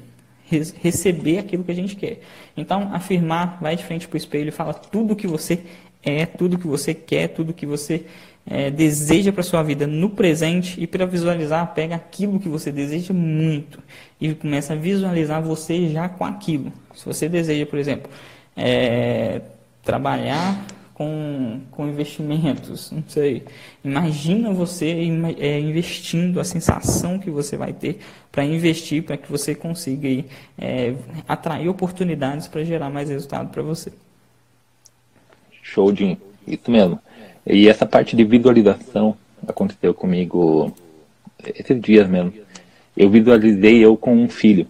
receber 0.80 1.36
aquilo 1.36 1.62
que 1.62 1.72
a 1.72 1.76
gente 1.76 1.94
quer. 1.94 2.20
Então, 2.56 2.88
afirmar, 2.94 3.58
vai 3.60 3.76
de 3.76 3.84
frente 3.84 4.08
para 4.08 4.14
o 4.14 4.18
espelho 4.18 4.48
e 4.48 4.52
fala 4.52 4.72
tudo 4.72 5.14
que 5.14 5.26
você 5.26 5.62
é, 6.02 6.24
tudo 6.24 6.58
que 6.58 6.66
você 6.66 6.94
quer, 6.94 7.28
tudo 7.28 7.52
que 7.52 7.66
você 7.66 8.06
é, 8.46 8.70
deseja 8.70 9.32
para 9.32 9.42
sua 9.42 9.62
vida 9.62 9.86
no 9.86 10.10
presente 10.10 10.80
e 10.80 10.86
para 10.86 11.06
visualizar, 11.06 11.72
pega 11.74 11.94
aquilo 11.94 12.40
que 12.40 12.48
você 12.48 12.72
deseja 12.72 13.12
muito 13.12 13.78
e 14.20 14.34
começa 14.34 14.72
a 14.72 14.76
visualizar 14.76 15.42
você 15.42 15.88
já 15.88 16.08
com 16.08 16.24
aquilo. 16.24 16.72
Se 16.94 17.04
você 17.06 17.28
deseja, 17.28 17.66
por 17.66 17.78
exemplo, 17.78 18.10
é, 18.56 19.40
trabalhar 19.82 20.66
com, 21.00 21.62
com 21.70 21.88
investimentos, 21.88 22.90
não 22.90 23.02
sei. 23.08 23.44
Imagina 23.82 24.52
você 24.52 24.86
é, 25.38 25.58
investindo, 25.58 26.38
a 26.38 26.44
sensação 26.44 27.18
que 27.18 27.30
você 27.30 27.56
vai 27.56 27.72
ter 27.72 28.00
para 28.30 28.44
investir, 28.44 29.02
para 29.02 29.16
que 29.16 29.30
você 29.30 29.54
consiga 29.54 30.08
é, 30.58 30.94
atrair 31.26 31.68
oportunidades 31.68 32.48
para 32.48 32.64
gerar 32.64 32.90
mais 32.90 33.08
resultado 33.08 33.48
para 33.48 33.62
você. 33.62 33.92
Show, 35.62 35.90
de 35.90 36.18
Isso 36.46 36.70
mesmo. 36.70 37.00
E 37.46 37.68
essa 37.68 37.86
parte 37.86 38.16
de 38.16 38.24
visualização 38.24 39.16
aconteceu 39.46 39.94
comigo 39.94 40.74
esses 41.44 41.80
dias 41.80 42.08
mesmo. 42.08 42.32
Eu 42.96 43.08
visualizei 43.10 43.84
eu 43.84 43.96
com 43.96 44.14
um 44.14 44.28
filho, 44.28 44.66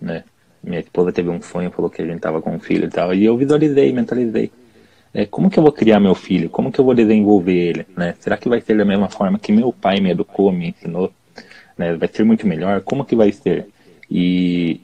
né? 0.00 0.24
Minha 0.62 0.80
esposa 0.80 1.12
teve 1.12 1.28
um 1.28 1.42
sonho, 1.42 1.70
falou 1.70 1.90
que 1.90 2.00
a 2.00 2.06
gente 2.06 2.20
tava 2.20 2.40
com 2.40 2.54
um 2.54 2.60
filho 2.60 2.86
e 2.86 2.90
tal, 2.90 3.12
e 3.12 3.24
eu 3.24 3.36
visualizei, 3.36 3.92
mentalizei 3.92 4.50
é, 5.14 5.24
como 5.24 5.48
que 5.48 5.56
eu 5.56 5.62
vou 5.62 5.70
criar 5.70 6.00
meu 6.00 6.14
filho? 6.14 6.50
Como 6.50 6.72
que 6.72 6.80
eu 6.80 6.84
vou 6.84 6.92
desenvolver 6.92 7.54
ele? 7.54 7.86
Né? 7.96 8.16
Será 8.18 8.36
que 8.36 8.48
vai 8.48 8.60
ser 8.60 8.76
da 8.76 8.84
mesma 8.84 9.08
forma 9.08 9.38
que 9.38 9.52
meu 9.52 9.72
pai 9.72 10.00
me 10.00 10.10
educou, 10.10 10.50
me 10.50 10.70
ensinou? 10.70 11.12
Né? 11.78 11.94
Vai 11.94 12.08
ser 12.12 12.24
muito 12.24 12.44
melhor? 12.48 12.80
Como 12.80 13.04
que 13.04 13.14
vai 13.14 13.30
ser? 13.30 13.68
E 14.10 14.80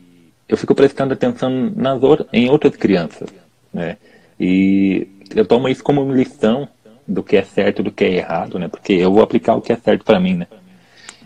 eu 0.49 0.57
fico 0.57 0.73
prestando 0.73 1.13
atenção 1.13 1.51
nas, 1.75 2.01
em 2.33 2.49
outras 2.49 2.77
crianças. 2.77 3.29
Né? 3.75 3.97
E 4.39 5.09
eu 5.35 5.45
tomo 5.45 5.69
isso 5.69 5.83
como 5.83 6.13
lição 6.13 6.69
do 7.11 7.23
que 7.23 7.37
é 7.37 7.43
certo 7.43 7.81
e 7.81 7.83
do 7.83 7.91
que 7.91 8.05
é 8.05 8.15
errado, 8.15 8.59
né? 8.59 8.69
Porque 8.69 8.93
eu 8.93 9.13
vou 9.13 9.23
aplicar 9.23 9.57
o 9.57 9.61
que 9.61 9.73
é 9.73 9.77
certo 9.77 10.05
para 10.05 10.21
mim, 10.21 10.35
né? 10.35 10.47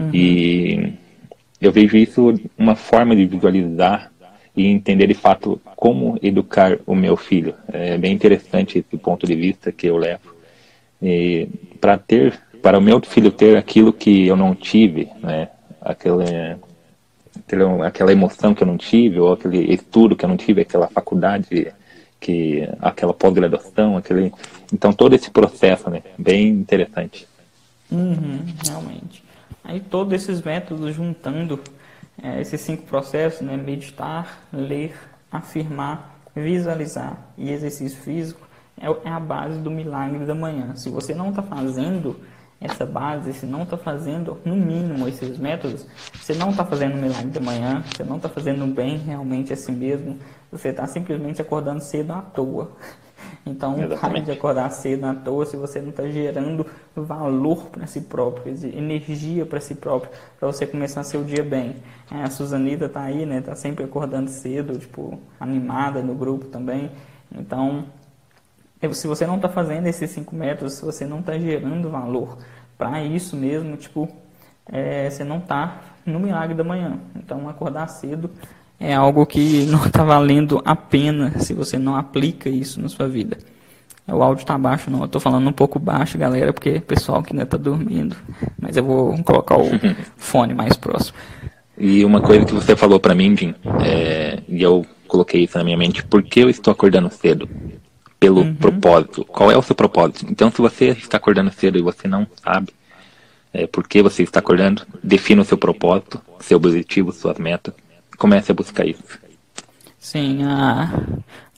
Uhum. 0.00 0.10
E 0.12 0.94
eu 1.60 1.70
vejo 1.70 1.96
isso 1.96 2.34
uma 2.56 2.74
forma 2.74 3.14
de 3.14 3.26
visualizar 3.26 4.10
e 4.56 4.66
entender 4.66 5.06
de 5.06 5.14
fato 5.14 5.60
como 5.76 6.18
educar 6.22 6.78
o 6.86 6.94
meu 6.94 7.16
filho. 7.16 7.54
É 7.72 7.98
bem 7.98 8.12
interessante 8.12 8.78
esse 8.78 8.96
ponto 8.96 9.26
de 9.26 9.34
vista 9.34 9.70
que 9.70 9.86
eu 9.86 9.96
levo. 9.96 10.34
Para 11.80 11.98
ter, 11.98 12.38
para 12.62 12.78
o 12.78 12.82
meu 12.82 13.00
filho 13.02 13.30
ter 13.30 13.56
aquilo 13.56 13.92
que 13.92 14.26
eu 14.26 14.36
não 14.36 14.54
tive, 14.54 15.08
né? 15.22 15.48
Aquele, 15.82 16.56
aquela 17.84 18.12
emoção 18.12 18.54
que 18.54 18.62
eu 18.62 18.66
não 18.66 18.78
tive, 18.78 19.20
ou 19.20 19.34
aquele 19.34 19.72
estudo 19.72 20.16
que 20.16 20.24
eu 20.24 20.28
não 20.28 20.36
tive, 20.36 20.62
aquela 20.62 20.86
faculdade, 20.88 21.72
que, 22.24 22.66
aquela 22.80 23.12
pós-graduação, 23.12 23.98
aquele, 23.98 24.32
então 24.72 24.94
todo 24.94 25.14
esse 25.14 25.30
processo, 25.30 25.90
né? 25.90 26.02
Bem 26.18 26.48
interessante. 26.48 27.28
Uhum, 27.92 28.46
realmente. 28.66 29.22
Aí 29.62 29.78
todos 29.78 30.14
esses 30.14 30.40
métodos 30.40 30.94
juntando 30.94 31.60
é, 32.22 32.40
esses 32.40 32.62
cinco 32.62 32.84
processos, 32.84 33.42
né? 33.42 33.58
Meditar, 33.58 34.42
ler, 34.50 34.94
afirmar, 35.30 36.18
visualizar 36.34 37.18
e 37.36 37.50
exercício 37.50 37.98
físico 37.98 38.40
é, 38.80 38.86
é 38.86 39.10
a 39.10 39.20
base 39.20 39.58
do 39.58 39.70
milagre 39.70 40.24
da 40.24 40.34
manhã. 40.34 40.74
Se 40.76 40.88
você 40.88 41.14
não 41.14 41.28
está 41.28 41.42
fazendo 41.42 42.16
essa 42.58 42.86
base, 42.86 43.34
se 43.34 43.44
não 43.44 43.64
está 43.64 43.76
fazendo, 43.76 44.40
no 44.44 44.56
mínimo, 44.56 45.06
esses 45.06 45.36
métodos, 45.36 45.86
você 46.14 46.32
não 46.32 46.50
está 46.50 46.64
fazendo 46.64 46.94
o 46.94 46.96
milagre 46.96 47.26
da 47.26 47.40
manhã, 47.40 47.84
você 47.94 48.02
não 48.02 48.16
está 48.16 48.30
fazendo 48.30 48.66
bem 48.66 48.96
realmente 48.96 49.52
a 49.52 49.56
si 49.56 49.70
mesmo, 49.70 50.18
você 50.56 50.68
está 50.68 50.86
simplesmente 50.86 51.42
acordando 51.42 51.80
cedo 51.80 52.12
à 52.12 52.22
toa. 52.22 52.70
Então, 53.44 53.76
pare 54.00 54.20
de 54.20 54.30
acordar 54.30 54.70
cedo 54.70 55.04
à 55.04 55.14
toa 55.14 55.44
se 55.44 55.56
você 55.56 55.80
não 55.80 55.90
está 55.90 56.06
gerando 56.08 56.66
valor 56.94 57.66
para 57.66 57.86
si 57.86 58.00
próprio, 58.00 58.54
energia 58.74 59.44
para 59.44 59.60
si 59.60 59.74
próprio, 59.74 60.10
para 60.38 60.46
você 60.50 60.66
começar 60.66 61.02
seu 61.02 61.24
dia 61.24 61.42
bem. 61.42 61.76
É, 62.10 62.22
a 62.22 62.30
Suzanita 62.30 62.86
está 62.86 63.02
aí, 63.02 63.26
né? 63.26 63.38
Está 63.38 63.54
sempre 63.54 63.84
acordando 63.84 64.30
cedo, 64.30 64.78
tipo, 64.78 65.18
animada 65.40 66.02
no 66.02 66.14
grupo 66.14 66.46
também. 66.46 66.90
Então, 67.34 67.86
se 68.92 69.06
você 69.06 69.26
não 69.26 69.36
está 69.36 69.48
fazendo 69.48 69.86
esses 69.86 70.10
cinco 70.10 70.34
métodos, 70.34 70.74
se 70.74 70.84
você 70.84 71.04
não 71.04 71.20
está 71.20 71.38
gerando 71.38 71.90
valor 71.90 72.38
para 72.78 73.02
isso 73.02 73.36
mesmo, 73.36 73.76
tipo, 73.76 74.08
é, 74.66 75.10
você 75.10 75.24
não 75.24 75.38
está 75.38 75.80
no 76.06 76.20
milagre 76.20 76.54
da 76.54 76.64
manhã. 76.64 76.98
Então, 77.16 77.48
acordar 77.48 77.88
cedo 77.88 78.30
é 78.78 78.94
algo 78.94 79.24
que 79.24 79.64
não 79.66 79.86
está 79.86 80.04
valendo 80.04 80.60
a 80.64 80.74
pena 80.76 81.38
se 81.38 81.54
você 81.54 81.78
não 81.78 81.96
aplica 81.96 82.48
isso 82.48 82.80
na 82.80 82.88
sua 82.88 83.08
vida. 83.08 83.38
O 84.06 84.22
áudio 84.22 84.42
está 84.42 84.58
baixo, 84.58 84.90
não. 84.90 85.00
Eu 85.00 85.06
estou 85.06 85.20
falando 85.20 85.48
um 85.48 85.52
pouco 85.52 85.78
baixo, 85.78 86.18
galera, 86.18 86.52
porque 86.52 86.76
o 86.76 86.82
pessoal 86.82 87.22
que 87.22 87.32
ainda 87.32 87.44
está 87.44 87.56
dormindo. 87.56 88.14
Mas 88.60 88.76
eu 88.76 88.84
vou 88.84 89.16
colocar 89.22 89.56
o 89.56 89.70
fone 90.16 90.52
mais 90.52 90.76
próximo. 90.76 91.16
E 91.78 92.04
uma 92.04 92.20
coisa 92.20 92.44
que 92.44 92.52
você 92.52 92.76
falou 92.76 93.00
para 93.00 93.14
mim, 93.14 93.34
Jim, 93.36 93.54
é, 93.82 94.40
e 94.46 94.62
eu 94.62 94.84
coloquei 95.08 95.44
isso 95.44 95.56
na 95.56 95.64
minha 95.64 95.76
mente, 95.76 96.04
por 96.04 96.22
que 96.22 96.40
eu 96.40 96.50
estou 96.50 96.72
acordando 96.72 97.10
cedo? 97.10 97.48
Pelo 98.20 98.42
uhum. 98.42 98.54
propósito. 98.54 99.24
Qual 99.24 99.50
é 99.50 99.56
o 99.56 99.62
seu 99.62 99.74
propósito? 99.74 100.26
Então, 100.30 100.50
se 100.50 100.58
você 100.58 100.88
está 100.88 101.16
acordando 101.16 101.50
cedo 101.50 101.78
e 101.78 101.82
você 101.82 102.06
não 102.06 102.26
sabe 102.42 102.72
é, 103.52 103.66
por 103.66 103.88
que 103.88 104.02
você 104.02 104.22
está 104.22 104.38
acordando, 104.38 104.82
defina 105.02 105.42
o 105.42 105.44
seu 105.44 105.56
propósito, 105.56 106.20
seu 106.40 106.58
objetivo, 106.58 107.10
suas 107.10 107.38
metas 107.38 107.74
comece 108.16 108.52
a 108.52 108.54
buscar 108.54 108.86
isso. 108.86 109.02
Sim, 109.98 110.44
a 110.44 110.90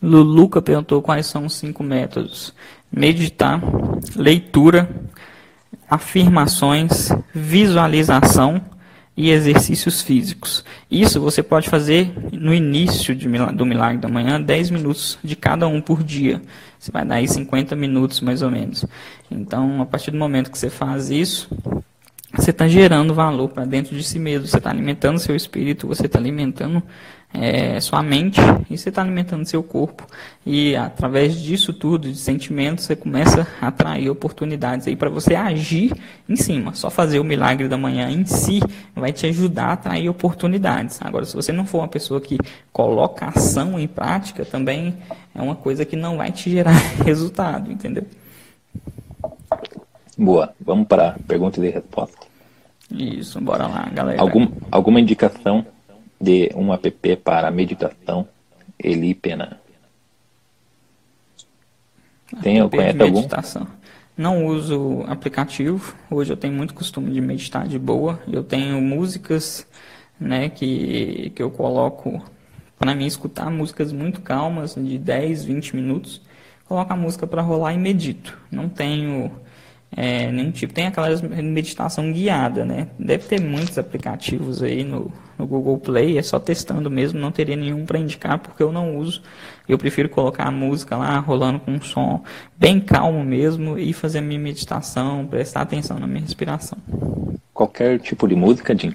Luluca 0.02 0.62
perguntou 0.62 1.02
quais 1.02 1.26
são 1.26 1.46
os 1.46 1.54
cinco 1.54 1.82
métodos: 1.82 2.54
meditar, 2.92 3.60
leitura, 4.14 4.88
afirmações, 5.88 7.10
visualização 7.34 8.62
e 9.16 9.30
exercícios 9.30 10.02
físicos. 10.02 10.64
Isso 10.90 11.20
você 11.20 11.42
pode 11.42 11.70
fazer 11.70 12.12
no 12.32 12.52
início 12.52 13.14
de, 13.14 13.26
do 13.54 13.64
Milagre 13.64 13.98
da 13.98 14.08
Manhã, 14.08 14.40
10 14.40 14.70
minutos 14.70 15.18
de 15.24 15.34
cada 15.34 15.66
um 15.66 15.80
por 15.80 16.02
dia. 16.02 16.42
Você 16.78 16.92
vai 16.92 17.04
dar 17.04 17.16
aí 17.16 17.26
50 17.26 17.74
minutos 17.74 18.20
mais 18.20 18.42
ou 18.42 18.50
menos. 18.50 18.84
Então, 19.30 19.80
a 19.80 19.86
partir 19.86 20.10
do 20.10 20.18
momento 20.18 20.50
que 20.50 20.58
você 20.58 20.68
faz 20.68 21.10
isso, 21.10 21.48
você 22.34 22.50
está 22.50 22.66
gerando 22.66 23.14
valor 23.14 23.48
para 23.48 23.64
dentro 23.64 23.96
de 23.96 24.02
si 24.02 24.18
mesmo, 24.18 24.46
você 24.46 24.58
está 24.58 24.70
alimentando 24.70 25.18
seu 25.18 25.34
espírito, 25.34 25.86
você 25.86 26.06
está 26.06 26.18
alimentando 26.18 26.82
é, 27.32 27.78
sua 27.80 28.02
mente 28.02 28.40
e 28.70 28.76
você 28.76 28.88
está 28.88 29.02
alimentando 29.02 29.46
seu 29.46 29.62
corpo. 29.62 30.06
E 30.44 30.74
através 30.76 31.40
disso 31.40 31.72
tudo, 31.72 32.10
de 32.10 32.18
sentimentos, 32.18 32.84
você 32.84 32.96
começa 32.96 33.46
a 33.60 33.68
atrair 33.68 34.08
oportunidades 34.08 34.86
aí 34.86 34.96
para 34.96 35.10
você 35.10 35.34
agir 35.34 35.92
em 36.28 36.36
cima. 36.36 36.74
Só 36.74 36.90
fazer 36.90 37.18
o 37.18 37.24
milagre 37.24 37.68
da 37.68 37.76
manhã 37.76 38.10
em 38.10 38.24
si 38.24 38.60
vai 38.94 39.12
te 39.12 39.26
ajudar 39.26 39.66
a 39.66 39.72
atrair 39.72 40.08
oportunidades. 40.08 40.98
Agora, 41.02 41.24
se 41.24 41.34
você 41.34 41.52
não 41.52 41.66
for 41.66 41.78
uma 41.78 41.88
pessoa 41.88 42.20
que 42.20 42.38
coloca 42.72 43.26
ação 43.26 43.78
em 43.78 43.86
prática, 43.86 44.44
também 44.44 44.96
é 45.34 45.42
uma 45.42 45.56
coisa 45.56 45.84
que 45.84 45.96
não 45.96 46.16
vai 46.16 46.32
te 46.32 46.50
gerar 46.50 46.76
resultado, 47.04 47.70
entendeu? 47.70 48.04
Boa, 50.16 50.54
vamos 50.60 50.88
para 50.88 51.16
perguntas 51.26 51.62
e 51.62 51.68
respostas. 51.68 52.26
Isso, 52.90 53.40
bora 53.40 53.66
lá, 53.66 53.88
galera. 53.92 54.20
Algum, 54.20 54.48
alguma 54.70 55.00
indicação 55.00 55.66
de 56.20 56.50
um 56.54 56.72
app 56.72 57.16
para 57.16 57.50
meditação 57.50 58.26
Eli 58.78 59.14
Pena? 59.14 59.60
Tem, 62.42 62.60
app 62.60 62.76
conhece 62.76 63.02
algum? 63.02 63.16
Meditação. 63.16 63.66
Não 64.16 64.46
uso 64.46 65.04
aplicativo. 65.06 65.94
Hoje 66.10 66.32
eu 66.32 66.36
tenho 66.36 66.54
muito 66.54 66.72
costume 66.72 67.12
de 67.12 67.20
meditar 67.20 67.68
de 67.68 67.78
boa. 67.78 68.18
Eu 68.32 68.42
tenho 68.42 68.80
músicas, 68.80 69.66
né, 70.18 70.48
que, 70.48 71.30
que 71.34 71.42
eu 71.42 71.50
coloco 71.50 72.22
para 72.78 72.94
mim 72.94 73.06
escutar 73.06 73.50
músicas 73.50 73.92
muito 73.92 74.20
calmas, 74.22 74.74
de 74.74 74.98
10, 74.98 75.44
20 75.44 75.76
minutos. 75.76 76.22
Coloco 76.66 76.92
a 76.92 76.96
música 76.96 77.26
para 77.26 77.42
rolar 77.42 77.74
e 77.74 77.78
medito. 77.78 78.38
Não 78.50 78.68
tenho 78.68 79.30
é, 79.94 80.30
nenhum 80.30 80.50
tipo. 80.50 80.72
Tem 80.72 80.86
aquela 80.86 81.08
meditação 81.42 82.12
guiada, 82.12 82.64
né? 82.64 82.88
Deve 82.98 83.24
ter 83.24 83.40
muitos 83.40 83.78
aplicativos 83.78 84.62
aí 84.62 84.82
no, 84.82 85.12
no 85.38 85.46
Google 85.46 85.78
Play, 85.78 86.18
é 86.18 86.22
só 86.22 86.38
testando 86.38 86.90
mesmo, 86.90 87.20
não 87.20 87.30
teria 87.30 87.56
nenhum 87.56 87.84
para 87.84 87.98
indicar 87.98 88.38
porque 88.38 88.62
eu 88.62 88.72
não 88.72 88.96
uso. 88.96 89.22
Eu 89.68 89.78
prefiro 89.78 90.08
colocar 90.08 90.44
a 90.44 90.50
música 90.50 90.96
lá 90.96 91.18
rolando 91.18 91.60
com 91.60 91.72
um 91.72 91.80
som 91.80 92.22
bem 92.56 92.80
calmo 92.80 93.24
mesmo 93.24 93.78
e 93.78 93.92
fazer 93.92 94.18
a 94.18 94.22
minha 94.22 94.40
meditação, 94.40 95.26
prestar 95.26 95.62
atenção 95.62 95.98
na 95.98 96.06
minha 96.06 96.20
respiração. 96.20 96.78
Qualquer 97.52 97.98
tipo 98.00 98.28
de 98.28 98.34
música, 98.34 98.76
Jim? 98.76 98.94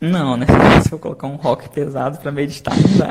Não, 0.00 0.36
né? 0.36 0.46
Se 0.82 0.92
eu 0.92 0.98
colocar 0.98 1.28
um 1.28 1.36
rock 1.36 1.68
pesado 1.68 2.18
para 2.18 2.32
meditar, 2.32 2.74
não 2.76 2.98
dá. 2.98 3.10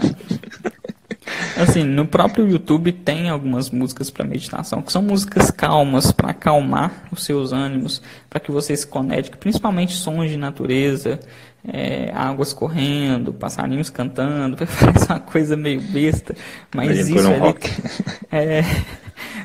Assim, 1.61 1.83
no 1.83 2.05
próprio 2.05 2.49
YouTube 2.49 2.91
tem 2.91 3.29
algumas 3.29 3.69
músicas 3.69 4.09
para 4.09 4.25
meditação, 4.25 4.81
que 4.81 4.91
são 4.91 5.01
músicas 5.01 5.51
calmas 5.51 6.11
para 6.11 6.31
acalmar 6.31 7.05
os 7.11 7.23
seus 7.23 7.51
ânimos, 7.51 8.01
para 8.29 8.39
que 8.39 8.51
você 8.51 8.75
se 8.75 8.87
conecte, 8.87 9.35
principalmente 9.37 9.93
sons 9.93 10.29
de 10.29 10.37
natureza, 10.37 11.19
é, 11.67 12.11
águas 12.13 12.53
correndo, 12.53 13.33
passarinhos 13.33 13.89
cantando, 13.89 14.57
parece 14.79 15.05
uma 15.05 15.19
coisa 15.19 15.55
meio 15.55 15.81
besta, 15.81 16.35
mas 16.73 17.07
isso 17.07 17.29
um 17.29 17.39
rock. 17.39 17.69
é, 18.31 18.63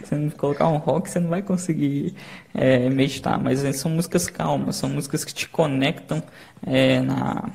se 0.04 0.14
não 0.14 0.30
colocar 0.30 0.68
um 0.68 0.78
rock, 0.78 1.10
você 1.10 1.20
não 1.20 1.28
vai 1.28 1.42
conseguir 1.42 2.14
é, 2.54 2.88
meditar, 2.88 3.38
mas 3.38 3.60
são 3.76 3.90
músicas 3.90 4.28
calmas, 4.28 4.76
são 4.76 4.88
músicas 4.88 5.24
que 5.24 5.34
te 5.34 5.48
conectam 5.48 6.22
é, 6.66 7.00
na 7.00 7.50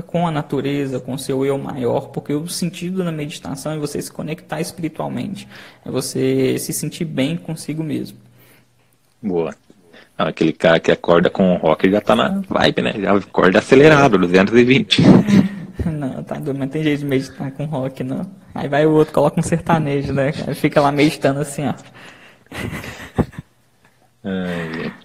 com 0.00 0.26
a 0.26 0.30
natureza, 0.30 1.00
com 1.00 1.14
o 1.14 1.18
seu 1.18 1.44
eu 1.44 1.58
maior, 1.58 2.08
porque 2.08 2.32
o 2.32 2.48
sentido 2.48 3.04
da 3.04 3.12
meditação 3.12 3.72
é 3.72 3.78
você 3.78 4.00
se 4.00 4.12
conectar 4.12 4.60
espiritualmente, 4.60 5.48
é 5.84 5.90
você 5.90 6.58
se 6.58 6.72
sentir 6.72 7.04
bem 7.04 7.36
consigo 7.36 7.82
mesmo. 7.82 8.18
Boa. 9.22 9.54
aquele 10.16 10.52
cara 10.52 10.78
que 10.80 10.90
acorda 10.90 11.28
com 11.28 11.54
o 11.54 11.56
rock 11.56 11.90
já 11.90 12.00
tá 12.00 12.14
na 12.14 12.42
vibe, 12.48 12.82
né? 12.82 12.94
Já 12.98 13.16
acorda 13.16 13.58
acelerado, 13.58 14.18
220. 14.18 15.02
Não, 15.86 16.24
tá 16.24 16.36
doido, 16.36 16.58
mas 16.58 16.70
tem 16.70 16.82
jeito 16.82 17.00
de 17.00 17.06
meditar 17.06 17.52
com 17.52 17.64
rock, 17.64 18.02
não. 18.02 18.28
Aí 18.52 18.68
vai 18.68 18.84
o 18.84 18.90
outro, 18.90 19.14
coloca 19.14 19.38
um 19.38 19.42
sertanejo, 19.42 20.12
né? 20.12 20.32
Fica 20.32 20.80
lá 20.80 20.90
meditando 20.90 21.38
assim, 21.38 21.62
ó. 21.68 21.74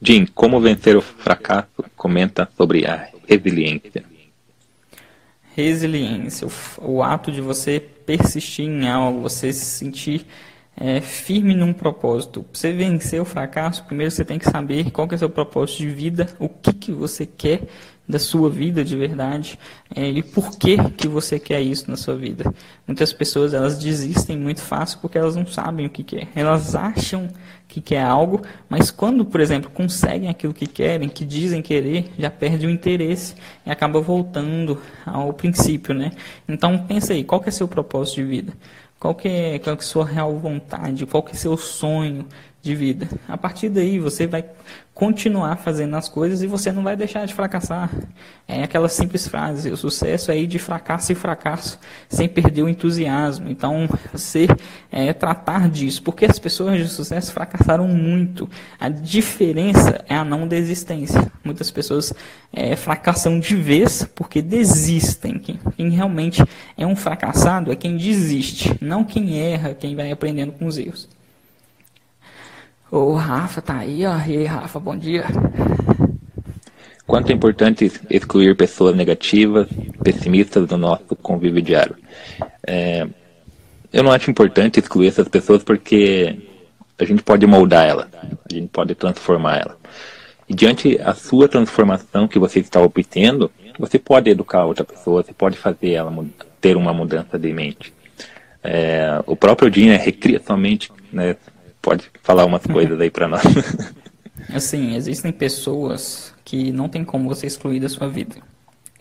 Jim, 0.00 0.26
como 0.26 0.60
vencer 0.60 0.96
o 0.96 1.00
fracasso? 1.00 1.84
Comenta 1.96 2.48
sobre 2.56 2.86
a 2.86 3.08
resiliência 3.26 4.04
resiliência, 5.54 6.46
o, 6.46 6.92
o, 6.92 7.02
ato 7.02 7.30
de 7.30 7.40
você 7.40 7.80
persistir 7.80 8.66
em 8.66 8.88
algo, 8.88 9.20
você 9.20 9.52
se 9.52 9.64
sentir 9.64 10.26
é, 10.76 11.00
firme 11.00 11.54
num 11.54 11.72
propósito. 11.72 12.42
Para 12.42 12.58
você 12.58 12.72
vencer 12.72 13.20
o 13.20 13.24
fracasso, 13.24 13.84
primeiro 13.84 14.10
você 14.10 14.24
tem 14.24 14.38
que 14.38 14.50
saber 14.50 14.90
qual 14.90 15.06
que 15.06 15.14
é 15.14 15.16
o 15.16 15.18
seu 15.18 15.30
propósito 15.30 15.78
de 15.78 15.88
vida, 15.88 16.28
o 16.38 16.48
que, 16.48 16.72
que 16.72 16.92
você 16.92 17.26
quer 17.26 17.62
da 18.08 18.18
sua 18.18 18.50
vida 18.50 18.84
de 18.84 18.96
verdade 18.96 19.58
é, 19.94 20.08
e 20.08 20.22
por 20.22 20.58
que 20.58 20.76
que 20.90 21.06
você 21.06 21.38
quer 21.38 21.60
isso 21.60 21.90
na 21.90 21.96
sua 21.96 22.16
vida. 22.16 22.52
Muitas 22.86 23.12
pessoas 23.12 23.54
elas 23.54 23.78
desistem 23.78 24.36
muito 24.36 24.60
fácil 24.60 24.98
porque 25.00 25.16
elas 25.16 25.36
não 25.36 25.46
sabem 25.46 25.86
o 25.86 25.90
que 25.90 26.02
quer. 26.02 26.28
Elas 26.34 26.74
acham 26.74 27.28
que 27.68 27.80
quer 27.80 28.02
algo, 28.02 28.42
mas 28.68 28.90
quando, 28.90 29.24
por 29.24 29.40
exemplo, 29.40 29.70
conseguem 29.70 30.28
aquilo 30.28 30.52
que 30.52 30.66
querem, 30.66 31.08
que 31.08 31.24
dizem 31.24 31.62
querer, 31.62 32.12
já 32.18 32.30
perde 32.30 32.66
o 32.66 32.70
interesse 32.70 33.34
e 33.64 33.70
acaba 33.70 34.00
voltando 34.00 34.78
ao 35.06 35.32
princípio, 35.32 35.94
né? 35.94 36.12
Então 36.46 36.78
pensa 36.86 37.14
aí, 37.14 37.24
qual 37.24 37.40
que 37.40 37.48
é 37.48 37.52
seu 37.52 37.66
propósito 37.66 38.16
de 38.16 38.24
vida? 38.24 38.52
Qual 39.00 39.14
que 39.14 39.26
é, 39.26 39.58
qual 39.58 39.76
que 39.76 39.82
é 39.82 39.86
a 39.86 39.88
sua 39.88 40.04
real 40.04 40.38
vontade? 40.38 41.06
Qual 41.06 41.22
que 41.22 41.32
é 41.32 41.34
seu 41.34 41.56
sonho? 41.56 42.26
De 42.62 42.76
vida. 42.76 43.08
A 43.28 43.36
partir 43.36 43.68
daí 43.68 43.98
você 43.98 44.24
vai 44.24 44.44
continuar 44.94 45.56
fazendo 45.56 45.96
as 45.96 46.08
coisas 46.08 46.42
e 46.42 46.46
você 46.46 46.70
não 46.70 46.82
vai 46.84 46.96
deixar 46.96 47.26
de 47.26 47.34
fracassar. 47.34 47.90
É 48.46 48.62
aquela 48.62 48.88
simples 48.88 49.26
frase: 49.26 49.68
o 49.70 49.76
sucesso 49.76 50.30
é 50.30 50.38
ir 50.38 50.46
de 50.46 50.60
fracasso 50.60 51.10
em 51.10 51.16
fracasso, 51.16 51.76
sem 52.08 52.28
perder 52.28 52.62
o 52.62 52.68
entusiasmo. 52.68 53.50
Então, 53.50 53.88
você 54.12 54.46
é, 54.92 55.12
tratar 55.12 55.68
disso, 55.68 56.02
porque 56.04 56.24
as 56.24 56.38
pessoas 56.38 56.78
de 56.78 56.88
sucesso 56.88 57.32
fracassaram 57.32 57.88
muito. 57.88 58.48
A 58.78 58.88
diferença 58.88 60.04
é 60.08 60.14
a 60.14 60.24
não 60.24 60.46
desistência. 60.46 61.32
Muitas 61.42 61.68
pessoas 61.68 62.14
é, 62.52 62.76
fracassam 62.76 63.40
de 63.40 63.56
vez 63.56 64.08
porque 64.14 64.40
desistem. 64.40 65.38
Quem, 65.38 65.58
quem 65.76 65.90
realmente 65.90 66.44
é 66.76 66.86
um 66.86 66.94
fracassado 66.94 67.72
é 67.72 67.76
quem 67.76 67.96
desiste, 67.96 68.76
não 68.80 69.02
quem 69.02 69.40
erra, 69.40 69.74
quem 69.74 69.96
vai 69.96 70.12
aprendendo 70.12 70.52
com 70.52 70.66
os 70.66 70.78
erros. 70.78 71.08
O 72.94 73.14
Rafa 73.14 73.62
tá 73.62 73.78
aí, 73.78 74.04
ó. 74.04 74.18
E 74.18 74.36
aí, 74.36 74.44
Rafa, 74.44 74.78
bom 74.78 74.94
dia. 74.94 75.24
Quanto 77.06 77.30
é 77.30 77.32
importante 77.32 77.90
excluir 78.10 78.54
pessoas 78.54 78.94
negativas, 78.94 79.66
pessimistas 80.04 80.68
do 80.68 80.76
nosso 80.76 81.16
convívio 81.16 81.62
diário? 81.62 81.96
É, 82.66 83.08
eu 83.90 84.02
não 84.02 84.12
acho 84.12 84.30
importante 84.30 84.78
excluir 84.78 85.08
essas 85.08 85.26
pessoas 85.26 85.64
porque 85.64 86.38
a 86.98 87.04
gente 87.06 87.22
pode 87.22 87.46
moldar 87.46 87.88
ela, 87.88 88.10
a 88.22 88.54
gente 88.54 88.68
pode 88.68 88.94
transformar 88.94 89.56
ela. 89.56 89.78
E 90.46 90.54
diante 90.54 91.00
a 91.00 91.14
sua 91.14 91.48
transformação 91.48 92.28
que 92.28 92.38
você 92.38 92.60
está 92.60 92.78
obtendo, 92.82 93.50
você 93.78 93.98
pode 93.98 94.28
educar 94.28 94.66
outra 94.66 94.84
pessoa, 94.84 95.22
você 95.22 95.32
pode 95.32 95.56
fazer 95.56 95.92
ela 95.92 96.14
ter 96.60 96.76
uma 96.76 96.92
mudança 96.92 97.38
de 97.38 97.54
mente. 97.54 97.90
É, 98.62 99.18
o 99.24 99.34
próprio 99.34 99.70
Dinho 99.70 99.96
recria 99.96 100.42
sua 100.44 100.58
mente 100.58 100.92
né, 101.10 101.36
pode 101.82 102.10
falar 102.22 102.46
umas 102.46 102.64
coisas 102.64 102.98
aí 102.98 103.10
para 103.10 103.28
nós. 103.28 103.42
Assim, 104.54 104.94
existem 104.94 105.32
pessoas 105.32 106.32
que 106.44 106.72
não 106.72 106.88
tem 106.88 107.04
como 107.04 107.28
você 107.28 107.46
excluir 107.46 107.80
da 107.80 107.88
sua 107.88 108.08
vida. 108.08 108.36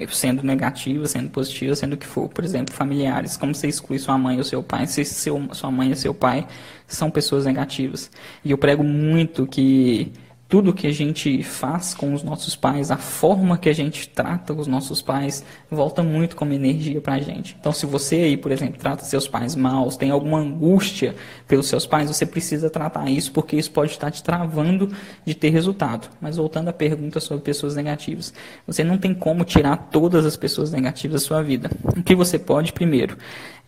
Sendo 0.09 0.41
negativa, 0.41 1.05
sendo 1.07 1.29
positiva, 1.29 1.75
sendo 1.75 1.93
o 1.93 1.97
que 1.97 2.07
for. 2.07 2.27
Por 2.27 2.43
exemplo, 2.43 2.73
familiares. 2.73 3.37
Como 3.37 3.53
você 3.53 3.67
exclui 3.67 3.99
sua 3.99 4.17
mãe 4.17 4.37
ou 4.37 4.43
seu 4.43 4.63
pai? 4.63 4.87
Se 4.87 5.05
seu, 5.05 5.47
sua 5.53 5.69
mãe 5.69 5.89
ou 5.89 5.95
seu 5.95 6.11
pai 6.11 6.47
são 6.87 7.11
pessoas 7.11 7.45
negativas. 7.45 8.09
E 8.43 8.49
eu 8.49 8.57
prego 8.57 8.83
muito 8.83 9.45
que 9.45 10.11
tudo 10.51 10.73
que 10.73 10.85
a 10.85 10.91
gente 10.91 11.41
faz 11.43 11.93
com 11.93 12.13
os 12.13 12.23
nossos 12.23 12.57
pais, 12.57 12.91
a 12.91 12.97
forma 12.97 13.57
que 13.57 13.69
a 13.69 13.73
gente 13.73 14.09
trata 14.09 14.51
os 14.51 14.67
nossos 14.67 15.01
pais, 15.01 15.45
volta 15.69 16.03
muito 16.03 16.35
como 16.35 16.51
energia 16.51 16.99
para 16.99 17.13
a 17.13 17.19
gente. 17.19 17.55
Então, 17.57 17.71
se 17.71 17.85
você 17.85 18.17
aí, 18.17 18.35
por 18.35 18.51
exemplo, 18.51 18.77
trata 18.77 19.05
seus 19.05 19.29
pais 19.29 19.55
mal, 19.55 19.87
tem 19.93 20.11
alguma 20.11 20.39
angústia 20.39 21.15
pelos 21.47 21.67
seus 21.67 21.85
pais, 21.85 22.09
você 22.09 22.25
precisa 22.25 22.69
tratar 22.69 23.09
isso, 23.09 23.31
porque 23.31 23.55
isso 23.55 23.71
pode 23.71 23.91
estar 23.91 24.11
te 24.11 24.21
travando 24.21 24.91
de 25.23 25.33
ter 25.33 25.51
resultado. 25.51 26.09
Mas 26.19 26.35
voltando 26.35 26.67
à 26.67 26.73
pergunta 26.73 27.21
sobre 27.21 27.45
pessoas 27.45 27.77
negativas, 27.77 28.33
você 28.67 28.83
não 28.83 28.97
tem 28.97 29.13
como 29.13 29.45
tirar 29.45 29.77
todas 29.89 30.25
as 30.25 30.35
pessoas 30.35 30.69
negativas 30.69 31.21
da 31.21 31.25
sua 31.25 31.41
vida. 31.41 31.71
O 31.97 32.03
que 32.03 32.13
você 32.13 32.37
pode, 32.37 32.73
primeiro, 32.73 33.15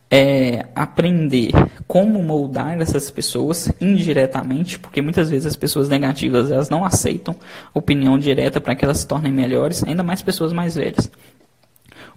é, 0.10 0.66
aprender 0.76 1.52
como 1.88 2.22
moldar 2.22 2.80
essas 2.80 3.10
pessoas 3.10 3.72
indiretamente, 3.82 4.78
porque 4.78 5.02
muitas 5.02 5.30
vezes 5.30 5.48
as 5.48 5.56
pessoas 5.56 5.90
negativas 5.90 6.52
elas 6.52 6.70
não 6.70 6.86
aceitam 6.86 7.36
opinião 7.74 8.18
direta 8.18 8.62
para 8.62 8.76
que 8.76 8.86
elas 8.86 9.00
se 9.00 9.08
tornem 9.08 9.32
melhores, 9.32 9.84
ainda 9.84 10.04
mais 10.04 10.22
pessoas 10.22 10.54
mais 10.54 10.76
velhas. 10.76 11.10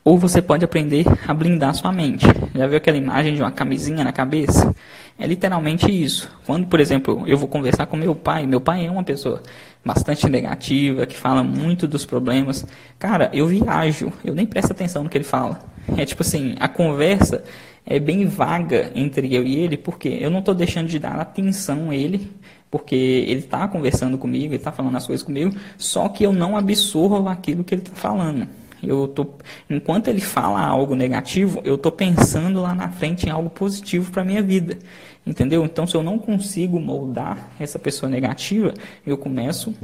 Ou 0.04 0.16
você 0.16 0.40
pode 0.40 0.64
aprender 0.64 1.04
a 1.26 1.34
blindar 1.34 1.74
sua 1.74 1.90
mente. 1.90 2.26
Já 2.54 2.66
viu 2.68 2.76
aquela 2.76 2.96
imagem 2.96 3.34
de 3.34 3.42
uma 3.42 3.50
camisinha 3.50 4.04
na 4.04 4.12
cabeça? 4.12 4.72
É 5.18 5.26
literalmente 5.26 5.90
isso. 5.90 6.30
Quando, 6.46 6.66
por 6.68 6.78
exemplo, 6.78 7.24
eu 7.26 7.36
vou 7.36 7.48
conversar 7.48 7.86
com 7.86 7.96
meu 7.96 8.14
pai, 8.14 8.46
meu 8.46 8.60
pai 8.60 8.86
é 8.86 8.90
uma 8.90 9.02
pessoa 9.02 9.42
bastante 9.84 10.28
negativa, 10.28 11.06
que 11.06 11.16
fala 11.16 11.42
muito 11.42 11.88
dos 11.88 12.06
problemas. 12.06 12.64
Cara, 12.98 13.30
eu 13.32 13.46
viajo, 13.48 14.12
eu 14.24 14.34
nem 14.34 14.46
presto 14.46 14.70
atenção 14.70 15.02
no 15.02 15.08
que 15.08 15.16
ele 15.16 15.24
fala. 15.24 15.58
É 15.96 16.04
tipo 16.04 16.22
assim, 16.22 16.54
a 16.58 16.68
conversa 16.68 17.44
é 17.84 18.00
bem 18.00 18.26
vaga 18.26 18.90
entre 18.94 19.32
eu 19.34 19.44
e 19.44 19.56
ele, 19.56 19.76
porque 19.76 20.08
eu 20.08 20.30
não 20.30 20.40
estou 20.40 20.54
deixando 20.54 20.88
de 20.88 20.98
dar 20.98 21.18
atenção 21.18 21.90
a 21.90 21.94
ele, 21.94 22.32
porque 22.70 22.94
ele 22.94 23.40
está 23.40 23.68
conversando 23.68 24.18
comigo, 24.18 24.46
ele 24.46 24.56
está 24.56 24.72
falando 24.72 24.96
as 24.96 25.06
coisas 25.06 25.24
comigo, 25.24 25.54
só 25.78 26.08
que 26.08 26.24
eu 26.24 26.32
não 26.32 26.56
absorvo 26.56 27.28
aquilo 27.28 27.62
que 27.62 27.74
ele 27.74 27.82
está 27.82 27.94
falando. 27.94 28.48
Eu 28.82 29.08
tô, 29.08 29.26
enquanto 29.70 30.08
ele 30.08 30.20
fala 30.20 30.60
algo 30.60 30.94
negativo, 30.94 31.60
eu 31.64 31.76
estou 31.76 31.92
pensando 31.92 32.60
lá 32.60 32.74
na 32.74 32.88
frente 32.90 33.26
em 33.26 33.30
algo 33.30 33.48
positivo 33.48 34.10
para 34.10 34.24
minha 34.24 34.42
vida, 34.42 34.78
entendeu? 35.24 35.64
Então, 35.64 35.86
se 35.86 35.94
eu 35.94 36.02
não 36.02 36.18
consigo 36.18 36.78
moldar 36.78 37.50
essa 37.58 37.78
pessoa 37.78 38.10
negativa, 38.10 38.74
eu 39.06 39.16
começo 39.16 39.74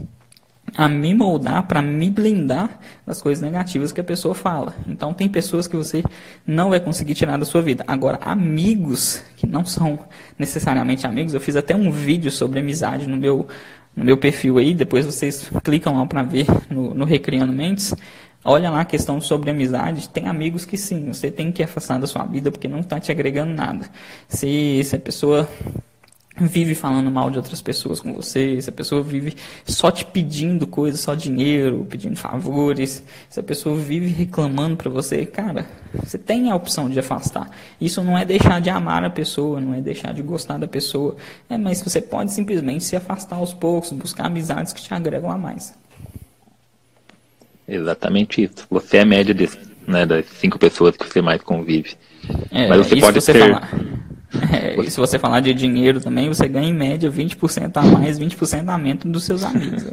a 0.77 0.89
me 0.89 1.15
moldar 1.15 1.67
para 1.67 1.83
me 1.83 2.11
blindar 2.11 2.79
das 3.07 3.21
coisas 3.21 3.43
negativas 3.43 3.93
que 3.93 4.01
a 4.01 4.05
pessoa 4.05 4.35
fala. 4.35 4.75
Então 4.87 5.13
tem 5.13 5.29
pessoas 5.29 5.67
que 5.67 5.77
você 5.77 6.03
não 6.47 6.71
vai 6.71 6.81
conseguir 6.81 7.15
tirar 7.15 7.37
da 7.39 7.45
sua 7.45 7.63
vida. 7.63 7.85
Agora, 7.87 8.19
amigos 8.23 9.23
que 9.37 9.47
não 9.47 9.65
são 9.65 9.99
necessariamente 10.39 11.07
amigos, 11.07 11.35
eu 11.35 11.41
fiz 11.41 11.57
até 11.57 11.75
um 11.75 11.91
vídeo 11.91 12.31
sobre 12.31 12.61
amizade 12.61 13.07
no 13.07 13.17
meu 13.17 13.47
no 13.95 14.05
meu 14.05 14.17
perfil 14.17 14.57
aí, 14.57 14.75
depois 14.75 15.05
vocês 15.05 15.51
clicam 15.63 15.99
lá 15.99 16.07
para 16.07 16.23
ver 16.23 16.47
no, 16.71 16.95
no 16.95 17.05
Recriando 17.05 17.53
Mentes. 17.53 17.95
Olha 18.43 18.71
lá 18.71 18.81
a 18.81 18.85
questão 18.85 19.21
sobre 19.21 19.51
amizade. 19.51 20.09
Tem 20.09 20.27
amigos 20.27 20.65
que 20.65 20.79
sim, 20.79 21.13
você 21.13 21.31
tem 21.31 21.53
que 21.53 21.63
afastar 21.63 22.01
da 22.01 22.07
sua 22.07 22.25
vida 22.25 22.51
porque 22.51 22.67
não 22.67 22.81
está 22.81 22.99
te 22.99 23.13
agregando 23.13 23.53
nada. 23.53 23.87
Se, 24.29 24.83
se 24.83 24.97
a 24.97 24.99
pessoa 24.99 25.49
vive 26.37 26.75
falando 26.75 27.11
mal 27.11 27.31
de 27.31 27.37
outras 27.37 27.61
pessoas 27.61 28.01
com 28.01 28.13
você, 28.15 28.61
se 28.61 28.69
a 28.69 28.73
pessoa 28.73 29.03
vive 29.03 29.35
só 29.67 29.91
te 29.91 30.05
pedindo 30.05 30.67
coisas, 30.67 31.01
só 31.01 31.15
dinheiro, 31.15 31.87
pedindo 31.89 32.17
favores, 32.17 33.03
se 33.29 33.39
a 33.39 33.43
pessoa 33.43 33.77
vive 33.77 34.07
reclamando 34.07 34.77
para 34.77 34.91
você, 34.91 35.27
cara, 35.27 35.67
você 35.95 36.17
tem 36.17 36.51
a 36.51 36.57
opção 36.57 36.89
de 36.89 36.99
afastar. 36.99 37.51
Isso 37.81 38.03
não 38.03 38.17
é 38.17 38.25
deixar 38.25 38.61
de 38.61 38.71
amar 38.71 39.05
a 39.05 39.11
pessoa, 39.11 39.61
não 39.61 39.75
é 39.75 39.81
deixar 39.81 40.15
de 40.15 40.23
gostar 40.23 40.59
da 40.59 40.67
pessoa, 40.67 41.17
é, 41.51 41.59
mas 41.59 41.83
você 41.83 42.01
pode 42.01 42.33
simplesmente 42.33 42.85
se 42.85 42.97
afastar 42.97 43.37
aos 43.37 43.53
poucos, 43.53 43.93
buscar 43.93 44.27
amizades 44.27 44.73
que 44.73 44.83
te 44.83 44.93
agregam 44.95 45.31
a 45.31 45.37
mais. 45.37 45.75
Exatamente 47.69 48.43
isso. 48.43 48.67
Você 48.71 48.99
é 48.99 49.01
a 49.03 49.07
média 49.07 49.35
né, 49.87 50.05
das 50.05 50.27
cinco 50.27 50.59
pessoas 50.59 50.97
que 50.97 51.07
você 51.07 51.21
mais 51.21 51.41
convive. 51.43 51.95
É, 52.51 52.69
mas 52.69 52.87
você 52.87 52.97
pode 52.97 53.25
ter... 53.25 53.39
Falar 53.39 53.69
é, 54.53 54.91
se 54.91 54.99
você 54.99 55.19
falar 55.19 55.41
de 55.41 55.53
dinheiro 55.53 56.01
também, 56.01 56.29
você 56.29 56.49
ganha 56.49 56.69
em 56.69 56.75
média 56.75 57.11
20% 57.11 57.77
a 57.77 57.83
mais, 57.83 58.19
20% 58.19 58.69
a 58.69 58.79
menos 58.79 59.05
dos 59.05 59.25
seus 59.25 59.45
amigos. 59.45 59.93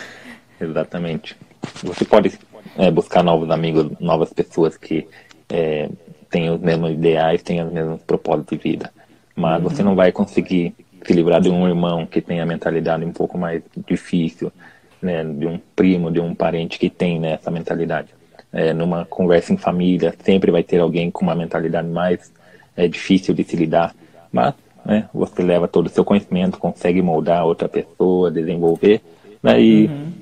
Exatamente. 0.60 1.36
Você 1.82 2.04
pode 2.04 2.38
é, 2.76 2.90
buscar 2.90 3.22
novos 3.22 3.50
amigos, 3.50 3.90
novas 4.00 4.32
pessoas 4.32 4.76
que 4.76 5.06
é, 5.48 5.88
têm 6.30 6.50
os 6.50 6.60
mesmos 6.60 6.92
ideais, 6.92 7.42
têm 7.42 7.62
os 7.62 7.72
mesmos 7.72 8.00
propósitos 8.02 8.58
de 8.58 8.62
vida. 8.62 8.90
Mas 9.34 9.62
uhum. 9.62 9.68
você 9.68 9.82
não 9.82 9.94
vai 9.94 10.12
conseguir 10.12 10.74
se 11.04 11.12
livrar 11.12 11.40
de 11.40 11.48
um 11.48 11.66
irmão 11.66 12.04
que 12.04 12.20
tem 12.20 12.40
a 12.40 12.46
mentalidade 12.46 13.04
um 13.04 13.12
pouco 13.12 13.38
mais 13.38 13.62
difícil, 13.86 14.52
né, 15.00 15.24
de 15.24 15.46
um 15.46 15.60
primo, 15.76 16.10
de 16.10 16.20
um 16.20 16.34
parente 16.34 16.78
que 16.78 16.90
tem 16.90 17.20
né, 17.20 17.34
essa 17.34 17.50
mentalidade. 17.50 18.08
É, 18.52 18.72
numa 18.72 19.04
conversa 19.04 19.52
em 19.52 19.56
família, 19.56 20.14
sempre 20.24 20.50
vai 20.50 20.62
ter 20.62 20.80
alguém 20.80 21.10
com 21.10 21.22
uma 21.22 21.34
mentalidade 21.34 21.86
mais 21.86 22.32
é 22.78 22.86
difícil 22.86 23.34
de 23.34 23.42
se 23.42 23.56
lidar, 23.56 23.94
mas 24.32 24.54
né, 24.84 25.08
você 25.12 25.42
leva 25.42 25.66
todo 25.66 25.86
o 25.86 25.90
seu 25.90 26.04
conhecimento, 26.04 26.58
consegue 26.58 27.02
moldar 27.02 27.44
outra 27.44 27.68
pessoa, 27.68 28.30
desenvolver, 28.30 29.02
né, 29.42 29.60
e, 29.60 29.86
uhum. 29.86 30.12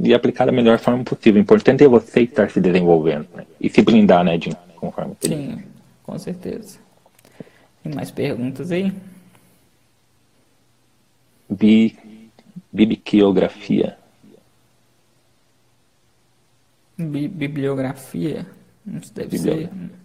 e 0.00 0.14
aplicar 0.14 0.46
da 0.46 0.52
melhor 0.52 0.78
forma 0.78 1.04
possível. 1.04 1.38
O 1.38 1.42
importante 1.42 1.84
é 1.84 1.88
você 1.88 2.22
estar 2.22 2.50
se 2.50 2.60
desenvolvendo 2.60 3.28
né, 3.34 3.44
e 3.60 3.68
se 3.68 3.82
blindar, 3.82 4.24
né, 4.24 4.40
Jim, 4.40 4.52
conforme 4.76 5.14
você 5.20 5.28
Sim, 5.28 5.56
diz. 5.56 5.64
com 6.02 6.18
certeza. 6.18 6.78
Tem 7.84 7.94
mais 7.94 8.10
perguntas 8.10 8.72
aí? 8.72 8.90
Bi, 11.48 11.94
bibliografia. 12.72 13.98
Bi, 16.96 17.28
bibliografia? 17.28 18.46
Isso 18.86 19.14
deve 19.14 19.36
Bibliografia. 19.36 19.68
ser 19.68 19.97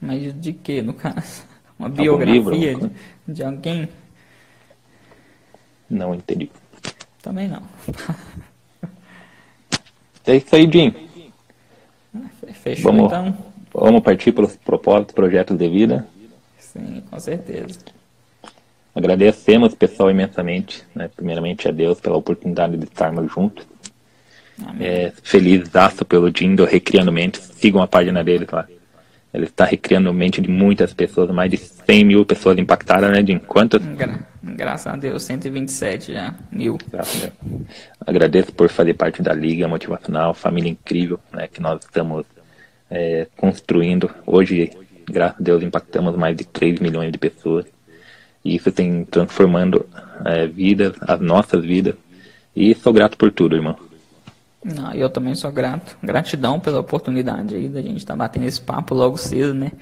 mas 0.00 0.40
de 0.40 0.52
que, 0.52 0.82
no 0.82 0.94
caso? 0.94 1.44
Uma 1.78 1.88
biografia 1.88 2.72
livro, 2.72 2.88
de, 3.26 3.34
de 3.34 3.42
alguém? 3.42 3.88
Não 5.90 6.14
entendi. 6.14 6.50
Também 7.20 7.48
não. 7.48 7.62
É 10.26 10.36
isso 10.36 10.56
aí, 10.56 10.70
Jim. 10.72 10.94
Fechou 12.54 12.92
vamos, 12.92 13.06
então? 13.06 13.36
Vamos 13.72 14.02
partir 14.02 14.32
para 14.32 14.44
os 14.44 14.56
propósitos, 14.56 15.14
projetos 15.14 15.56
de 15.56 15.68
vida? 15.68 16.06
Sim, 16.58 17.02
com 17.10 17.20
certeza. 17.20 17.78
Agradecemos, 18.94 19.74
pessoal, 19.74 20.10
imensamente, 20.10 20.84
né? 20.94 21.10
primeiramente 21.14 21.68
a 21.68 21.72
Deus 21.72 22.00
pela 22.00 22.16
oportunidade 22.16 22.76
de 22.76 22.84
estarmos 22.84 23.30
juntos. 23.32 23.66
É, 24.80 25.12
feliz 25.22 25.74
aço 25.74 26.04
pelo 26.04 26.30
Dindo 26.30 26.64
Recriando 26.64 27.12
Mentes. 27.12 27.50
Sigam 27.56 27.82
a 27.82 27.88
página 27.88 28.22
deles 28.22 28.48
lá. 28.50 28.66
Ele 29.34 29.46
está 29.46 29.64
recriando 29.64 30.08
a 30.08 30.12
mente 30.12 30.40
de 30.40 30.48
muitas 30.48 30.94
pessoas, 30.94 31.28
mais 31.32 31.50
de 31.50 31.56
100 31.56 32.04
mil 32.04 32.24
pessoas 32.24 32.56
impactadas, 32.56 33.10
né, 33.10 33.20
de 33.20 33.36
quantas? 33.40 33.82
Graças 34.40 34.86
a 34.86 34.96
Deus, 34.96 35.24
127 35.24 36.12
já, 36.12 36.32
mil. 36.52 36.78
Graças 36.88 37.24
a 37.24 37.26
Deus. 37.26 37.66
Agradeço 38.06 38.52
por 38.52 38.68
fazer 38.68 38.94
parte 38.94 39.20
da 39.20 39.34
Liga 39.34 39.66
Motivacional, 39.66 40.34
família 40.34 40.70
incrível 40.70 41.18
né, 41.32 41.48
que 41.48 41.60
nós 41.60 41.80
estamos 41.80 42.24
é, 42.88 43.26
construindo. 43.36 44.08
Hoje, 44.24 44.70
graças 45.04 45.40
a 45.40 45.42
Deus, 45.42 45.64
impactamos 45.64 46.16
mais 46.16 46.36
de 46.36 46.44
3 46.44 46.78
milhões 46.78 47.10
de 47.10 47.18
pessoas. 47.18 47.66
E 48.44 48.54
isso 48.54 48.70
tem 48.70 49.04
transformando 49.04 49.84
é, 50.24 50.46
vidas, 50.46 50.94
as 51.00 51.18
nossas 51.18 51.64
vidas. 51.64 51.96
E 52.54 52.72
sou 52.76 52.92
grato 52.92 53.16
por 53.16 53.32
tudo, 53.32 53.56
irmão. 53.56 53.76
Não, 54.64 54.94
eu 54.94 55.10
também 55.10 55.34
sou 55.34 55.52
grato. 55.52 55.96
Gratidão 56.02 56.58
pela 56.58 56.80
oportunidade 56.80 57.54
aí 57.54 57.68
da 57.68 57.82
gente 57.82 57.98
estar 57.98 58.14
tá 58.14 58.18
batendo 58.18 58.46
esse 58.46 58.60
papo 58.60 58.94
logo 58.94 59.18
cedo, 59.18 59.52
né? 59.52 59.72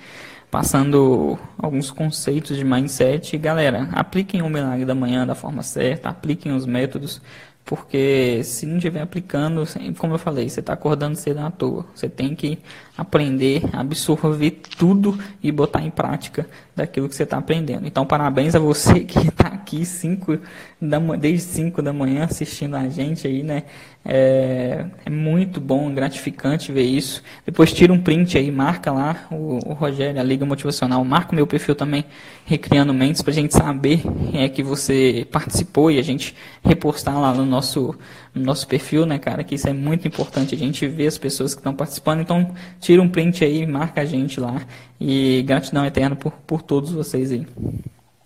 Passando 0.50 1.38
alguns 1.56 1.90
conceitos 1.90 2.56
de 2.56 2.64
mindset. 2.64 3.38
Galera, 3.38 3.88
apliquem 3.92 4.42
o 4.42 4.48
milagre 4.48 4.84
da 4.84 4.94
manhã 4.94 5.24
da 5.24 5.36
forma 5.36 5.62
certa, 5.62 6.08
apliquem 6.08 6.52
os 6.52 6.66
métodos. 6.66 7.22
Porque 7.64 8.42
se 8.42 8.66
não 8.66 8.78
estiver 8.78 9.02
aplicando, 9.02 9.62
como 9.96 10.14
eu 10.14 10.18
falei, 10.18 10.48
você 10.48 10.58
está 10.58 10.72
acordando 10.72 11.16
cedo 11.16 11.38
à 11.38 11.50
toa. 11.50 11.86
Você 11.94 12.08
tem 12.08 12.34
que 12.34 12.58
aprender, 12.96 13.62
absorver 13.72 14.50
tudo 14.76 15.18
e 15.42 15.50
botar 15.50 15.82
em 15.82 15.90
prática 15.90 16.46
daquilo 16.76 17.08
que 17.08 17.14
você 17.14 17.22
está 17.22 17.38
aprendendo. 17.38 17.86
Então, 17.86 18.04
parabéns 18.04 18.54
a 18.54 18.58
você 18.58 19.00
que 19.04 19.18
está 19.28 19.48
aqui 19.48 19.84
cinco 19.84 20.38
da, 20.82 20.98
desde 21.16 21.46
5 21.46 21.80
da 21.80 21.92
manhã 21.92 22.24
assistindo 22.24 22.74
a 22.74 22.88
gente 22.88 23.26
aí, 23.26 23.42
né? 23.44 23.62
É, 24.04 24.84
é, 25.06 25.10
muito 25.10 25.60
bom, 25.60 25.94
gratificante 25.94 26.72
ver 26.72 26.82
isso. 26.82 27.22
Depois 27.46 27.72
tira 27.72 27.92
um 27.92 28.00
print 28.00 28.36
aí, 28.36 28.50
marca 28.50 28.90
lá 28.90 29.28
o, 29.30 29.60
o 29.64 29.72
Rogério, 29.74 30.20
a 30.20 30.24
Liga 30.24 30.44
Motivacional, 30.44 31.04
marca 31.04 31.30
o 31.30 31.36
meu 31.36 31.46
perfil 31.46 31.76
também, 31.76 32.04
Recriando 32.44 32.92
Mentes, 32.92 33.22
para 33.22 33.30
a 33.30 33.34
gente 33.34 33.54
saber 33.54 34.02
é, 34.34 34.48
que 34.48 34.60
você 34.60 35.24
participou 35.30 35.88
e 35.88 36.00
a 36.00 36.02
gente 36.02 36.34
repostar 36.64 37.16
lá 37.20 37.32
no 37.32 37.46
nosso, 37.46 37.94
no 38.34 38.42
nosso 38.42 38.66
perfil, 38.66 39.04
né, 39.04 39.18
cara? 39.18 39.44
Que 39.44 39.54
isso 39.54 39.68
é 39.68 39.72
muito 39.72 40.06
importante, 40.08 40.54
a 40.54 40.58
gente 40.58 40.86
ver 40.86 41.06
as 41.06 41.18
pessoas 41.18 41.54
que 41.54 41.60
estão 41.60 41.74
participando. 41.74 42.20
Então, 42.20 42.50
tira 42.80 43.02
um 43.02 43.08
print 43.08 43.44
aí, 43.44 43.66
marca 43.66 44.00
a 44.00 44.04
gente 44.04 44.40
lá. 44.40 44.62
E 45.00 45.42
gratidão 45.42 45.84
eterna 45.84 46.16
por, 46.16 46.32
por 46.46 46.62
todos 46.62 46.92
vocês 46.92 47.32
aí. 47.32 47.46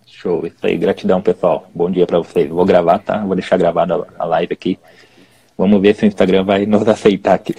Show, 0.07 0.47
isso 0.47 0.57
aí, 0.63 0.77
gratidão 0.77 1.21
pessoal. 1.21 1.69
Bom 1.75 1.91
dia 1.91 2.07
para 2.07 2.19
vocês. 2.19 2.49
Vou 2.49 2.65
gravar, 2.65 2.99
tá? 3.01 3.19
Vou 3.25 3.35
deixar 3.35 3.57
gravada 3.57 4.07
a 4.19 4.25
live 4.25 4.53
aqui. 4.53 4.79
Vamos 5.59 5.81
ver 5.81 5.95
se 5.95 6.05
o 6.05 6.07
Instagram 6.07 6.45
vai 6.45 6.65
nos 6.67 6.87
aceitar 6.87 7.35
aqui. 7.35 7.55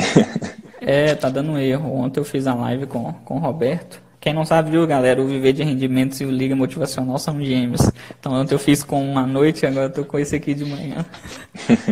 é, 0.82 1.14
tá 1.16 1.30
dando 1.30 1.58
erro. 1.58 1.93
Ontem 1.93 2.20
eu 2.20 2.26
fiz 2.26 2.48
a 2.48 2.54
live 2.54 2.86
com, 2.86 3.12
com 3.14 3.36
o 3.36 3.39
Roberto. 3.39 4.07
Quem 4.28 4.34
não 4.34 4.43
sabe, 4.43 4.71
viu, 4.71 4.86
galera? 4.86 5.21
O 5.21 5.25
Viver 5.25 5.53
de 5.53 5.63
Rendimentos 5.63 6.19
e 6.19 6.25
o 6.25 6.30
Liga 6.30 6.53
Motivacional 6.53 7.17
são 7.17 7.41
gêmeos. 7.41 7.80
Então 8.19 8.34
ontem 8.34 8.55
eu 8.55 8.59
fiz 8.59 8.84
com 8.84 9.01
uma 9.01 9.25
noite, 9.25 9.65
agora 9.65 9.86
eu 9.86 9.89
tô 9.89 10.03
com 10.03 10.19
esse 10.19 10.36
aqui 10.36 10.53
de 10.53 10.65
manhã. 10.65 11.05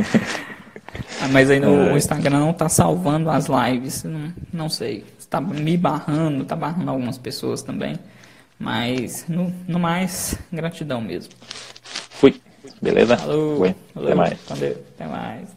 ah, 1.22 1.30
mas 1.32 1.50
aí 1.50 1.62
no, 1.62 1.74
é. 1.74 1.94
o 1.94 1.98
Instagram 1.98 2.40
não 2.40 2.52
tá 2.52 2.68
salvando 2.68 3.30
as 3.30 3.46
lives. 3.48 4.04
Não, 4.04 4.34
não 4.52 4.68
sei. 4.68 5.06
Está 5.18 5.40
me 5.40 5.78
barrando, 5.78 6.44
tá 6.44 6.58
barrando 6.58 6.92
algumas 6.92 7.18
pessoas 7.18 7.62
também. 7.62 7.98
Mas, 8.60 9.24
no, 9.30 9.54
no 9.66 9.80
mais, 9.80 10.38
gratidão 10.52 11.00
mesmo. 11.00 11.32
Fui. 11.82 12.36
Beleza? 12.82 13.16
Falou. 13.16 13.60
Fui. 13.60 13.76
Até 13.96 14.14
mais. 14.14 14.38
Valeu. 14.50 14.78
Até 14.94 15.08
mais. 15.08 15.55